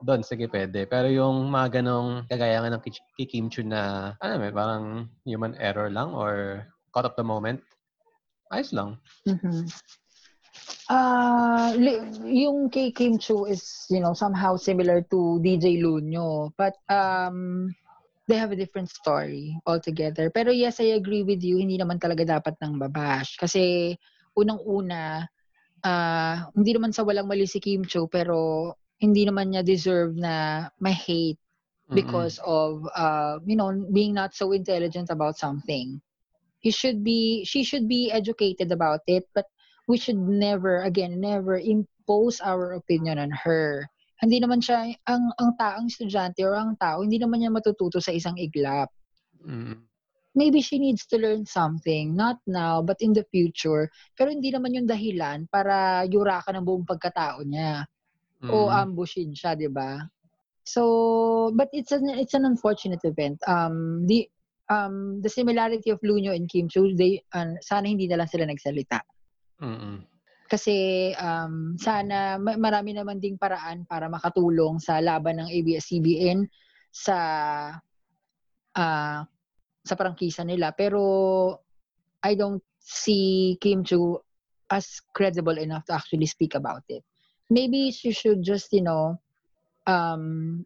Doon, 0.00 0.24
sige, 0.24 0.48
pwede. 0.48 0.88
Pero 0.88 1.12
yung 1.12 1.52
mga 1.52 1.80
ganong 1.80 2.24
kagaya 2.24 2.64
nga 2.64 2.72
ng 2.72 2.82
kay 2.82 2.92
kay 3.20 3.26
Kim 3.28 3.52
Chu 3.52 3.60
na, 3.60 4.12
ano 4.16 4.40
may 4.40 4.48
parang 4.52 5.12
human 5.28 5.52
error 5.60 5.92
lang 5.92 6.16
or 6.16 6.64
caught 6.96 7.04
of 7.04 7.16
the 7.20 7.24
moment, 7.24 7.60
ayos 8.48 8.72
lang. 8.72 8.96
Mhm. 9.28 9.68
Ah, 10.90 11.70
li- 11.78 12.02
yung 12.42 12.66
kay 12.72 12.90
Kim 12.90 13.20
Chu 13.20 13.46
is, 13.46 13.86
you 13.92 14.02
know, 14.02 14.16
somehow 14.16 14.58
similar 14.58 15.04
to 15.06 15.38
DJ 15.38 15.78
Luño, 15.78 16.50
but 16.58 16.74
um 16.90 17.70
they 18.26 18.38
have 18.38 18.50
a 18.50 18.58
different 18.58 18.90
story 18.90 19.54
altogether. 19.66 20.30
Pero 20.34 20.50
yes, 20.50 20.82
I 20.82 20.98
agree 20.98 21.22
with 21.22 21.42
you, 21.44 21.58
hindi 21.62 21.78
naman 21.78 22.02
talaga 22.02 22.26
dapat 22.26 22.58
nang 22.58 22.78
babash 22.80 23.38
kasi 23.38 23.94
unang-una 24.34 25.26
ah 25.80 26.52
hindi 26.52 26.76
naman 26.76 26.92
sa 26.92 27.02
walang 27.08 27.24
mali 27.24 27.48
si 27.48 27.56
Kim 27.56 27.82
Chu 27.88 28.04
pero 28.04 28.68
hindi 29.00 29.24
naman 29.24 29.50
niya 29.50 29.64
deserve 29.64 30.12
na 30.14 30.68
ma-hate 30.76 31.40
because 31.90 32.38
of 32.46 32.86
uh 32.94 33.42
you 33.42 33.58
know 33.58 33.74
being 33.90 34.14
not 34.14 34.30
so 34.36 34.52
intelligent 34.52 35.10
about 35.10 35.34
something. 35.40 35.98
He 36.60 36.70
should 36.70 37.02
be 37.02 37.42
she 37.48 37.64
should 37.64 37.88
be 37.88 38.12
educated 38.12 38.70
about 38.70 39.00
it 39.08 39.26
but 39.34 39.48
we 39.88 39.96
should 39.96 40.20
never 40.20 40.84
again 40.84 41.18
never 41.18 41.58
impose 41.58 42.38
our 42.44 42.76
opinion 42.76 43.18
on 43.18 43.32
her. 43.32 43.88
Hindi 44.20 44.38
naman 44.38 44.60
siya 44.60 44.92
ang 45.08 45.32
ang 45.40 45.56
taong 45.56 45.88
estudyante 45.88 46.44
or 46.44 46.54
ang 46.54 46.76
tao 46.76 47.00
hindi 47.00 47.16
naman 47.16 47.40
niya 47.42 47.50
matututo 47.50 47.98
sa 47.98 48.12
isang 48.12 48.36
iglap. 48.36 48.92
Mm-mm. 49.40 49.88
maybe 50.36 50.60
she 50.62 50.78
needs 50.78 51.08
to 51.10 51.18
learn 51.18 51.42
something 51.42 52.14
not 52.14 52.38
now 52.46 52.78
but 52.84 53.00
in 53.02 53.16
the 53.16 53.24
future. 53.34 53.90
Pero 54.14 54.30
hindi 54.30 54.52
naman 54.52 54.76
yung 54.76 54.86
dahilan 54.86 55.48
para 55.50 56.06
yurakan 56.06 56.60
ang 56.60 56.64
buong 56.68 56.86
pagkatao 56.86 57.42
niya 57.42 57.88
o 58.48 58.72
Mm. 58.72 58.76
ambushin 58.88 59.30
siya, 59.36 59.52
'di 59.52 59.68
ba? 59.68 60.00
So, 60.64 61.50
but 61.56 61.68
it's 61.74 61.90
an 61.90 62.08
it's 62.08 62.32
an 62.32 62.46
unfortunate 62.46 63.02
event. 63.04 63.40
Um 63.44 64.06
the 64.06 64.28
um 64.70 65.18
the 65.20 65.28
similarity 65.28 65.90
of 65.90 65.98
Luño 66.06 66.30
and 66.30 66.46
Kim 66.46 66.70
Chu, 66.70 66.94
they 66.94 67.20
uh, 67.34 67.58
sana 67.60 67.90
hindi 67.90 68.06
na 68.06 68.22
lang 68.22 68.30
sila 68.30 68.46
nagsalita. 68.46 69.02
Mm-mm. 69.60 70.06
Kasi 70.46 71.10
um 71.18 71.74
sana 71.74 72.38
ma- 72.38 72.58
marami 72.58 72.94
naman 72.94 73.18
ding 73.18 73.34
paraan 73.36 73.82
para 73.84 74.06
makatulong 74.06 74.78
sa 74.78 75.02
laban 75.02 75.42
ng 75.42 75.48
ABS-CBN 75.50 76.46
sa 76.90 77.18
ah 78.78 79.26
sa 79.82 79.94
prangkisa 79.98 80.46
nila. 80.46 80.70
Pero 80.76 81.02
I 82.22 82.36
don't 82.36 82.62
see 82.78 83.58
Kim 83.58 83.82
Chu 83.82 84.22
as 84.70 85.02
credible 85.10 85.58
enough 85.58 85.82
to 85.90 85.98
actually 85.98 86.30
speak 86.30 86.54
about 86.54 86.86
it. 86.86 87.02
Maybe 87.50 87.90
she 87.90 88.14
should 88.14 88.46
just, 88.46 88.70
you 88.70 88.86
know, 88.86 89.18
um, 89.90 90.64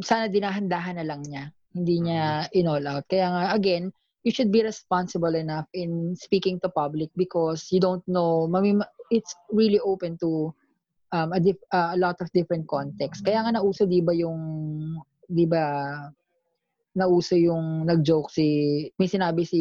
sana 0.00 0.30
dinahandahan 0.30 1.02
na 1.02 1.06
lang 1.06 1.26
niya. 1.26 1.50
Hindi 1.74 2.06
niya 2.06 2.46
in-all 2.54 2.86
out. 2.86 3.04
Kaya 3.10 3.26
nga, 3.34 3.42
again, 3.50 3.90
you 4.22 4.30
should 4.30 4.54
be 4.54 4.62
responsible 4.62 5.34
enough 5.34 5.66
in 5.74 6.14
speaking 6.14 6.62
to 6.62 6.70
public 6.70 7.10
because 7.18 7.68
you 7.74 7.82
don't 7.82 8.06
know, 8.06 8.46
mami, 8.46 8.78
it's 9.10 9.34
really 9.50 9.82
open 9.82 10.16
to 10.22 10.54
um, 11.12 11.34
a, 11.34 11.40
dif- 11.42 11.66
uh, 11.74 11.92
a 11.92 11.98
lot 11.98 12.16
of 12.22 12.30
different 12.32 12.64
contexts. 12.70 13.20
Kaya 13.20 13.42
nga 13.44 13.58
nauso, 13.58 13.84
di 13.84 14.00
ba, 14.00 14.14
yung, 14.14 14.40
di 15.28 15.44
ba, 15.50 15.98
nauso 16.94 17.34
yung 17.34 17.84
nag-joke 17.84 18.30
si, 18.30 18.46
may 18.96 19.10
sinabi 19.10 19.42
si 19.42 19.60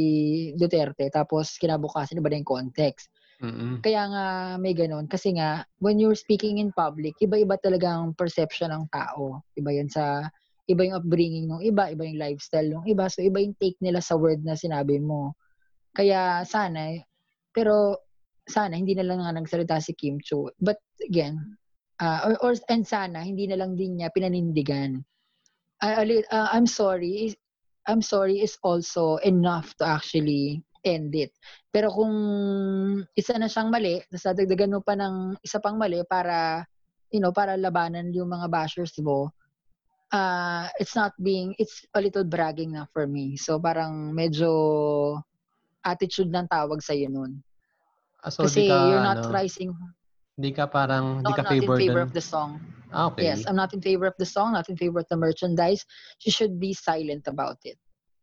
Duterte, 0.54 1.10
tapos 1.10 1.58
kinabukasan, 1.58 2.22
iba 2.22 2.30
na 2.30 2.40
yung 2.40 2.48
context. 2.48 3.10
Mm-mm. 3.42 3.82
Kaya 3.82 4.04
nga 4.12 4.26
may 4.62 4.76
ganun. 4.78 5.10
Kasi 5.10 5.36
nga, 5.36 5.66
when 5.82 5.98
you're 5.98 6.18
speaking 6.18 6.62
in 6.62 6.76
public, 6.76 7.18
iba-iba 7.18 7.58
talaga 7.58 7.98
ang 7.98 8.14
perception 8.14 8.70
ng 8.70 8.86
tao. 8.94 9.42
Iba 9.58 9.72
yan 9.74 9.90
sa, 9.90 10.30
iba 10.70 10.82
yung 10.86 11.00
upbringing 11.00 11.50
ng 11.50 11.64
iba, 11.66 11.90
iba 11.90 12.04
yung 12.06 12.22
lifestyle 12.22 12.70
ng 12.70 12.86
iba. 12.86 13.10
So, 13.10 13.26
iba 13.26 13.42
yung 13.42 13.58
take 13.58 13.80
nila 13.82 14.00
sa 14.00 14.16
word 14.16 14.46
na 14.46 14.54
sinabi 14.54 15.02
mo. 15.02 15.34
Kaya 15.98 16.46
sana, 16.46 16.94
pero 17.54 18.04
sana 18.48 18.76
hindi 18.76 18.96
na 18.96 19.08
lang 19.08 19.24
nga 19.24 19.34
nagsalita 19.36 19.80
si 19.80 19.96
Kim 19.96 20.20
Chu. 20.20 20.52
But 20.60 20.80
again, 21.04 21.58
uh, 22.00 22.28
or, 22.28 22.34
or 22.44 22.54
and 22.68 22.84
sana 22.84 23.24
hindi 23.24 23.48
na 23.48 23.56
lang 23.60 23.80
din 23.80 24.00
niya 24.00 24.12
pinanindigan. 24.12 25.04
Li- 25.84 26.28
uh, 26.32 26.50
I'm 26.52 26.68
sorry. 26.68 27.36
I'm 27.84 28.00
sorry 28.00 28.40
is 28.40 28.56
also 28.64 29.20
enough 29.28 29.76
to 29.80 29.84
actually 29.84 30.64
end 30.84 31.16
it. 31.16 31.32
Pero 31.72 31.90
kung 31.90 32.14
isa 33.16 33.40
na 33.40 33.48
siyang 33.48 33.72
mali, 33.72 34.04
tapos 34.12 34.28
dadagdagan 34.28 34.76
mo 34.78 34.82
pa 34.84 34.94
ng 34.94 35.40
isa 35.42 35.58
pang 35.58 35.80
mali 35.80 36.04
para, 36.06 36.62
you 37.10 37.24
know, 37.24 37.32
para 37.32 37.56
labanan 37.58 38.12
yung 38.14 38.30
mga 38.30 38.52
bashers 38.52 38.94
mo, 39.00 39.32
uh, 40.12 40.68
it's 40.78 40.94
not 40.94 41.16
being, 41.18 41.56
it's 41.58 41.88
a 41.96 42.00
little 42.04 42.28
bragging 42.28 42.76
na 42.76 42.86
for 42.92 43.08
me. 43.08 43.40
So 43.40 43.58
parang 43.58 44.14
medyo 44.14 45.20
attitude 45.84 46.30
ng 46.30 46.48
tawag 46.52 46.84
sa'yo 46.84 47.10
nun. 47.10 47.42
Ah, 48.24 48.32
so, 48.32 48.48
Kasi 48.48 48.68
ka, 48.68 48.88
you're 48.88 49.04
not 49.04 49.20
ano, 49.20 49.36
rising, 49.36 49.72
di 50.40 50.52
ka 50.56 50.68
parang, 50.68 51.20
no, 51.20 51.28
di 51.28 51.34
ka 51.36 51.44
I'm 51.44 51.48
not 51.48 51.56
in 51.56 51.62
favor 51.68 51.78
favor 51.80 52.02
dun. 52.04 52.08
of 52.08 52.14
the 52.16 52.24
song. 52.24 52.52
Ah, 52.94 53.10
okay. 53.12 53.28
Yes, 53.28 53.44
I'm 53.50 53.60
not 53.60 53.74
in 53.76 53.84
favor 53.84 54.08
of 54.08 54.16
the 54.16 54.28
song, 54.28 54.54
not 54.56 54.70
in 54.70 54.78
favor 54.80 55.04
of 55.04 55.10
the 55.12 55.20
merchandise. 55.20 55.84
She 56.24 56.32
should 56.32 56.56
be 56.62 56.72
silent 56.72 57.28
about 57.28 57.60
it 57.68 57.76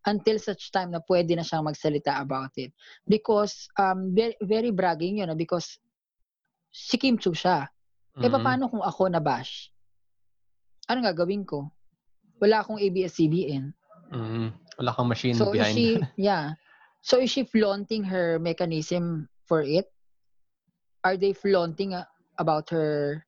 until 0.06 0.40
such 0.40 0.72
time 0.72 0.92
na 0.94 1.00
pwede 1.04 1.36
na 1.36 1.44
siyang 1.44 1.66
magsalita 1.66 2.16
about 2.20 2.52
it. 2.56 2.72
Because 3.04 3.68
um 3.76 4.12
very, 4.16 4.36
very 4.40 4.72
bragging 4.72 5.20
yun 5.20 5.32
ah, 5.32 5.36
because 5.38 5.76
si 6.72 6.96
Kim 6.96 7.18
Chu 7.20 7.36
siya. 7.36 7.68
Eh 8.20 8.28
Mm-mm. 8.28 8.42
paano 8.42 8.68
kung 8.68 8.84
ako 8.84 9.08
na 9.08 9.20
bash? 9.20 9.70
Ano 10.88 11.04
gagawin 11.04 11.46
ko? 11.46 11.70
Wala 12.40 12.64
akong 12.64 12.80
ABS-CBN. 12.80 13.70
Mm-mm. 14.10 14.48
Wala 14.80 14.90
kang 14.96 15.08
machine 15.08 15.36
So 15.36 15.52
is 15.52 15.60
behind. 15.60 15.74
she 15.76 15.86
yeah. 16.30 16.56
So 17.00 17.20
is 17.20 17.30
she 17.32 17.44
flaunting 17.44 18.04
her 18.08 18.40
mechanism 18.40 19.28
for 19.48 19.62
it? 19.62 19.88
Are 21.00 21.16
they 21.16 21.32
flaunting 21.32 21.96
uh, 21.96 22.04
about 22.36 22.68
her 22.72 23.24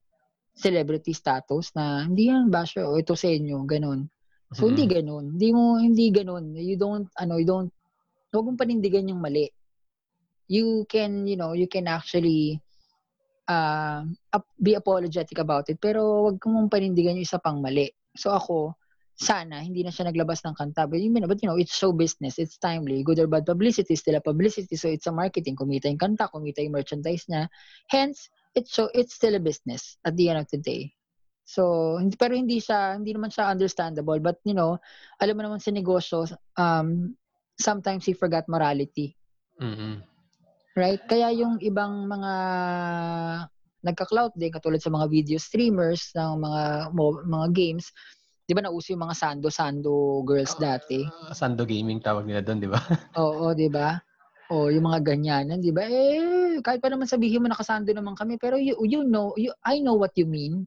celebrity 0.52 1.16
status 1.16 1.72
na 1.72 2.04
hindi 2.04 2.28
yan 2.28 2.52
basher 2.52 2.84
o 2.84 3.00
ito 3.00 3.16
sa 3.16 3.28
inyo, 3.28 3.64
ganun. 3.64 4.08
So 4.52 4.68
hindi 4.68 4.84
Mm-mm. 4.84 4.96
ganun. 5.00 5.24
Hindi 5.36 5.48
mo 5.52 5.62
hindi 5.80 6.06
ganun. 6.12 6.56
You 6.56 6.76
don't 6.76 7.08
ano, 7.16 7.40
you 7.40 7.48
don't 7.48 7.72
huwag 8.32 8.44
mong 8.48 8.60
panindigan 8.60 9.08
yung 9.08 9.20
mali. 9.20 9.48
You 10.48 10.84
can, 10.88 11.24
you 11.24 11.36
know, 11.36 11.52
you 11.56 11.68
can 11.68 11.88
actually 11.88 12.60
uh, 13.48 14.04
be 14.60 14.76
apologetic 14.76 15.40
about 15.40 15.68
it 15.72 15.80
pero 15.80 16.28
wag 16.28 16.40
mong 16.44 16.68
panindigan 16.68 17.16
yung 17.16 17.24
isa 17.24 17.40
pang 17.40 17.60
mali. 17.64 17.88
So 18.12 18.32
ako, 18.36 18.76
sana 19.16 19.60
hindi 19.62 19.84
na 19.84 19.92
siya 19.92 20.08
naglabas 20.08 20.42
ng 20.44 20.56
kanta. 20.56 20.88
But, 20.88 21.00
you 21.00 21.12
know, 21.12 21.28
but 21.28 21.40
you 21.40 21.48
know, 21.48 21.56
it's 21.56 21.76
show 21.76 21.92
business. 21.92 22.36
It's 22.40 22.58
timely. 22.58 23.04
Good 23.04 23.20
or 23.20 23.28
bad 23.28 23.46
publicity, 23.46 23.96
still 23.96 24.16
a 24.16 24.24
publicity. 24.24 24.76
So 24.76 24.88
it's 24.88 25.06
a 25.06 25.14
marketing. 25.14 25.56
Kumita 25.56 25.88
yung 25.88 26.00
kanta, 26.00 26.28
kumita 26.28 26.60
yung 26.64 26.76
merchandise 26.76 27.24
niya. 27.28 27.48
Hence, 27.88 28.28
it's 28.54 28.74
so 28.74 28.88
it's 28.92 29.14
still 29.14 29.36
a 29.36 29.42
business 29.42 29.96
at 30.04 30.16
the 30.16 30.28
end 30.28 30.40
of 30.40 30.48
the 30.50 30.58
day. 30.58 30.92
So, 31.42 31.94
hindi, 31.98 32.14
pero 32.14 32.38
hindi 32.38 32.62
siya, 32.62 32.96
hindi 32.96 33.12
naman 33.12 33.30
siya 33.30 33.50
understandable. 33.50 34.18
But, 34.22 34.38
you 34.46 34.54
know, 34.54 34.78
alam 35.18 35.34
mo 35.36 35.42
naman 35.42 35.60
sa 35.60 35.74
negosyo, 35.74 36.30
um, 36.54 37.12
sometimes 37.58 38.06
we 38.06 38.14
forgot 38.14 38.46
morality. 38.46 39.14
Mm-mm. 39.58 40.02
Right? 40.72 41.02
Kaya 41.04 41.34
yung 41.36 41.60
ibang 41.60 42.08
mga 42.08 42.32
nagka-clout 43.82 44.32
din, 44.38 44.54
katulad 44.54 44.78
sa 44.78 44.94
mga 44.94 45.06
video 45.10 45.36
streamers 45.36 46.14
ng 46.14 46.38
mga 46.38 46.62
mo- 46.94 47.26
mga 47.26 47.48
games, 47.50 47.90
di 48.46 48.54
ba 48.54 48.62
nauso 48.62 48.94
yung 48.94 49.04
mga 49.04 49.18
sando-sando 49.18 50.22
girls 50.22 50.54
dati? 50.56 51.02
Ah, 51.26 51.34
Sando 51.34 51.66
Gaming 51.66 51.98
tawag 51.98 52.24
nila 52.24 52.40
doon, 52.40 52.62
di 52.62 52.70
ba? 52.70 52.78
Oo, 53.20 53.52
di 53.52 53.66
ba? 53.66 53.98
O 54.48 54.70
yung 54.70 54.86
mga 54.86 55.02
ganyanan, 55.02 55.58
di 55.58 55.74
ba? 55.74 55.82
Eh, 55.84 56.62
kahit 56.62 56.78
pa 56.78 56.88
naman 56.88 57.10
sabihin 57.10 57.42
mo 57.42 57.50
nakasando 57.50 57.90
naman 57.90 58.14
kami, 58.14 58.38
pero 58.38 58.56
you, 58.56 58.78
you 58.86 59.02
know, 59.02 59.34
you, 59.34 59.50
I 59.66 59.82
know 59.82 59.98
what 59.98 60.14
you 60.14 60.24
mean. 60.24 60.64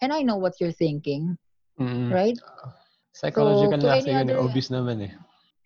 And 0.00 0.12
I 0.12 0.22
know 0.22 0.38
what 0.38 0.58
you're 0.60 0.74
thinking. 0.74 1.36
Mm. 1.78 2.10
Right? 2.10 2.38
Psychological 3.14 3.78
So, 3.80 3.86
na 3.86 3.94
kasi 3.98 4.10
yun, 4.10 4.22
other- 4.26 4.42
obvious 4.42 4.68
naman 4.70 5.10
eh. 5.10 5.12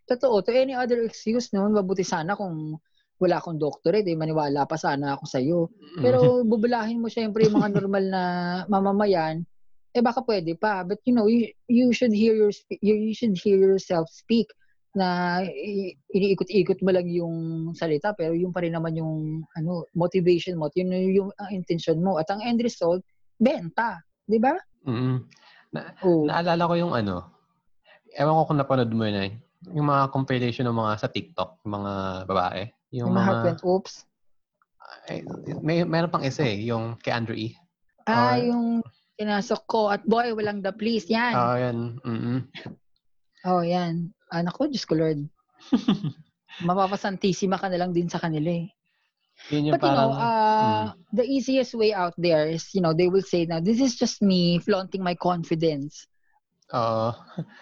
Totoo. 0.08 0.44
To 0.44 0.50
any 0.52 0.74
other 0.76 1.04
excuse 1.04 1.52
noon, 1.52 1.72
mabuti 1.72 2.04
sana 2.04 2.36
kung 2.36 2.76
wala 3.22 3.38
akong 3.38 3.60
doctorate, 3.60 4.08
eh, 4.08 4.18
maniwala 4.18 4.66
pa 4.66 4.74
sana 4.74 5.14
ako 5.14 5.24
sa'yo. 5.28 5.60
Mm. 5.70 6.02
Pero 6.02 6.18
bubulahin 6.42 6.98
mo 6.98 7.06
syempre 7.06 7.46
yung 7.46 7.60
mga 7.60 7.70
normal 7.78 8.04
na 8.10 8.22
mamamayan, 8.66 9.46
eh 9.92 10.02
baka 10.02 10.24
pwede 10.26 10.58
pa. 10.58 10.82
But 10.82 11.04
you 11.06 11.14
know, 11.14 11.28
you, 11.28 11.52
you 11.68 11.92
should 11.94 12.10
hear 12.10 12.34
your 12.34 12.50
you, 12.82 12.96
you 12.96 13.14
should 13.14 13.36
hear 13.38 13.56
yourself 13.60 14.08
speak 14.10 14.48
na 14.92 15.40
iniikot-ikot 16.12 16.84
mo 16.84 16.92
lang 16.92 17.08
yung 17.08 17.36
salita 17.72 18.12
pero 18.12 18.36
yung 18.36 18.52
pa 18.52 18.60
rin 18.60 18.76
naman 18.76 18.92
yung 18.92 19.40
ano 19.56 19.88
motivation 19.96 20.60
mo 20.60 20.68
yun 20.76 20.92
yung, 20.92 21.12
yung 21.16 21.30
ang 21.40 21.48
intention 21.48 21.96
mo 22.04 22.20
at 22.20 22.28
ang 22.28 22.44
end 22.44 22.60
result 22.60 23.00
benta 23.40 24.04
di 24.24 24.38
ba 24.38 24.54
Mm. 24.82 25.16
oh 26.02 26.26
Naalala 26.26 26.66
ko 26.66 26.74
yung 26.74 26.92
ano, 26.92 27.30
ewan 28.12 28.34
ko 28.34 28.42
kung 28.44 28.58
napanood 28.58 28.90
mo 28.90 29.06
yun 29.06 29.18
eh, 29.22 29.30
yung 29.70 29.86
mga 29.86 30.10
compilation 30.10 30.66
ng 30.66 30.74
mga 30.74 30.92
sa 30.98 31.06
TikTok, 31.06 31.62
yung 31.62 31.72
mga 31.78 31.92
babae. 32.26 32.62
Yung, 32.92 33.08
yung 33.08 33.14
mga 33.14 33.24
heart 33.24 33.38
mga, 33.38 33.46
went 33.48 33.62
oops 33.62 33.94
ay, 35.08 35.22
may, 35.62 35.86
meron 35.86 36.10
pang 36.10 36.20
isa 36.20 36.42
eh, 36.42 36.66
yung 36.66 36.98
kay 36.98 37.14
Andrew 37.14 37.32
E. 37.32 37.54
ah 38.04 38.34
Ah. 38.34 38.36
yung 38.36 38.82
pinasok 39.14 39.62
ko 39.64 39.80
at 39.88 40.02
boy 40.02 40.34
walang 40.34 40.60
the 40.60 40.74
please 40.74 41.06
yan 41.06 41.32
Ah, 41.32 41.56
yan. 41.56 41.96
Mm-mm. 42.02 42.38
oh 43.46 43.62
yan 43.62 44.10
anak 44.28 44.52
ko 44.52 44.66
Diyos 44.66 44.82
ko 44.84 44.98
Lord 44.98 45.22
mapapasantisima 46.66 47.56
ka 47.56 47.70
na 47.70 47.78
lang 47.78 47.94
din 47.94 48.10
sa 48.10 48.18
kanila 48.18 48.50
eh 48.50 48.66
Yun 49.50 49.74
yung 49.74 49.78
But 49.78 49.82
you 49.82 49.90
know, 49.90 50.12
parang, 50.12 50.12
uh, 50.12 50.84
the 51.12 51.24
easiest 51.24 51.74
way 51.74 51.92
out 51.92 52.14
there 52.18 52.46
is, 52.46 52.68
you 52.74 52.80
know, 52.80 52.92
they 52.94 53.08
will 53.08 53.22
say 53.24 53.44
now, 53.46 53.60
this 53.60 53.80
is 53.80 53.96
just 53.96 54.22
me 54.22 54.58
flaunting 54.60 55.02
my 55.02 55.14
confidence. 55.14 56.06
oo. 56.72 57.10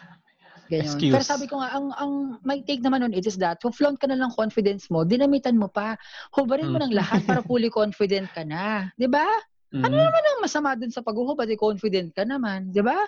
Ganyan. 0.71 1.03
Excuse. 1.03 1.11
Pero 1.11 1.25
sabi 1.27 1.45
ko 1.51 1.59
nga, 1.59 1.75
ang, 1.75 1.91
ang 1.99 2.13
my 2.47 2.63
take 2.63 2.79
naman 2.79 3.03
on 3.03 3.11
it 3.11 3.27
is 3.27 3.35
that, 3.43 3.59
kung 3.59 3.75
flaunt 3.75 3.99
ka 3.99 4.07
na 4.07 4.15
lang 4.15 4.31
confidence 4.39 4.87
mo, 4.87 5.03
dinamitan 5.03 5.59
mo 5.59 5.67
pa. 5.67 5.99
Hubarin 6.31 6.71
mo 6.71 6.79
Mm. 6.79 6.87
ng 6.87 6.95
lahat 6.95 7.27
para 7.27 7.43
fully 7.43 7.71
confident 7.81 8.31
ka 8.31 8.47
na. 8.47 8.87
'Di 8.95 9.11
ba? 9.11 9.27
mm, 9.75 9.83
Ano 9.83 9.95
naman 9.99 10.23
ang 10.23 10.39
masama 10.47 10.79
dun 10.79 10.95
sa 10.95 11.03
paghuhubad? 11.03 11.51
Eh, 11.51 11.59
confident 11.59 12.15
ka 12.15 12.23
naman. 12.23 12.71
'Di 12.71 12.87
ba? 12.87 12.99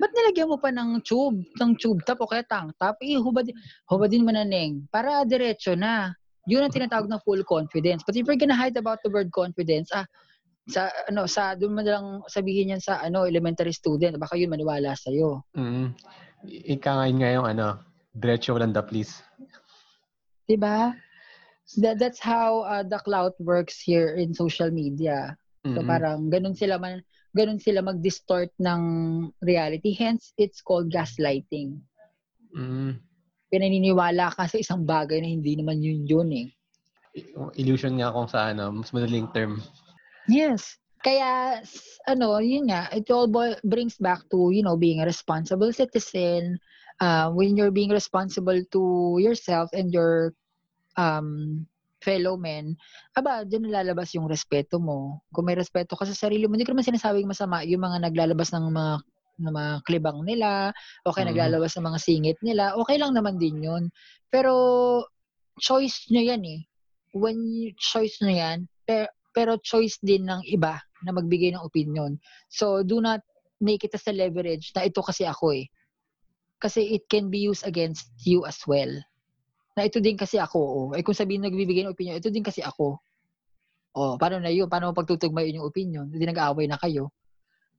Ba't 0.00 0.10
nilagyan 0.16 0.48
mo 0.50 0.56
pa 0.56 0.72
ng 0.72 1.04
tube, 1.04 1.44
ng 1.60 1.72
tube 1.78 2.00
top 2.08 2.24
o 2.24 2.28
kaya 2.30 2.42
tank 2.42 2.72
top? 2.80 2.96
Eh, 3.04 3.20
hubad, 3.20 3.46
hubadin 3.86 4.24
mo 4.24 4.32
na, 4.32 4.42
Neng. 4.42 4.88
Para 4.88 5.22
diretso 5.28 5.76
na. 5.76 6.16
Yun 6.44 6.64
ang 6.64 6.74
tinatawag 6.74 7.08
ng 7.08 7.24
full 7.24 7.42
confidence. 7.44 8.04
But 8.04 8.16
if 8.16 8.28
you're 8.28 8.40
gonna 8.40 8.58
hide 8.58 8.76
about 8.76 9.00
the 9.00 9.10
word 9.10 9.32
confidence, 9.32 9.88
ah, 9.94 10.04
sa 10.64 10.88
ano 11.12 11.28
sa 11.28 11.52
doon 11.52 11.76
mo 11.76 11.80
na 11.84 12.00
lang 12.00 12.06
sabihin 12.24 12.72
yan 12.72 12.80
sa 12.80 13.00
ano 13.04 13.28
elementary 13.28 13.72
student. 13.72 14.16
Baka 14.16 14.40
yun 14.40 14.52
maniwala 14.52 14.96
sa 14.96 15.12
iyo 15.12 15.44
mm, 15.52 15.92
ika 16.48 16.90
nga 16.96 17.04
yun 17.08 17.18
nga 17.20 17.30
yung 17.36 17.46
ano, 17.48 17.66
diretso 18.16 18.56
walang 18.56 18.72
the 18.72 18.80
please. 18.80 19.20
'di 20.48 20.56
ba 20.56 20.96
that, 21.80 21.96
that's 22.00 22.20
how 22.20 22.64
uh, 22.64 22.84
the 22.84 23.00
clout 23.04 23.36
works 23.40 23.80
here 23.80 24.16
in 24.16 24.32
social 24.32 24.72
media. 24.72 25.36
So 25.64 25.80
Mm-mm. 25.80 25.88
parang 25.88 26.28
ganun 26.28 26.56
sila 26.56 26.76
man 26.80 27.00
ganun 27.36 27.60
sila 27.60 27.84
mag-distort 27.84 28.52
ng 28.60 28.82
reality. 29.44 29.96
Hence 29.96 30.32
it's 30.36 30.60
called 30.60 30.92
gaslighting. 30.92 31.80
Mm, 32.56 33.00
pinaniniwala 33.54 34.34
ka 34.34 34.50
sa 34.50 34.58
isang 34.58 34.82
bagay 34.82 35.22
na 35.22 35.30
hindi 35.30 35.54
naman 35.54 35.78
yun 35.78 36.02
yun 36.02 36.30
eh 36.34 36.48
yung 37.14 37.54
illusion 37.54 37.94
nga 37.98 38.10
kung 38.10 38.26
sa 38.26 38.50
ano, 38.50 38.74
mas 38.74 38.90
madaling 38.90 39.30
term. 39.30 39.62
Yes. 40.26 40.78
Kaya, 41.04 41.60
ano, 42.08 42.40
yun 42.40 42.72
nga, 42.72 42.88
it 42.90 43.06
all 43.12 43.28
brings 43.62 44.00
back 44.00 44.24
to, 44.32 44.50
you 44.50 44.64
know, 44.64 44.74
being 44.74 45.04
a 45.04 45.06
responsible 45.06 45.70
citizen, 45.70 46.56
uh, 46.98 47.28
when 47.30 47.54
you're 47.54 47.74
being 47.74 47.92
responsible 47.92 48.56
to 48.72 48.82
yourself 49.20 49.68
and 49.76 49.92
your 49.92 50.32
um, 50.96 51.62
fellow 52.00 52.40
men, 52.40 52.72
aba, 53.12 53.44
dyan 53.44 53.68
nalalabas 53.68 54.16
yung 54.16 54.26
respeto 54.26 54.80
mo. 54.80 55.20
Kung 55.28 55.44
may 55.44 55.56
respeto 55.56 55.92
ka 55.92 56.08
sa 56.08 56.16
sarili 56.16 56.48
mo, 56.48 56.56
hindi 56.56 56.64
ko 56.64 56.72
naman 56.72 56.88
sinasabing 56.88 57.28
masama 57.28 57.62
yung 57.68 57.84
mga 57.84 58.00
naglalabas 58.08 58.48
ng 58.56 58.64
mga 58.72 58.84
ng 59.38 59.50
mga 59.52 59.72
klibang 59.86 60.22
nila, 60.22 60.70
o 61.02 61.12
kaya 61.14 61.26
Mhm. 61.26 61.30
naglalabas 61.34 61.74
ng 61.74 61.86
mga 61.90 61.98
singit 62.00 62.38
nila, 62.42 62.74
okay 62.78 62.96
lang 62.98 63.12
naman 63.14 63.38
din 63.38 63.58
yun. 63.62 63.90
Pero, 64.30 64.52
choice 65.58 66.10
nyo 66.10 66.22
yan 66.22 66.42
eh. 66.46 66.60
When 67.14 67.38
you, 67.46 67.70
choice 67.78 68.18
nyo 68.22 68.34
yan, 68.34 68.66
pero, 68.86 69.06
pero 69.34 69.52
choice 69.62 69.98
din 70.02 70.26
ng 70.26 70.42
iba 70.50 70.78
na 71.06 71.14
magbigay 71.14 71.54
ng 71.54 71.62
opinion. 71.62 72.18
So, 72.50 72.82
do 72.82 72.98
not 72.98 73.22
make 73.62 73.86
it 73.86 73.94
as 73.94 74.06
a 74.10 74.14
leverage 74.14 74.74
na 74.74 74.86
ito 74.86 74.98
kasi 75.02 75.26
ako 75.26 75.54
eh. 75.54 75.66
Kasi 76.58 76.96
it 76.96 77.06
can 77.10 77.28
be 77.30 77.38
used 77.42 77.66
against 77.66 78.10
you 78.26 78.42
as 78.46 78.58
well. 78.66 78.90
Na 79.74 79.86
ito 79.86 79.98
din 79.98 80.14
kasi 80.18 80.38
ako. 80.38 80.58
Oh. 80.58 80.88
Eh 80.94 81.02
kung 81.02 81.14
sabihin 81.18 81.42
nagbibigay 81.42 81.82
ng 81.86 81.94
opinion, 81.94 82.18
ito 82.18 82.30
din 82.30 82.46
kasi 82.46 82.62
ako. 82.62 82.98
Oh, 83.94 84.14
paano 84.18 84.42
na 84.42 84.50
yun? 84.50 84.66
Paano 84.66 84.90
mo 84.90 84.94
pagtutugma 84.94 85.42
yun 85.46 85.62
yung 85.62 85.68
opinion? 85.70 86.06
Hindi 86.10 86.26
nag-aaway 86.26 86.66
na 86.66 86.78
kayo. 86.78 87.14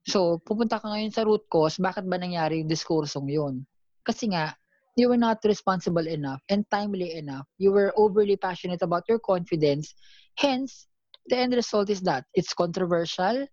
So, 0.06 0.38
pupunta 0.46 0.78
ka 0.78 0.86
ngayon 0.86 1.14
sa 1.14 1.26
root 1.26 1.50
cause, 1.50 1.82
bakit 1.82 2.06
ba 2.06 2.22
nangyari 2.22 2.62
yung 2.62 2.70
diskursong 2.70 3.26
yun? 3.26 3.66
Kasi 4.06 4.30
nga, 4.30 4.54
you 4.96 5.10
were 5.10 5.20
not 5.20 5.42
responsible 5.44 6.06
enough 6.08 6.40
and 6.48 6.64
timely 6.72 7.18
enough. 7.18 7.50
You 7.58 7.74
were 7.74 7.92
overly 7.98 8.38
passionate 8.38 8.82
about 8.86 9.04
your 9.10 9.20
confidence. 9.20 9.98
Hence, 10.38 10.88
the 11.28 11.36
end 11.42 11.54
result 11.54 11.90
is 11.90 12.02
that 12.06 12.26
it's 12.34 12.54
controversial. 12.54 13.50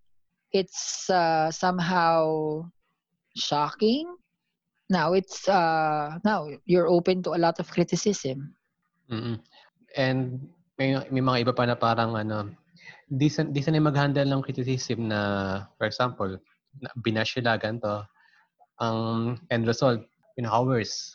It's 0.53 1.09
uh, 1.11 1.51
somehow 1.51 2.69
shocking. 3.35 4.13
Now 4.93 5.17
it's 5.17 5.49
uh, 5.49 6.21
now 6.21 6.53
you're 6.69 6.89
open 6.89 7.25
to 7.25 7.33
a 7.33 7.41
lot 7.41 7.57
of 7.59 7.73
criticism. 7.73 8.53
Mm-mm. 9.09 9.41
And 9.97 10.49
may, 10.77 11.01
may 11.09 11.25
mga 11.25 11.49
iba 11.49 11.57
pa 11.57 11.65
na 11.65 11.75
parang 11.81 12.13
ano, 12.13 12.53
di, 13.13 13.29
san, 13.29 13.53
di 13.53 13.61
sanay 13.61 13.85
mag-handle 13.85 14.25
ng 14.25 14.41
criticism 14.41 15.13
na, 15.13 15.21
for 15.77 15.85
example, 15.85 16.33
na, 16.81 16.89
binash 17.05 17.37
sila 17.37 17.61
ganito. 17.61 18.09
Ang 18.81 19.37
end 19.53 19.69
result, 19.69 20.01
in 20.41 20.49
hours. 20.49 21.13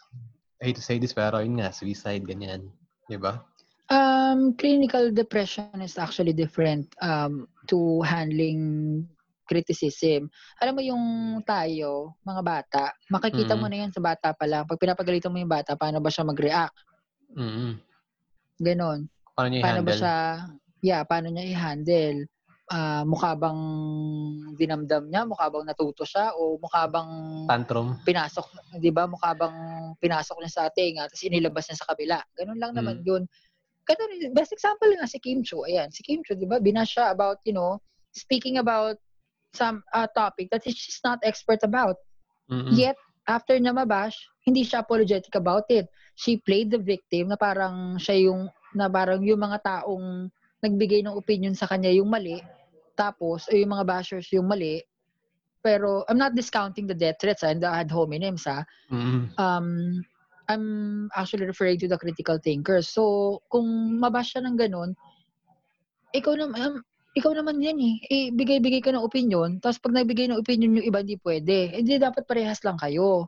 I 0.62 0.70
hate 0.70 0.78
to 0.78 0.86
say 0.86 1.02
this, 1.02 1.14
pero 1.14 1.42
yun 1.42 1.58
nga, 1.58 1.74
suicide, 1.74 2.22
ganyan. 2.26 2.70
Di 3.10 3.18
ba? 3.18 3.42
Um, 3.90 4.54
clinical 4.54 5.10
depression 5.10 5.74
is 5.82 5.98
actually 5.98 6.34
different 6.38 6.92
um, 7.02 7.48
to 7.66 8.04
handling 8.06 9.02
criticism. 9.48 10.28
Alam 10.60 10.74
mo 10.76 10.82
yung 10.84 11.06
tayo, 11.48 12.20
mga 12.22 12.42
bata, 12.44 12.84
makikita 13.08 13.56
mo 13.56 13.66
Mm. 13.66 13.72
na 13.72 13.78
yan 13.88 13.92
sa 13.96 14.04
bata 14.04 14.36
pa 14.36 14.44
lang. 14.44 14.68
Pag 14.68 14.78
pinapagalitan 14.78 15.32
mo 15.32 15.40
yung 15.40 15.50
bata, 15.50 15.74
paano 15.80 16.04
ba 16.04 16.12
siya 16.12 16.28
mag-react? 16.28 16.78
Mm-mm. 17.32 17.80
Ganon. 18.60 19.08
Paano 19.34 19.48
niya 19.50 19.64
Paano 19.64 19.82
ba 19.82 19.94
i-handle? 19.96 20.02
siya, 20.04 20.16
yeah, 20.82 21.02
paano 21.06 21.32
niya 21.32 21.46
i-handle? 21.48 22.28
Ah, 22.68 23.08
mukha 23.08 23.32
bang 23.40 23.62
dinamdam 24.60 25.08
niya? 25.08 25.24
Mukha 25.24 25.48
bang 25.48 25.64
natuto 25.64 26.04
siya? 26.04 26.36
O 26.36 26.60
mukha 26.60 26.84
bang 26.92 27.12
Tantrum? 27.48 27.96
pinasok, 28.04 28.76
'di 28.76 28.92
ba? 28.92 29.08
Mukha 29.08 29.32
bang 29.32 29.56
pinasok 30.04 30.44
niya 30.44 30.52
sa 30.52 30.64
tenga 30.68 31.08
tapos 31.08 31.24
inilabas 31.24 31.64
niya 31.72 31.80
sa 31.80 31.88
kabila. 31.96 32.20
Ganun 32.36 32.60
lang 32.60 32.76
naman 32.76 33.00
'yun. 33.08 33.24
Ganun, 33.88 34.36
best 34.36 34.52
example 34.52 34.92
nga 35.00 35.08
si 35.08 35.16
Kim 35.24 35.48
Chu. 35.48 35.64
Ayan, 35.64 35.88
si 35.96 36.04
Kim 36.04 36.20
Chu, 36.28 36.36
'di 36.36 36.44
ba? 36.44 36.60
Binash 36.60 37.00
siya 37.00 37.16
about, 37.16 37.40
you 37.48 37.56
know, 37.56 37.80
speaking 38.12 38.60
about 38.60 39.00
some 39.56 39.80
uh, 39.96 40.10
topic 40.12 40.52
that 40.52 40.68
she's 40.68 41.00
not 41.08 41.24
expert 41.24 41.64
about. 41.64 41.96
Mm-mm. 42.52 42.76
Yet, 42.76 43.00
after 43.32 43.56
niya 43.56 43.72
mabash, 43.72 44.20
hindi 44.44 44.68
siya 44.68 44.84
apologetic 44.84 45.32
about 45.40 45.66
it. 45.72 45.88
She 46.20 46.44
played 46.44 46.72
the 46.72 46.82
victim 46.82 47.32
na 47.32 47.40
parang 47.40 47.96
siya 47.96 48.28
yung, 48.28 48.52
na 48.76 48.92
parang 48.92 49.24
yung 49.24 49.40
mga 49.40 49.64
taong 49.64 50.28
nagbigay 50.64 51.06
ng 51.06 51.14
opinion 51.14 51.54
sa 51.54 51.70
kanya 51.70 51.94
yung 51.94 52.10
mali, 52.10 52.42
tapos, 52.98 53.46
o 53.50 53.54
yung 53.54 53.78
mga 53.78 53.86
bashers 53.86 54.28
yung 54.34 54.50
mali, 54.50 54.82
pero 55.62 56.02
I'm 56.10 56.18
not 56.18 56.34
discounting 56.34 56.90
the 56.90 56.98
death 56.98 57.22
threats 57.22 57.46
ah, 57.46 57.54
and 57.54 57.62
the 57.62 57.70
ad 57.70 57.94
hominems 57.94 58.48
ah. 58.50 58.66
Mm-mm. 58.90 59.30
Um, 59.38 60.02
I'm 60.48 60.66
actually 61.14 61.46
referring 61.46 61.78
to 61.84 61.92
the 61.92 62.00
critical 62.00 62.40
thinkers. 62.40 62.88
So, 62.88 63.38
kung 63.52 64.00
mabash 64.00 64.34
siya 64.34 64.48
ng 64.48 64.56
ganun, 64.56 64.96
ikaw 66.16 66.40
naman, 66.40 66.58
um, 66.58 66.76
ikaw 67.14 67.36
naman 67.36 67.60
yan 67.60 67.78
eh. 67.78 67.96
eh 68.08 68.26
bigay-bigay 68.32 68.80
ka 68.80 68.96
ng 68.96 69.04
opinion, 69.04 69.60
tapos 69.60 69.78
pag 69.84 69.94
nagbigay 69.94 70.32
ng 70.32 70.40
opinion 70.40 70.80
yung 70.80 70.88
iba, 70.88 71.04
hindi 71.04 71.20
pwede. 71.20 71.76
Hindi 71.76 72.00
dapat 72.00 72.24
parehas 72.24 72.64
lang 72.64 72.80
kayo. 72.80 73.28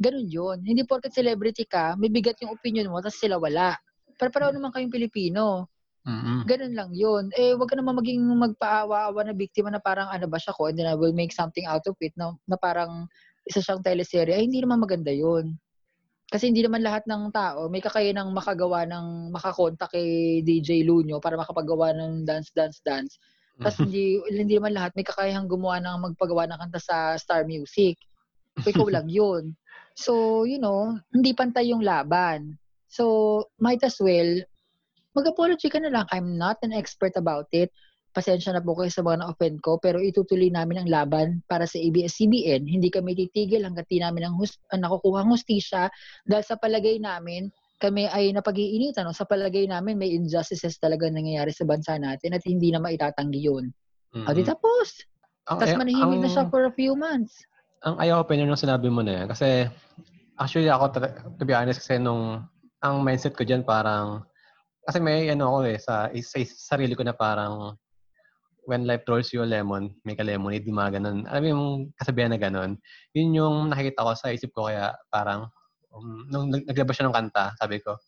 Ganun 0.00 0.28
yun. 0.30 0.58
Hindi 0.64 0.86
porket 0.86 1.12
celebrity 1.12 1.66
ka, 1.66 1.98
may 1.98 2.08
bigat 2.08 2.38
yung 2.40 2.54
opinion 2.54 2.88
mo, 2.88 3.02
tapos 3.02 3.18
sila 3.20 3.36
wala. 3.36 3.76
Pero 4.16 4.30
pareho 4.30 4.54
naman 4.54 4.70
kayong 4.70 4.92
Pilipino. 4.92 5.66
Mm-mm. 6.08 6.48
Ganun 6.48 6.74
lang 6.74 6.90
yun. 6.96 7.28
Eh, 7.36 7.52
wag 7.52 7.68
ka 7.68 7.76
naman 7.76 7.98
maging 8.00 8.24
magpaawa-awa 8.24 9.20
na 9.28 9.36
biktima 9.36 9.68
na 9.68 9.82
parang 9.82 10.08
ano 10.08 10.24
ba 10.26 10.40
siya 10.40 10.56
ko, 10.56 10.72
and 10.72 10.80
then 10.80 10.88
I 10.88 10.96
will 10.96 11.12
make 11.12 11.32
something 11.32 11.68
out 11.68 11.84
of 11.84 11.96
it 12.00 12.16
na, 12.16 12.32
na 12.48 12.56
parang 12.56 13.04
isa 13.44 13.60
siyang 13.60 13.84
teleserye. 13.84 14.32
Ay, 14.32 14.48
hindi 14.48 14.64
naman 14.64 14.80
maganda 14.80 15.12
yun. 15.12 15.60
Kasi 16.30 16.46
hindi 16.46 16.62
naman 16.62 16.86
lahat 16.86 17.10
ng 17.10 17.34
tao 17.34 17.66
may 17.66 17.82
kakayanang 17.82 18.30
makagawa 18.30 18.86
ng 18.86 19.34
makakontak 19.34 19.90
kay 19.90 20.40
DJ 20.46 20.86
Lunyo 20.86 21.18
para 21.18 21.34
makapagawa 21.34 21.90
ng 21.90 22.22
dance, 22.22 22.54
dance, 22.54 22.78
dance. 22.86 23.18
Tapos 23.58 23.82
hindi, 23.82 24.22
hindi 24.30 24.56
naman 24.56 24.72
lahat 24.72 24.94
may 24.96 25.04
kakayahang 25.04 25.50
gumawa 25.50 25.82
ng 25.82 25.96
magpagawa 26.06 26.48
ng 26.48 26.58
kanta 26.64 26.80
sa 26.80 26.96
Star 27.20 27.44
Music. 27.44 27.98
So, 28.62 28.72
ikaw 28.72 28.88
lang 28.88 29.10
yun. 29.20 29.52
So, 29.98 30.46
you 30.48 30.56
know, 30.56 30.96
hindi 31.12 31.36
pantay 31.36 31.74
yung 31.74 31.84
laban. 31.84 32.56
So, 32.88 33.44
might 33.60 33.84
as 33.84 34.00
well, 34.00 34.40
mag-apology 35.16 35.68
ka 35.70 35.82
na 35.82 35.90
lang. 35.90 36.06
I'm 36.14 36.38
not 36.38 36.58
an 36.62 36.74
expert 36.74 37.14
about 37.18 37.50
it 37.50 37.70
pasensya 38.10 38.50
na 38.54 38.62
po 38.62 38.74
kayo 38.74 38.90
sa 38.90 39.06
mga 39.06 39.22
na-offend 39.22 39.62
ko, 39.62 39.78
pero 39.78 40.02
itutuloy 40.02 40.50
namin 40.50 40.82
ang 40.82 40.88
laban 40.90 41.28
para 41.46 41.62
sa 41.66 41.78
ABS-CBN. 41.78 42.66
Hindi 42.66 42.90
kami 42.90 43.14
titigil 43.14 43.62
hanggat 43.62 43.86
di 43.86 44.02
namin 44.02 44.30
ang 44.30 44.34
hus- 44.34 44.58
ang 44.74 44.82
nakukuha 44.82 45.22
ang 45.22 45.30
hustisya 45.30 45.86
dahil 46.26 46.44
sa 46.44 46.58
palagay 46.58 46.98
namin, 46.98 47.50
kami 47.78 48.10
ay 48.10 48.34
napag-iinitan. 48.34 49.06
No? 49.06 49.14
Sa 49.14 49.24
palagay 49.24 49.70
namin, 49.70 49.96
may 49.96 50.10
injustices 50.10 50.76
talaga 50.76 51.06
nangyayari 51.06 51.54
sa 51.54 51.64
bansa 51.64 51.96
natin 51.96 52.34
at 52.34 52.42
hindi 52.44 52.74
na 52.74 52.82
maitatanggi 52.82 53.40
yun. 53.46 53.70
Mm-hmm. 54.12 54.34
Di 54.34 54.42
tapos. 54.42 54.88
Tapos 55.46 55.70
manahimik 55.78 56.18
ang, 56.20 56.24
na 56.26 56.30
siya 56.30 56.44
for 56.50 56.66
a 56.66 56.74
few 56.74 56.98
months. 56.98 57.46
Ang 57.86 57.96
ayaw 58.02 58.26
ko 58.26 58.34
nung 58.36 58.58
sinabi 58.58 58.90
mo 58.90 59.06
na 59.06 59.22
yan. 59.22 59.26
Kasi 59.30 59.70
actually 60.36 60.68
ako, 60.68 60.98
to 61.38 61.44
be 61.46 61.54
honest, 61.54 61.80
kasi 61.86 61.96
nung 61.96 62.42
ang 62.82 62.94
mindset 63.06 63.38
ko 63.38 63.46
dyan 63.46 63.62
parang 63.62 64.26
kasi 64.86 64.98
may 65.00 65.28
ano 65.28 65.52
ako 65.52 65.58
eh, 65.68 65.78
sa, 65.78 66.08
sa, 66.10 66.36
sa 66.40 66.76
sarili 66.76 66.96
ko 66.96 67.04
na 67.04 67.14
parang 67.16 67.76
when 68.68 68.86
life 68.86 69.02
throws 69.02 69.32
you 69.32 69.42
a 69.42 69.48
lemon, 69.48 69.90
make 70.04 70.20
a 70.20 70.26
lemonade, 70.26 70.62
yung 70.62 70.78
mga 70.78 71.00
ganun. 71.00 71.26
Alam 71.26 71.42
mo 71.42 71.48
yung 71.48 71.66
kasabihan 71.96 72.30
na 72.30 72.40
ganun. 72.40 72.78
Yun 73.16 73.34
yung 73.34 73.56
nakikita 73.72 74.06
ko 74.06 74.12
sa 74.14 74.30
isip 74.30 74.54
ko 74.54 74.68
kaya 74.70 74.94
parang 75.10 75.48
um, 75.90 76.28
nung 76.30 76.52
naglabas 76.52 76.94
siya 76.94 77.10
ng 77.10 77.16
kanta, 77.16 77.56
sabi 77.58 77.82
ko, 77.82 77.98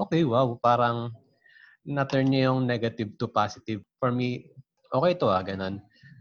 okay, 0.00 0.26
wow, 0.26 0.56
parang 0.58 1.14
na-turn 1.84 2.28
niya 2.28 2.50
yung 2.52 2.66
negative 2.66 3.14
to 3.16 3.28
positive. 3.30 3.80
For 4.02 4.12
me, 4.12 4.50
okay 4.92 5.14
to 5.16 5.30
ah, 5.30 5.44
ganun. 5.44 5.80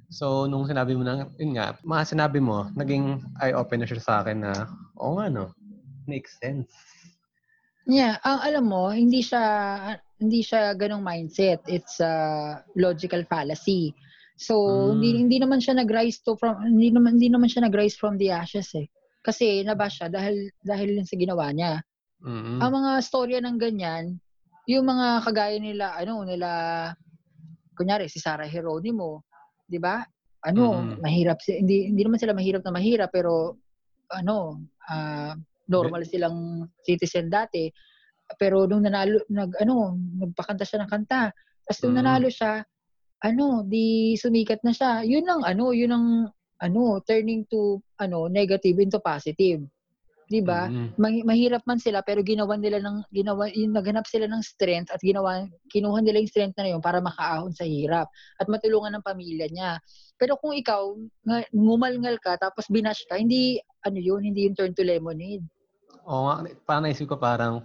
So, 0.09 0.49
nung 0.49 0.65
sinabi 0.65 0.97
mo 0.97 1.05
na, 1.05 1.29
yun 1.37 1.53
nga, 1.53 1.77
mga 1.85 2.03
sinabi 2.17 2.41
mo, 2.41 2.65
naging 2.73 3.21
eye-opener 3.37 3.85
siya 3.85 4.01
sa 4.01 4.15
akin 4.25 4.41
na, 4.41 4.65
oo 4.97 5.13
oh, 5.13 5.21
nga 5.21 5.29
no, 5.29 5.53
makes 6.09 6.41
sense. 6.41 6.73
Yeah, 7.89 8.21
ang 8.21 8.39
alam 8.45 8.65
mo, 8.69 8.93
hindi 8.93 9.25
siya 9.25 9.41
hindi 10.21 10.45
siya 10.45 10.77
ganong 10.77 11.01
mindset. 11.01 11.65
It's 11.65 11.97
a 11.97 12.13
logical 12.77 13.25
fallacy. 13.25 13.97
So, 14.37 14.55
mm. 14.61 14.89
hindi 14.93 15.09
hindi 15.25 15.37
naman 15.41 15.57
siya 15.57 15.81
nag-rise 15.81 16.21
to 16.21 16.37
from 16.37 16.61
hindi 16.61 16.93
naman 16.93 17.17
hindi 17.17 17.33
naman 17.33 17.49
siya 17.49 17.65
nag-rise 17.65 17.97
from 17.97 18.21
the 18.21 18.29
ashes 18.29 18.69
eh. 18.77 18.85
Kasi 19.25 19.65
naba 19.65 19.89
siya 19.89 20.07
dahil 20.07 20.53
dahil 20.61 21.01
sa 21.01 21.17
ginawa 21.17 21.49
niya. 21.49 21.81
Mm-hmm. 22.21 22.61
Ang 22.61 22.71
mga 22.71 22.91
storya 23.01 23.39
ng 23.41 23.57
ganyan, 23.57 24.21
yung 24.69 24.85
mga 24.85 25.25
kagaya 25.25 25.57
nila 25.57 25.97
ano 25.97 26.23
nila 26.29 26.49
kunyari 27.73 28.05
si 28.05 28.21
Sarah 28.21 28.47
Heronimo, 28.47 29.25
'di 29.65 29.81
ba? 29.81 30.05
Ano, 30.45 30.77
mm-hmm. 30.77 31.01
mahirap 31.03 31.41
si 31.41 31.57
hindi 31.57 31.89
hindi 31.89 32.05
naman 32.05 32.21
sila 32.21 32.37
mahirap 32.37 32.61
na 32.63 32.75
mahirap 32.75 33.09
pero 33.09 33.57
ano, 34.13 34.61
uh, 34.87 35.33
normal 35.69 36.03
silang 36.03 36.67
citizen 36.81 37.29
dati. 37.29 37.69
Pero 38.37 38.65
nung 38.65 38.85
nanalo, 38.85 39.21
nag, 39.29 39.57
ano, 39.61 39.95
nagpakanta 39.95 40.65
siya 40.65 40.83
ng 40.83 40.91
kanta. 40.91 41.33
Tapos 41.65 41.79
nung 41.85 41.95
mm. 41.97 41.99
nanalo 42.01 42.27
siya, 42.29 42.61
ano, 43.23 43.63
di 43.65 44.17
sumikat 44.17 44.65
na 44.65 44.73
siya. 44.73 45.05
Yun 45.05 45.25
ang, 45.29 45.41
ano, 45.45 45.71
yun 45.71 45.93
ang, 45.93 46.07
ano, 46.59 46.99
turning 47.05 47.45
to, 47.47 47.79
ano, 48.01 48.27
negative 48.27 48.77
into 48.81 48.99
positive. 48.99 49.63
'di 50.29 50.45
ba? 50.45 50.69
Mm-hmm. 50.69 51.25
Mahirap 51.25 51.65
man 51.65 51.81
sila 51.81 52.05
pero 52.05 52.21
ginawa 52.21 52.53
nila 52.53 52.77
ng 52.79 53.09
ginawa 53.09 53.49
yung 53.49 53.73
naghanap 53.73 54.05
sila 54.05 54.29
ng 54.29 54.45
strength 54.45 54.93
at 54.93 55.01
ginawa 55.01 55.49
kinuha 55.73 56.05
nila 56.05 56.21
yung 56.21 56.29
strength 56.29 56.55
na 56.61 56.69
yun 56.69 56.79
para 56.79 57.01
makaahon 57.01 57.49
sa 57.51 57.65
hirap 57.65 58.05
at 58.37 58.45
matulungan 58.45 58.93
ng 58.93 59.03
pamilya 59.03 59.49
niya. 59.49 59.81
Pero 60.21 60.37
kung 60.37 60.53
ikaw 60.53 60.93
ngumalngal 61.49 62.21
ka 62.21 62.37
tapos 62.37 62.69
binash 62.69 63.01
ka, 63.09 63.17
hindi 63.17 63.57
ano 63.81 63.97
yun, 63.97 64.21
hindi 64.21 64.45
yung 64.45 64.55
turn 64.55 64.71
to 64.77 64.85
lemonade. 64.85 65.43
Oo 66.09 66.25
nga, 66.25 66.35
parang 66.65 66.83
naisip 66.89 67.05
ko 67.05 67.21
parang 67.21 67.61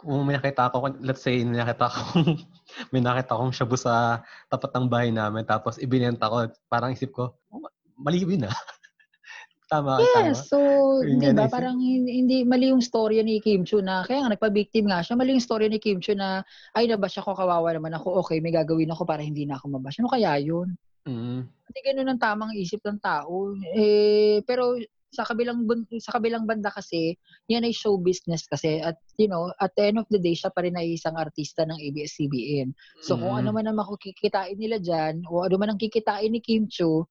kung 0.00 0.24
may 0.24 0.34
nakita 0.34 0.72
ako, 0.72 0.96
let's 1.04 1.20
say, 1.20 1.44
may 1.44 1.60
nakita 1.60 1.86
akong, 1.86 2.24
may 2.92 3.04
nakita 3.04 3.36
akong 3.36 3.52
shabu 3.52 3.76
sa 3.76 4.24
tapat 4.48 4.72
ng 4.74 4.88
bahay 4.88 5.12
namin, 5.12 5.44
tapos 5.44 5.76
ibinenta 5.76 6.26
ko, 6.26 6.48
parang 6.72 6.90
isip 6.96 7.12
ko, 7.12 7.36
oh, 7.52 7.68
mali 8.00 8.24
yun 8.24 8.48
ah. 8.48 8.56
tama, 9.70 10.00
yes, 10.02 10.10
tama. 10.16 10.48
so, 10.50 10.58
di 11.04 11.30
ba, 11.36 11.46
parang 11.46 11.78
hindi, 11.78 12.42
mali 12.48 12.72
yung 12.72 12.80
story 12.80 13.20
ni 13.20 13.44
Kim 13.44 13.62
Chu 13.62 13.84
na, 13.84 14.02
kaya 14.02 14.24
nga, 14.24 14.32
nagpa-victim 14.34 14.88
nga 14.88 15.04
siya, 15.04 15.20
mali 15.20 15.36
yung 15.36 15.44
story 15.44 15.68
ni 15.68 15.76
Kim 15.76 16.00
Chu 16.00 16.16
na, 16.16 16.40
ay, 16.72 16.88
nabash 16.88 17.20
ako, 17.20 17.36
kawawa 17.36 17.68
naman 17.70 17.92
ako, 17.92 18.24
okay, 18.24 18.40
may 18.40 18.50
gagawin 18.50 18.90
ako 18.90 19.04
para 19.04 19.20
hindi 19.20 19.44
na 19.44 19.60
ako 19.60 19.78
mabash. 19.78 20.00
Ano 20.00 20.08
kaya 20.08 20.40
yun? 20.40 20.74
Mm. 21.04 21.44
Hindi 21.44 21.80
ganun 21.84 22.08
ang 22.08 22.18
tamang 22.18 22.56
isip 22.56 22.82
ng 22.82 22.98
tao. 22.98 23.54
Eh, 23.76 24.42
pero 24.48 24.74
sa 25.10 25.26
kabilang 25.26 25.66
sa 25.98 26.14
kabilang 26.16 26.46
banda 26.46 26.70
kasi, 26.70 27.18
yan 27.50 27.66
ay 27.66 27.74
show 27.74 27.98
business 27.98 28.46
kasi 28.46 28.78
at 28.78 28.94
you 29.18 29.26
know, 29.26 29.50
at 29.58 29.74
the 29.74 29.90
end 29.90 29.98
of 29.98 30.06
the 30.08 30.22
day 30.22 30.38
siya 30.38 30.54
pa 30.54 30.62
rin 30.62 30.78
ay 30.78 30.94
isang 30.94 31.18
artista 31.18 31.66
ng 31.66 31.78
ABS-CBN. 31.78 32.70
So 33.02 33.18
mm-hmm. 33.18 33.22
kung 33.26 33.34
ano 33.42 33.48
man 33.50 33.66
ang 33.66 33.78
makukikitain 33.82 34.56
nila 34.56 34.78
diyan 34.78 35.26
o 35.26 35.42
ano 35.42 35.54
man 35.58 35.74
ang 35.74 35.80
kikitain 35.82 36.30
ni 36.30 36.38
Kim 36.38 36.70
Chu, 36.70 37.02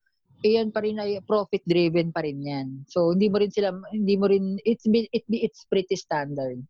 iyan 0.47 0.71
pa 0.71 0.79
rin 0.79 0.95
ay 1.03 1.19
profit 1.27 1.59
driven 1.67 2.15
pa 2.15 2.23
rin 2.23 2.39
yan. 2.39 2.67
So 2.87 3.11
hindi 3.11 3.27
mo 3.27 3.43
rin 3.43 3.51
sila 3.51 3.75
hindi 3.91 4.15
mo 4.15 4.31
rin 4.31 4.55
it's 4.63 4.87
it, 4.87 5.27
it's 5.27 5.67
pretty 5.67 5.99
standard. 5.99 6.63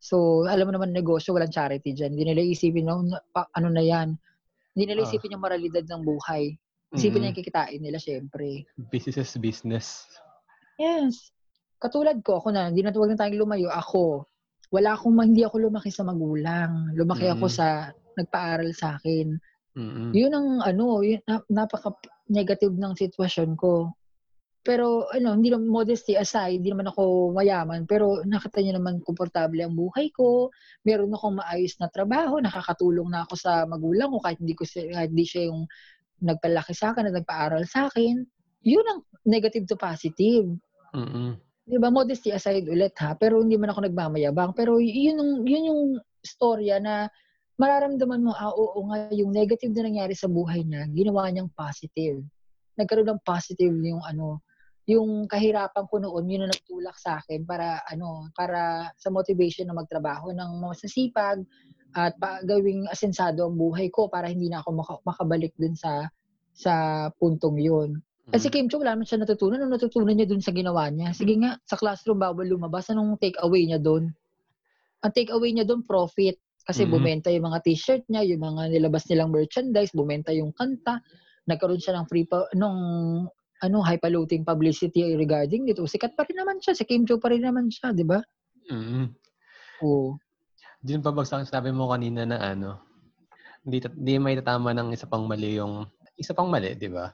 So 0.00 0.48
alam 0.48 0.72
mo 0.72 0.72
naman 0.72 0.96
negosyo 0.96 1.36
walang 1.36 1.52
charity 1.52 1.92
diyan. 1.92 2.16
Hindi 2.16 2.32
nila 2.32 2.42
isipin 2.48 2.88
no, 2.88 3.04
ano 3.36 3.68
na 3.68 3.84
yan. 3.84 4.16
Hindi 4.72 4.84
nila 4.88 5.04
ah. 5.04 5.08
isipin 5.12 5.30
uh, 5.30 5.32
yung 5.36 5.44
moralidad 5.44 5.84
ng 5.84 6.02
buhay. 6.02 6.56
Isipin 6.96 6.96
mm-hmm. 6.96 7.12
nila 7.20 7.28
yung 7.28 7.38
kikitain 7.38 7.80
nila 7.84 7.98
syempre. 8.00 8.64
Business 8.88 9.20
is 9.20 9.36
business. 9.36 10.08
Yes. 10.82 11.30
Katulad 11.78 12.18
ko, 12.26 12.42
ako 12.42 12.50
na, 12.50 12.70
hindi 12.70 12.82
na 12.82 12.90
huwag 12.90 13.14
na 13.14 13.18
tayong 13.22 13.42
lumayo. 13.42 13.70
Ako, 13.70 14.26
wala 14.74 14.98
akong, 14.98 15.14
hindi 15.22 15.46
ako 15.46 15.70
lumaki 15.70 15.94
sa 15.94 16.02
magulang. 16.02 16.90
Lumaki 16.98 17.30
mm-hmm. 17.30 17.38
ako 17.38 17.46
sa, 17.46 17.94
nagpaaral 18.18 18.70
sa 18.74 18.98
akin. 18.98 19.38
Mm-hmm. 19.78 20.08
Yun 20.10 20.32
ang, 20.34 20.48
ano, 20.62 21.00
yun, 21.06 21.22
napaka-negative 21.50 22.74
ng 22.74 22.94
sitwasyon 22.98 23.54
ko. 23.54 23.94
Pero, 24.62 25.10
ano, 25.10 25.34
hindi 25.34 25.50
naman, 25.50 25.66
modesty 25.66 26.14
aside, 26.14 26.62
hindi 26.62 26.70
naman 26.70 26.86
ako 26.90 27.34
mayaman. 27.34 27.82
Pero, 27.82 28.22
nakita 28.22 28.62
niyo 28.62 28.78
naman, 28.78 29.02
komportable 29.02 29.58
ang 29.58 29.74
buhay 29.74 30.14
ko. 30.14 30.54
Meron 30.86 31.10
akong 31.10 31.42
maayos 31.42 31.74
na 31.82 31.90
trabaho. 31.90 32.38
Nakakatulong 32.38 33.10
na 33.10 33.26
ako 33.26 33.34
sa 33.34 33.66
magulang 33.66 34.14
ko 34.14 34.22
kahit 34.22 34.38
hindi, 34.38 34.54
ko, 34.54 34.62
kahit 34.66 35.10
hindi 35.10 35.26
siya 35.26 35.50
yung 35.50 35.66
nagpalaki 36.22 36.78
sa 36.78 36.94
akin 36.94 37.10
at 37.10 37.14
nagpaaral 37.18 37.66
sa 37.66 37.90
akin. 37.90 38.22
Yun 38.62 38.86
ang 38.86 39.00
negative 39.26 39.66
to 39.66 39.74
positive. 39.74 40.46
Mm-hmm. 40.92 41.30
'Di 41.68 41.76
ba 41.78 41.88
modesty 41.88 42.28
aside 42.34 42.66
ulit 42.68 42.92
ha, 43.00 43.14
pero 43.16 43.40
hindi 43.40 43.56
man 43.56 43.70
ako 43.72 43.86
nagmamayabang, 43.86 44.52
pero 44.52 44.76
yun 44.82 45.16
yung 45.18 45.30
yun 45.46 45.68
yung 45.72 45.82
storya 46.22 46.78
na 46.82 47.06
mararamdaman 47.60 48.24
mo, 48.26 48.32
ah, 48.34 48.50
oo 48.50 48.80
nga, 48.90 49.12
yung 49.14 49.30
negative 49.30 49.70
na 49.76 49.86
nangyari 49.86 50.16
sa 50.16 50.26
buhay 50.26 50.66
niya, 50.66 50.88
ginawa 50.90 51.30
niyang 51.30 51.52
positive. 51.54 52.18
Nagkaroon 52.74 53.06
ng 53.14 53.22
positive 53.22 53.76
yung 53.86 54.02
ano, 54.02 54.42
yung 54.88 55.30
kahirapan 55.30 55.86
ko 55.86 56.02
noon, 56.02 56.26
yun 56.26 56.42
ang 56.48 56.52
nagtulak 56.52 56.96
sa 56.98 57.22
akin 57.22 57.46
para 57.46 57.84
ano, 57.86 58.26
para 58.34 58.90
sa 58.98 59.12
motivation 59.14 59.68
na 59.70 59.76
magtrabaho 59.78 60.34
ng 60.34 60.50
masasipag 60.58 61.44
at 61.94 62.16
pa, 62.18 62.40
gawing 62.42 62.88
asensado 62.90 63.46
ang 63.46 63.54
buhay 63.54 63.92
ko 63.92 64.08
para 64.08 64.26
hindi 64.26 64.48
na 64.50 64.64
ako 64.64 64.68
maka, 64.74 64.92
makabalik 65.06 65.52
dun 65.60 65.76
sa 65.76 66.08
sa 66.56 66.72
puntong 67.20 67.60
yun. 67.62 68.00
Kasi 68.30 68.46
mm. 68.46 68.52
Kim 68.54 68.66
Cho, 68.70 68.78
wala 68.78 68.94
naman 68.94 69.06
siya 69.08 69.18
natutunan. 69.18 69.58
Ano 69.58 69.74
natutunan 69.74 70.14
niya 70.14 70.30
dun 70.30 70.38
sa 70.38 70.54
ginawa 70.54 70.86
niya? 70.92 71.10
Sige 71.10 71.34
nga, 71.42 71.58
sa 71.66 71.74
classroom 71.74 72.22
bawal 72.22 72.46
lumabas. 72.46 72.86
Anong 72.94 73.18
take 73.18 73.34
away 73.42 73.66
niya 73.66 73.82
dun? 73.82 74.14
Ang 75.02 75.12
take 75.16 75.34
away 75.34 75.50
niya 75.50 75.66
dun, 75.66 75.82
profit. 75.82 76.38
Kasi 76.62 76.86
mm-hmm. 76.86 76.94
bumenta 76.94 77.28
yung 77.34 77.50
mga 77.50 77.58
t-shirt 77.66 78.06
niya, 78.06 78.22
yung 78.22 78.46
mga 78.46 78.70
nilabas 78.70 79.10
nilang 79.10 79.34
merchandise, 79.34 79.90
bumenta 79.90 80.30
yung 80.30 80.54
kanta. 80.54 81.02
Nagkaroon 81.50 81.82
siya 81.82 81.98
ng 81.98 82.06
free 82.06 82.22
pa, 82.22 82.46
nung 82.54 82.78
ano, 83.62 83.78
hyperloading 83.82 84.46
publicity 84.46 85.18
regarding 85.18 85.66
dito. 85.66 85.82
Sikat 85.82 86.14
pa 86.14 86.22
rin 86.22 86.38
naman 86.38 86.62
siya. 86.62 86.78
Si 86.78 86.86
Kim 86.86 87.02
Cho 87.02 87.18
pa 87.18 87.34
rin 87.34 87.42
naman 87.42 87.66
siya, 87.66 87.90
di 87.90 88.06
ba? 88.06 88.22
Mm-hmm. 88.70 89.04
Oo. 89.82 90.14
Di 90.82 90.98
pa 90.98 91.10
bagsak 91.10 91.50
sabi 91.50 91.74
mo 91.74 91.90
kanina 91.90 92.22
na 92.26 92.38
ano, 92.38 92.78
hindi, 93.66 93.82
hindi 93.82 94.14
may 94.18 94.34
tatama 94.38 94.74
ng 94.74 94.94
isa 94.94 95.06
pang 95.06 95.26
mali 95.26 95.58
yung 95.58 95.86
isa 96.18 96.34
pang 96.34 96.50
mali, 96.50 96.74
di 96.74 96.90
ba? 96.90 97.10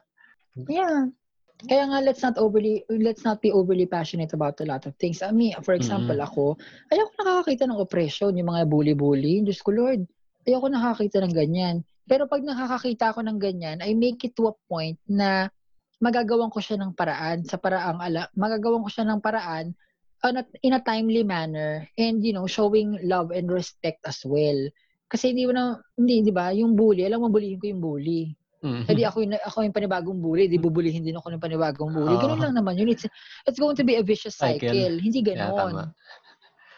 Yeah. 0.54 1.10
Kaya 1.58 1.90
nga, 1.90 1.98
let's 1.98 2.22
not 2.22 2.38
overly, 2.38 2.86
let's 2.86 3.26
not 3.26 3.42
be 3.42 3.50
overly 3.50 3.90
passionate 3.90 4.30
about 4.30 4.62
a 4.62 4.66
lot 4.68 4.86
of 4.86 4.94
things. 5.02 5.26
I 5.26 5.34
mean, 5.34 5.58
for 5.66 5.74
example, 5.74 6.14
mm-hmm. 6.14 6.30
ako, 6.30 6.54
ayoko 6.94 7.12
nakakakita 7.18 7.66
ng 7.66 7.82
oppression, 7.82 8.38
yung 8.38 8.54
mga 8.54 8.70
bully-bully. 8.70 9.42
Diyos 9.42 9.58
ko, 9.66 9.74
Lord. 9.74 10.06
Ayoko 10.46 10.70
nakakita 10.70 11.18
ng 11.18 11.34
ganyan. 11.34 11.82
Pero 12.06 12.30
pag 12.30 12.46
nakakakita 12.46 13.10
ako 13.10 13.26
ng 13.26 13.42
ganyan, 13.42 13.82
I 13.82 13.98
make 13.98 14.22
it 14.22 14.38
to 14.38 14.48
a 14.48 14.54
point 14.70 15.02
na 15.10 15.50
magagawan 15.98 16.48
ko 16.54 16.62
siya 16.62 16.78
ng 16.78 16.94
paraan 16.94 17.42
sa 17.42 17.58
paraang 17.58 17.98
ala, 17.98 18.30
magagawan 18.38 18.86
ko 18.86 18.90
siya 18.90 19.06
ng 19.10 19.18
paraan 19.18 19.74
on 20.22 20.38
a, 20.38 20.44
in 20.62 20.74
a 20.74 20.82
timely 20.82 21.22
manner 21.22 21.86
and 21.98 22.22
you 22.26 22.34
know 22.34 22.46
showing 22.46 22.98
love 23.06 23.30
and 23.30 23.50
respect 23.50 24.02
as 24.06 24.22
well 24.26 24.58
kasi 25.06 25.30
hindi 25.30 25.46
mo 25.46 25.52
na 25.54 25.78
hindi 25.94 26.26
di 26.26 26.34
ba 26.34 26.50
yung 26.50 26.74
bully 26.74 27.06
alam 27.06 27.22
mo 27.22 27.30
bulihin 27.30 27.58
ko 27.62 27.66
yung 27.70 27.82
bully 27.82 28.34
Mhm. 28.58 28.90
Edi 28.90 29.02
ako 29.06 29.22
yung, 29.22 29.34
ako 29.38 29.56
yung 29.62 29.76
panibagong 29.76 30.18
bully, 30.18 30.50
di 30.50 30.58
bubulihin 30.58 31.06
din 31.06 31.14
ako 31.14 31.30
ng 31.30 31.42
panibagong 31.42 31.94
bully. 31.94 32.18
Oo. 32.18 32.22
Ganun 32.22 32.42
lang 32.42 32.54
naman 32.58 32.74
yun. 32.74 32.90
It's, 32.90 33.06
it's 33.46 33.58
going 33.58 33.78
to 33.78 33.86
be 33.86 33.94
a 33.94 34.02
vicious 34.02 34.34
cycle. 34.34 34.66
Cycle. 34.66 34.98
Hindi 34.98 35.22
Yeah, 35.22 35.54
ganon. 35.54 35.54
tama. 35.54 35.82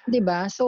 Di 0.05 0.21
ba? 0.21 0.45
So, 0.53 0.65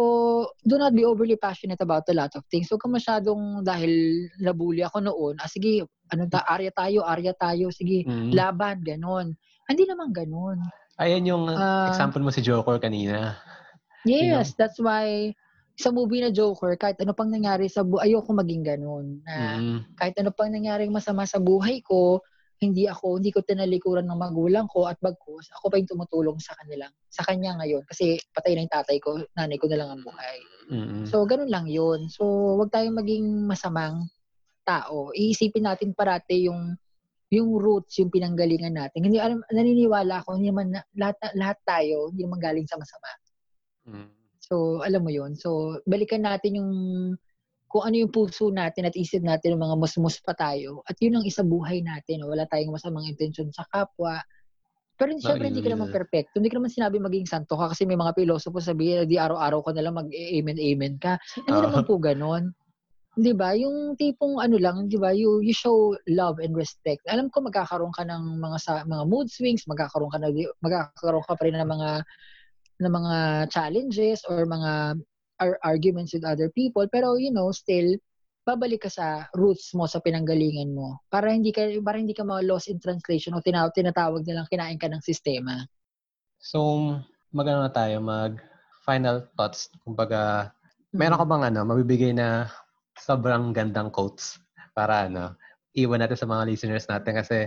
do 0.64 0.80
not 0.80 0.96
be 0.96 1.04
overly 1.04 1.36
passionate 1.36 1.80
about 1.84 2.08
a 2.08 2.14
lot 2.16 2.32
of 2.32 2.44
things. 2.48 2.68
Huwag 2.72 2.80
ka 2.80 2.88
masyadong 2.88 3.60
dahil 3.60 3.92
nabully 4.40 4.80
ako 4.84 5.04
noon. 5.04 5.34
Ah, 5.36 5.48
sige, 5.52 5.84
ano 6.08 6.24
ta, 6.32 6.48
arya 6.48 6.72
tayo, 6.72 7.04
arya 7.04 7.36
tayo. 7.36 7.68
Sige, 7.68 8.08
Mhm. 8.08 8.32
laban, 8.32 8.80
ganon. 8.80 9.36
Hindi 9.68 9.84
naman 9.84 10.16
ganon. 10.16 10.60
Ayan 11.00 11.28
yung 11.28 11.44
Ah. 11.48 11.88
example 11.92 12.20
mo 12.24 12.32
si 12.32 12.40
Joker 12.40 12.80
kanina. 12.80 13.36
Yes, 14.04 14.56
that's 14.56 14.80
why 14.80 15.32
sa 15.82 15.90
movie 15.90 16.22
na 16.22 16.30
Joker, 16.30 16.78
kahit 16.78 17.02
ano 17.02 17.10
pang 17.10 17.26
nangyari 17.26 17.66
sa 17.66 17.82
buhay, 17.82 18.14
ayoko 18.14 18.30
maging 18.30 18.62
ganon. 18.62 19.18
Na 19.26 19.58
Mhm. 19.58 19.98
kahit 19.98 20.14
ano 20.22 20.30
pang 20.30 20.48
nangyaring 20.48 20.94
masama 20.94 21.26
sa 21.26 21.42
buhay 21.42 21.82
ko, 21.82 22.22
hindi 22.62 22.86
ako, 22.86 23.18
hindi 23.18 23.34
ko 23.34 23.42
tinalikuran 23.42 24.06
ng 24.06 24.22
magulang 24.22 24.70
ko 24.70 24.86
at 24.86 24.94
bagkus, 25.02 25.50
ako 25.58 25.66
pa 25.66 25.82
yung 25.82 25.90
tumutulong 25.90 26.38
sa 26.38 26.54
kanilang, 26.62 26.94
sa 27.10 27.26
kanya 27.26 27.58
ngayon. 27.58 27.82
Kasi 27.82 28.22
patay 28.30 28.54
na 28.54 28.62
yung 28.62 28.74
tatay 28.78 28.96
ko, 29.02 29.18
nanay 29.34 29.58
ko 29.58 29.66
na 29.66 29.82
lang 29.82 29.90
ang 29.90 30.02
buhay. 30.06 30.38
Mhm. 30.70 31.10
So, 31.10 31.26
ganun 31.26 31.50
lang 31.50 31.66
yun. 31.66 32.06
So, 32.06 32.22
wag 32.62 32.70
tayong 32.70 32.94
maging 32.94 33.50
masamang 33.50 34.06
tao. 34.62 35.10
Iisipin 35.10 35.66
natin 35.66 35.90
parati 35.90 36.46
yung 36.46 36.78
yung 37.32 37.56
roots, 37.56 37.96
yung 37.96 38.12
pinanggalingan 38.12 38.76
natin. 38.76 39.08
Hindi 39.08 39.16
alam, 39.16 39.40
naniniwala 39.48 40.20
ako, 40.20 40.36
hindi 40.36 40.52
naman, 40.52 40.68
na- 40.68 40.84
lahat, 40.92 41.16
lahat 41.32 41.58
tayo, 41.64 42.12
hindi 42.12 42.28
naman 42.28 42.36
galing 42.44 42.68
sa 42.68 42.76
masama. 42.76 43.08
Mhm. 43.88 44.21
So, 44.52 44.84
alam 44.84 45.00
mo 45.00 45.08
yun. 45.08 45.32
So, 45.32 45.80
balikan 45.88 46.28
natin 46.28 46.60
yung 46.60 46.72
kung 47.72 47.88
ano 47.88 47.96
yung 47.96 48.12
puso 48.12 48.52
natin 48.52 48.84
at 48.84 48.92
isip 48.92 49.24
natin 49.24 49.56
ng 49.56 49.64
mga 49.64 49.80
musmus 49.80 50.20
pa 50.20 50.36
tayo. 50.36 50.84
At 50.84 51.00
yun 51.00 51.16
ang 51.16 51.24
isa 51.24 51.40
buhay 51.40 51.80
natin. 51.80 52.20
no? 52.20 52.28
Wala 52.28 52.44
tayong 52.44 52.76
masamang 52.76 53.08
intensyon 53.08 53.48
sa 53.48 53.64
kapwa. 53.72 54.20
Pero 55.00 55.16
syempre, 55.16 55.48
hindi 55.48 55.64
ka 55.64 55.72
naman 55.72 55.88
perfecto. 55.88 56.36
Hindi 56.36 56.52
ka 56.52 56.60
naman 56.60 56.68
sinabi 56.68 57.00
maging 57.00 57.24
santo 57.24 57.56
ka 57.56 57.72
kasi 57.72 57.88
may 57.88 57.96
mga 57.96 58.12
pilosopo 58.12 58.60
sabihin, 58.60 59.08
di 59.08 59.16
araw-araw 59.16 59.64
ka 59.64 59.72
na 59.72 59.88
lang 59.88 59.96
mag-amen-amen 59.96 61.00
ka. 61.00 61.16
Hindi 61.48 61.58
Oo. 61.58 61.64
naman 61.72 61.82
po 61.88 61.96
ganon. 61.96 62.52
Di 63.16 63.32
ba? 63.32 63.56
Yung 63.56 63.96
tipong 63.96 64.36
ano 64.36 64.60
lang, 64.60 64.92
di 64.92 65.00
ba? 65.00 65.16
You, 65.16 65.40
you 65.40 65.56
show 65.56 65.96
love 66.12 66.44
and 66.44 66.52
respect. 66.52 67.00
Alam 67.08 67.32
ko 67.32 67.40
magkakaroon 67.40 67.96
ka 67.96 68.04
ng 68.04 68.36
mga 68.36 68.56
sa, 68.60 68.72
mga 68.84 69.04
mood 69.08 69.32
swings, 69.32 69.64
magkakaroon 69.64 70.12
ka 70.12 70.20
na 70.20 70.28
magkakaroon 70.60 71.24
ka 71.24 71.40
pa 71.40 71.44
rin 71.48 71.56
ng 71.56 71.72
mga 71.72 72.04
ng 72.82 72.92
mga 72.92 73.16
challenges 73.48 74.26
or 74.26 74.44
mga 74.44 74.98
ar- 75.38 75.60
arguments 75.62 76.12
with 76.12 76.26
other 76.26 76.50
people 76.52 76.84
pero 76.90 77.14
you 77.14 77.30
know 77.30 77.50
still 77.54 77.94
babalik 78.42 78.82
ka 78.82 78.90
sa 78.90 79.30
roots 79.38 79.70
mo 79.78 79.86
sa 79.86 80.02
pinanggalingan 80.02 80.74
mo 80.74 80.98
para 81.06 81.30
hindi 81.30 81.54
ka 81.54 81.62
para 81.78 82.02
hindi 82.02 82.10
ka 82.10 82.26
ma-lost 82.26 82.66
in 82.66 82.82
translation 82.82 83.38
o 83.38 83.42
tina- 83.42 83.70
tinatawag 83.70 84.26
nilang 84.26 84.50
kinain 84.50 84.78
ka 84.82 84.90
ng 84.90 84.98
sistema. 84.98 85.62
So, 86.42 86.58
magano 87.30 87.62
na 87.62 87.70
tayo, 87.70 88.02
mag 88.02 88.42
final 88.82 89.30
thoughts. 89.38 89.70
Kumbaga, 89.86 90.50
meron 90.90 91.22
ka 91.22 91.26
bang 91.26 91.54
ano, 91.54 91.60
mabibigay 91.62 92.10
na 92.10 92.50
sobrang 92.98 93.54
gandang 93.54 93.94
quotes 93.94 94.42
para 94.74 95.06
ano, 95.06 95.38
iwan 95.78 96.02
natin 96.02 96.18
sa 96.18 96.26
mga 96.26 96.42
listeners 96.50 96.90
natin 96.90 97.14
kasi 97.22 97.38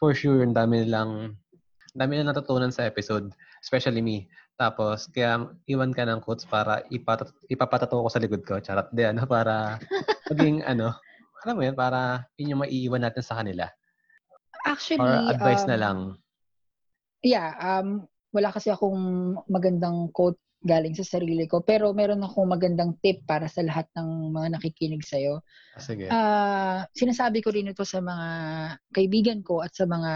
for 0.00 0.16
sure, 0.16 0.40
ang 0.40 0.56
dami 0.56 0.88
nilang 0.88 1.36
ang 1.92 1.98
dami 2.00 2.16
nilang 2.16 2.32
natutunan 2.32 2.72
sa 2.72 2.88
episode, 2.88 3.28
especially 3.60 4.00
me. 4.00 4.24
Tapos, 4.60 5.08
kaya 5.08 5.48
iwan 5.64 5.96
ka 5.96 6.04
ng 6.04 6.20
quotes 6.20 6.44
para 6.44 6.84
ipatat 6.92 7.32
ipapatato 7.48 7.96
ko 7.96 8.12
sa 8.12 8.20
likod 8.20 8.44
ko. 8.44 8.60
Charot 8.60 8.92
di, 8.92 9.08
ano, 9.08 9.24
para 9.24 9.80
maging, 10.28 10.60
ano, 10.76 10.92
alam 11.40 11.54
mo 11.56 11.62
yun, 11.64 11.72
para 11.72 12.28
yun 12.36 12.52
yung 12.52 12.62
maiiwan 12.68 13.00
natin 13.00 13.24
sa 13.24 13.40
kanila. 13.40 13.72
Actually, 14.68 15.00
Or 15.00 15.32
advice 15.32 15.64
na 15.64 15.80
um, 15.80 15.82
lang. 15.82 15.98
Yeah, 17.24 17.56
um, 17.56 18.04
wala 18.36 18.52
kasi 18.52 18.68
akong 18.68 19.00
magandang 19.48 20.12
quote 20.12 20.36
galing 20.60 20.92
sa 20.92 21.08
sarili 21.16 21.48
ko. 21.48 21.64
Pero 21.64 21.96
meron 21.96 22.20
akong 22.20 22.44
magandang 22.44 23.00
tip 23.00 23.24
para 23.24 23.48
sa 23.48 23.64
lahat 23.64 23.88
ng 23.96 24.28
mga 24.28 24.60
nakikinig 24.60 25.00
sa'yo. 25.00 25.40
Sige. 25.80 26.12
Ah, 26.12 26.84
sinasabi 26.92 27.40
ko 27.40 27.48
rin 27.48 27.72
ito 27.72 27.80
sa 27.88 28.04
mga 28.04 28.28
kaibigan 28.92 29.40
ko 29.40 29.64
at 29.64 29.72
sa 29.72 29.88
mga 29.88 30.12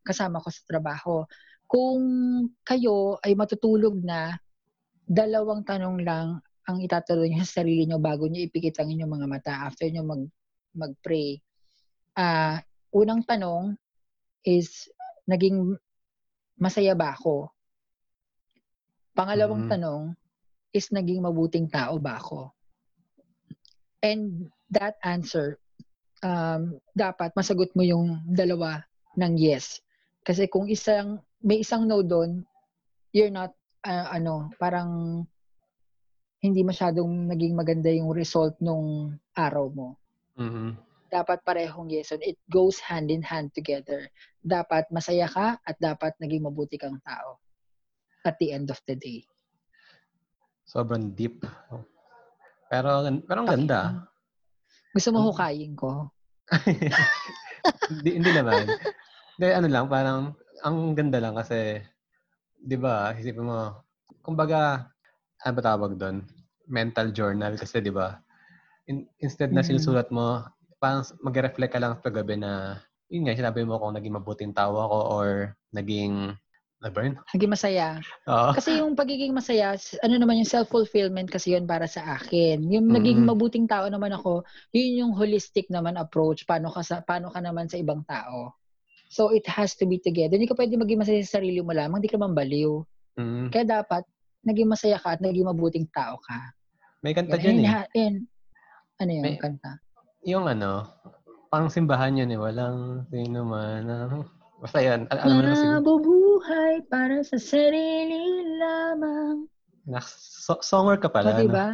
kasama 0.00 0.40
ko 0.40 0.48
sa 0.48 0.62
trabaho. 0.64 1.28
Kung 1.72 2.04
kayo 2.68 3.16
ay 3.24 3.32
matutulog 3.32 3.96
na, 4.04 4.36
dalawang 5.08 5.64
tanong 5.64 6.04
lang 6.04 6.36
ang 6.68 6.78
itatanong 6.84 7.32
niyo 7.32 7.44
sa 7.48 7.64
sarili 7.64 7.88
niyo 7.88 7.96
bago 7.96 8.28
niyo 8.28 8.44
ipikit 8.44 8.84
ang 8.84 8.92
inyong 8.92 9.12
mga 9.16 9.26
mata 9.28 9.52
after 9.64 9.88
niyo 9.88 10.04
mag 10.04 10.22
mag-pray. 10.76 11.40
Ah, 12.16 12.60
unang 12.92 13.24
tanong 13.24 13.76
is 14.44 14.88
naging 15.24 15.76
masaya 16.60 16.92
ba 16.92 17.16
ako? 17.16 17.48
Pangalawang 19.12 19.68
Mhm. 19.68 19.70
tanong 19.72 20.02
is 20.72 20.88
naging 20.92 21.20
mabuting 21.20 21.68
tao 21.68 22.00
ba 22.00 22.16
ako? 22.16 22.52
And 24.00 24.48
that 24.72 24.96
answer, 25.04 25.60
um, 26.24 26.80
dapat 26.96 27.36
masagot 27.36 27.72
mo 27.76 27.84
yung 27.84 28.24
dalawa 28.28 28.80
ng 29.16 29.36
yes. 29.36 29.84
Kasi 30.24 30.48
kung 30.48 30.66
isang, 30.72 31.20
may 31.42 31.62
isang 31.62 31.86
no 31.90 32.00
doon, 32.00 32.46
you're 33.10 33.32
not, 33.32 33.52
uh, 33.84 34.08
ano, 34.14 34.50
parang 34.56 35.22
hindi 36.42 36.66
masyadong 36.66 37.30
naging 37.30 37.54
maganda 37.54 37.90
yung 37.90 38.10
result 38.10 38.58
nung 38.58 39.14
araw 39.34 39.70
mo. 39.70 39.88
Mhm. 40.34 40.74
Dapat 41.12 41.44
parehong 41.44 41.92
yes. 41.92 42.10
And 42.10 42.24
it 42.24 42.40
goes 42.48 42.80
hand 42.80 43.12
in 43.12 43.22
hand 43.22 43.52
together. 43.52 44.08
Dapat 44.40 44.88
masaya 44.90 45.28
ka 45.28 45.60
at 45.60 45.76
dapat 45.78 46.16
naging 46.18 46.42
mabuti 46.48 46.80
kang 46.80 46.98
tao 47.04 47.38
at 48.24 48.34
the 48.40 48.50
end 48.50 48.72
of 48.72 48.80
the 48.88 48.96
day. 48.96 49.22
Sobrang 50.66 51.12
deep. 51.12 51.44
Pero, 52.72 53.04
pero 53.28 53.38
ang 53.44 53.50
ganda. 53.50 54.08
Gusto 54.96 55.12
mo 55.12 55.28
hukayin 55.30 55.76
ko? 55.76 56.08
hindi, 57.92 58.10
hindi 58.16 58.30
naman. 58.32 58.72
Hindi, 59.36 59.46
ano 59.52 59.68
lang, 59.68 59.86
parang, 59.92 60.20
ang 60.62 60.94
ganda 60.98 61.18
lang 61.22 61.34
kasi, 61.38 61.82
di 62.58 62.76
ba, 62.78 63.14
isipin 63.16 63.46
mo, 63.48 63.82
kumbaga, 64.22 64.88
ano 65.44 65.52
ba 65.58 65.62
tawag 65.64 65.92
doon? 65.98 66.24
Mental 66.70 67.10
journal 67.14 67.54
kasi, 67.58 67.82
di 67.82 67.90
ba? 67.92 68.18
In, 68.90 69.06
instead 69.22 69.50
na 69.54 69.62
Mhm. 69.62 69.66
sinusulat 69.66 70.08
mo, 70.14 70.42
parang 70.82 71.04
mag-reflect 71.22 71.74
ka 71.74 71.80
lang 71.82 71.98
sa 72.02 72.10
gabi 72.10 72.38
na, 72.38 72.78
yun 73.12 73.26
nga, 73.28 73.36
sinabi 73.38 73.62
mo 73.66 73.78
kung 73.78 73.94
naging 73.96 74.16
mabuting 74.18 74.52
tao 74.54 74.74
ako 74.78 74.98
or 75.14 75.28
naging, 75.74 76.34
ano 76.82 76.90
ba 76.94 77.00
yun? 77.06 77.16
Naging 77.34 77.52
masaya. 77.52 77.88
Oo. 78.28 78.52
Kasi 78.52 78.84
yung 78.84 78.92
pagiging 78.98 79.32
masaya, 79.32 79.74
ano 80.04 80.14
naman 80.20 80.40
yung 80.44 80.50
self-fulfillment 80.50 81.32
kasi 81.32 81.56
yun 81.56 81.64
para 81.64 81.88
sa 81.88 82.20
akin. 82.20 82.60
Yung 82.68 82.92
naging 82.92 83.24
Mm. 83.24 83.28
mabuting 83.28 83.64
tao 83.64 83.88
naman 83.88 84.12
ako, 84.12 84.44
yun 84.76 85.08
yung 85.08 85.12
holistic 85.16 85.72
naman 85.72 85.96
approach. 85.96 86.44
Paano 86.44 86.68
ka, 86.68 86.84
sa, 86.84 87.00
paano 87.00 87.32
ka 87.32 87.40
naman 87.40 87.66
sa 87.72 87.80
ibang 87.80 88.04
tao. 88.04 88.52
So 89.12 89.28
it 89.28 89.44
has 89.44 89.76
to 89.76 89.84
be 89.84 90.00
together. 90.00 90.40
Hindi 90.40 90.48
ka 90.48 90.56
pwede 90.56 90.72
maging 90.72 91.04
masaya 91.04 91.20
sa 91.20 91.36
sarili 91.36 91.60
mo 91.60 91.76
lamang, 91.76 92.00
hindi 92.00 92.08
ka 92.08 92.16
naman 92.16 92.32
baliw. 92.32 92.80
Mm. 93.20 93.52
Kaya 93.52 93.84
dapat, 93.84 94.08
naging 94.40 94.72
masaya 94.72 94.96
ka 94.96 95.14
at 95.14 95.20
naging 95.20 95.44
mabuting 95.44 95.84
tao 95.92 96.16
ka. 96.24 96.40
May 97.04 97.12
kanta 97.12 97.36
Yan, 97.36 97.44
dyan 97.44 97.58
eh. 97.60 97.84
yan. 97.92 98.14
Ano 98.96 99.10
yun, 99.12 99.24
May- 99.28 99.36
kanta? 99.36 99.76
Yung 100.24 100.48
ano, 100.48 100.88
pang 101.52 101.68
simbahan 101.68 102.16
yun 102.16 102.32
eh. 102.32 102.40
Walang 102.40 103.04
sino 103.12 103.44
man. 103.44 103.84
ang- 103.84 104.30
Basta 104.62 104.78
yan. 104.80 105.10
Al- 105.12 105.20
alam 105.20 105.34
mo 105.36 105.42
naman 105.42 105.56
siguro. 105.58 105.76
Mabubuhay 105.82 106.74
para 106.88 107.20
sa 107.20 107.36
sarili 107.36 108.22
lamang. 108.56 109.44
Nak- 109.84 110.08
so- 110.08 110.62
songer 110.62 110.96
ka 110.96 111.10
O, 111.10 111.12
pala. 111.12 111.36
no? 111.36 111.42
diba? 111.42 111.68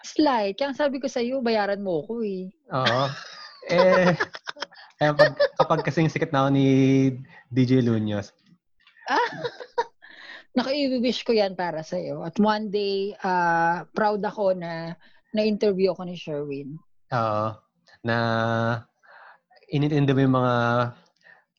Slight. 0.00 0.56
Kaya 0.56 0.72
sabi 0.72 0.96
ko 0.96 1.10
sa'yo, 1.10 1.44
bayaran 1.44 1.84
mo 1.84 2.00
ko 2.08 2.24
eh. 2.24 2.48
Oo. 2.72 3.04
Eh, 3.68 4.16
kaya 4.96 5.12
pag, 5.12 5.32
kapag 5.60 5.80
kasing 5.84 6.08
sikat 6.08 6.32
na 6.32 6.46
ako 6.46 6.48
ni 6.56 6.66
DJ 7.52 7.84
Lunyos, 7.84 8.32
Naka-wish 10.56 11.22
ko 11.22 11.30
yan 11.30 11.54
para 11.54 11.82
sa'yo. 11.86 12.26
At 12.26 12.34
one 12.42 12.74
day, 12.74 13.14
ah, 13.22 13.86
proud 13.94 14.18
ako 14.22 14.54
na 14.58 14.98
na-interview 15.30 15.94
ako 15.94 16.02
ni 16.06 16.14
Sherwin. 16.18 16.74
oo, 17.10 17.48
na 18.02 18.16
inintindi 19.70 20.10
mo 20.14 20.20
yung 20.22 20.36
mga 20.42 20.56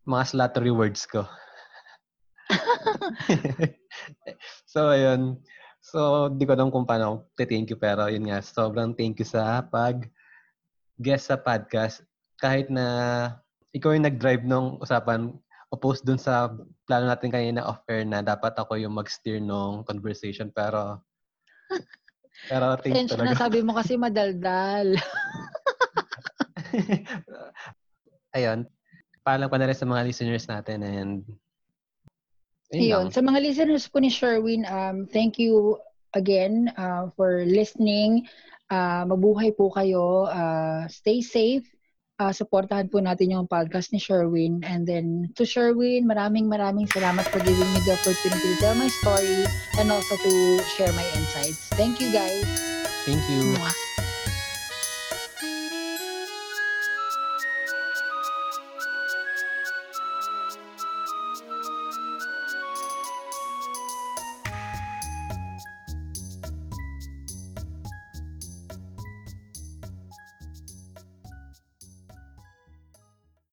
mga 0.08 0.24
slattery 0.28 0.72
words 0.76 1.08
ko. 1.08 1.24
so, 4.72 4.91
ayun. 4.91 5.39
So, 5.80 6.28
di 6.30 6.43
ko 6.43 6.54
alam 6.56 6.72
kung 6.72 6.86
paano 6.86 7.32
thank 7.36 7.72
you 7.72 7.80
pero 7.80 8.12
yun 8.12 8.28
nga, 8.28 8.43
sobrang 8.43 8.93
thank 8.93 9.18
you 9.24 9.28
sa 9.28 9.64
pag 9.64 10.08
guest 11.02 11.34
sa 11.34 11.38
podcast. 11.38 12.06
Kahit 12.38 12.70
na 12.70 12.86
ikaw 13.74 13.93
yung 13.97 14.06
nag-drive 14.06 14.45
nung 14.45 14.78
usapan, 14.80 15.34
oppose 15.72 16.04
dun 16.04 16.20
sa 16.20 16.52
plano 16.84 17.08
natin 17.08 17.32
kanina 17.32 17.64
off-air 17.64 18.04
na 18.04 18.20
dapat 18.20 18.52
ako 18.60 18.76
yung 18.76 18.91
mag-steer 18.91 19.39
ng 19.39 19.88
conversation 19.88 20.52
pero 20.52 20.99
pero 22.52 22.76
thank 22.84 23.08
Pasensya 23.08 23.16
na, 23.16 23.32
talaga. 23.32 23.41
sabi 23.47 23.60
mo 23.64 23.72
kasi 23.80 23.95
madaldal. 23.95 24.88
Ayun. 28.36 28.68
Paalam 29.24 29.47
ko 29.47 29.56
na 29.56 29.68
rin 29.72 29.78
sa 29.78 29.88
mga 29.88 30.04
listeners 30.04 30.45
natin 30.52 30.84
and 30.84 31.24
ayun 32.76 32.84
Ayun. 32.84 33.04
lang. 33.08 33.16
Sa 33.16 33.22
mga 33.24 33.39
listeners 33.39 33.88
po 33.88 34.04
ni 34.04 34.12
Sherwin, 34.12 34.68
um, 34.68 35.08
thank 35.08 35.39
you 35.39 35.80
again 36.12 36.68
uh, 36.76 37.08
for 37.16 37.47
listening. 37.47 38.28
Uh, 38.72 39.03
mabuhay 39.03 39.51
po 39.51 39.67
kayo. 39.67 40.32
Uh, 40.32 40.88
stay 40.88 41.19
safe. 41.19 41.67
Uh, 42.22 42.32
supportahan 42.32 42.88
po 42.88 43.03
natin 43.03 43.36
yung 43.36 43.49
podcast 43.49 43.91
ni 43.91 43.99
Sherwin. 43.99 44.63
And 44.63 44.88
then, 44.88 45.36
to 45.36 45.43
Sherwin, 45.43 46.07
maraming 46.07 46.47
maraming 46.47 46.88
salamat 46.88 47.28
for 47.28 47.43
giving 47.43 47.67
me 47.76 47.80
the 47.84 47.99
opportunity 47.99 48.55
to 48.55 48.57
tell 48.63 48.78
my 48.78 48.88
story 48.88 49.43
and 49.76 49.91
also 49.91 50.15
to 50.15 50.34
share 50.78 50.93
my 50.95 51.05
insights. 51.19 51.67
Thank 51.76 51.99
you, 51.99 52.13
guys. 52.15 52.47
Thank 53.03 53.26
you. 53.28 53.57
Mwah. 53.59 53.91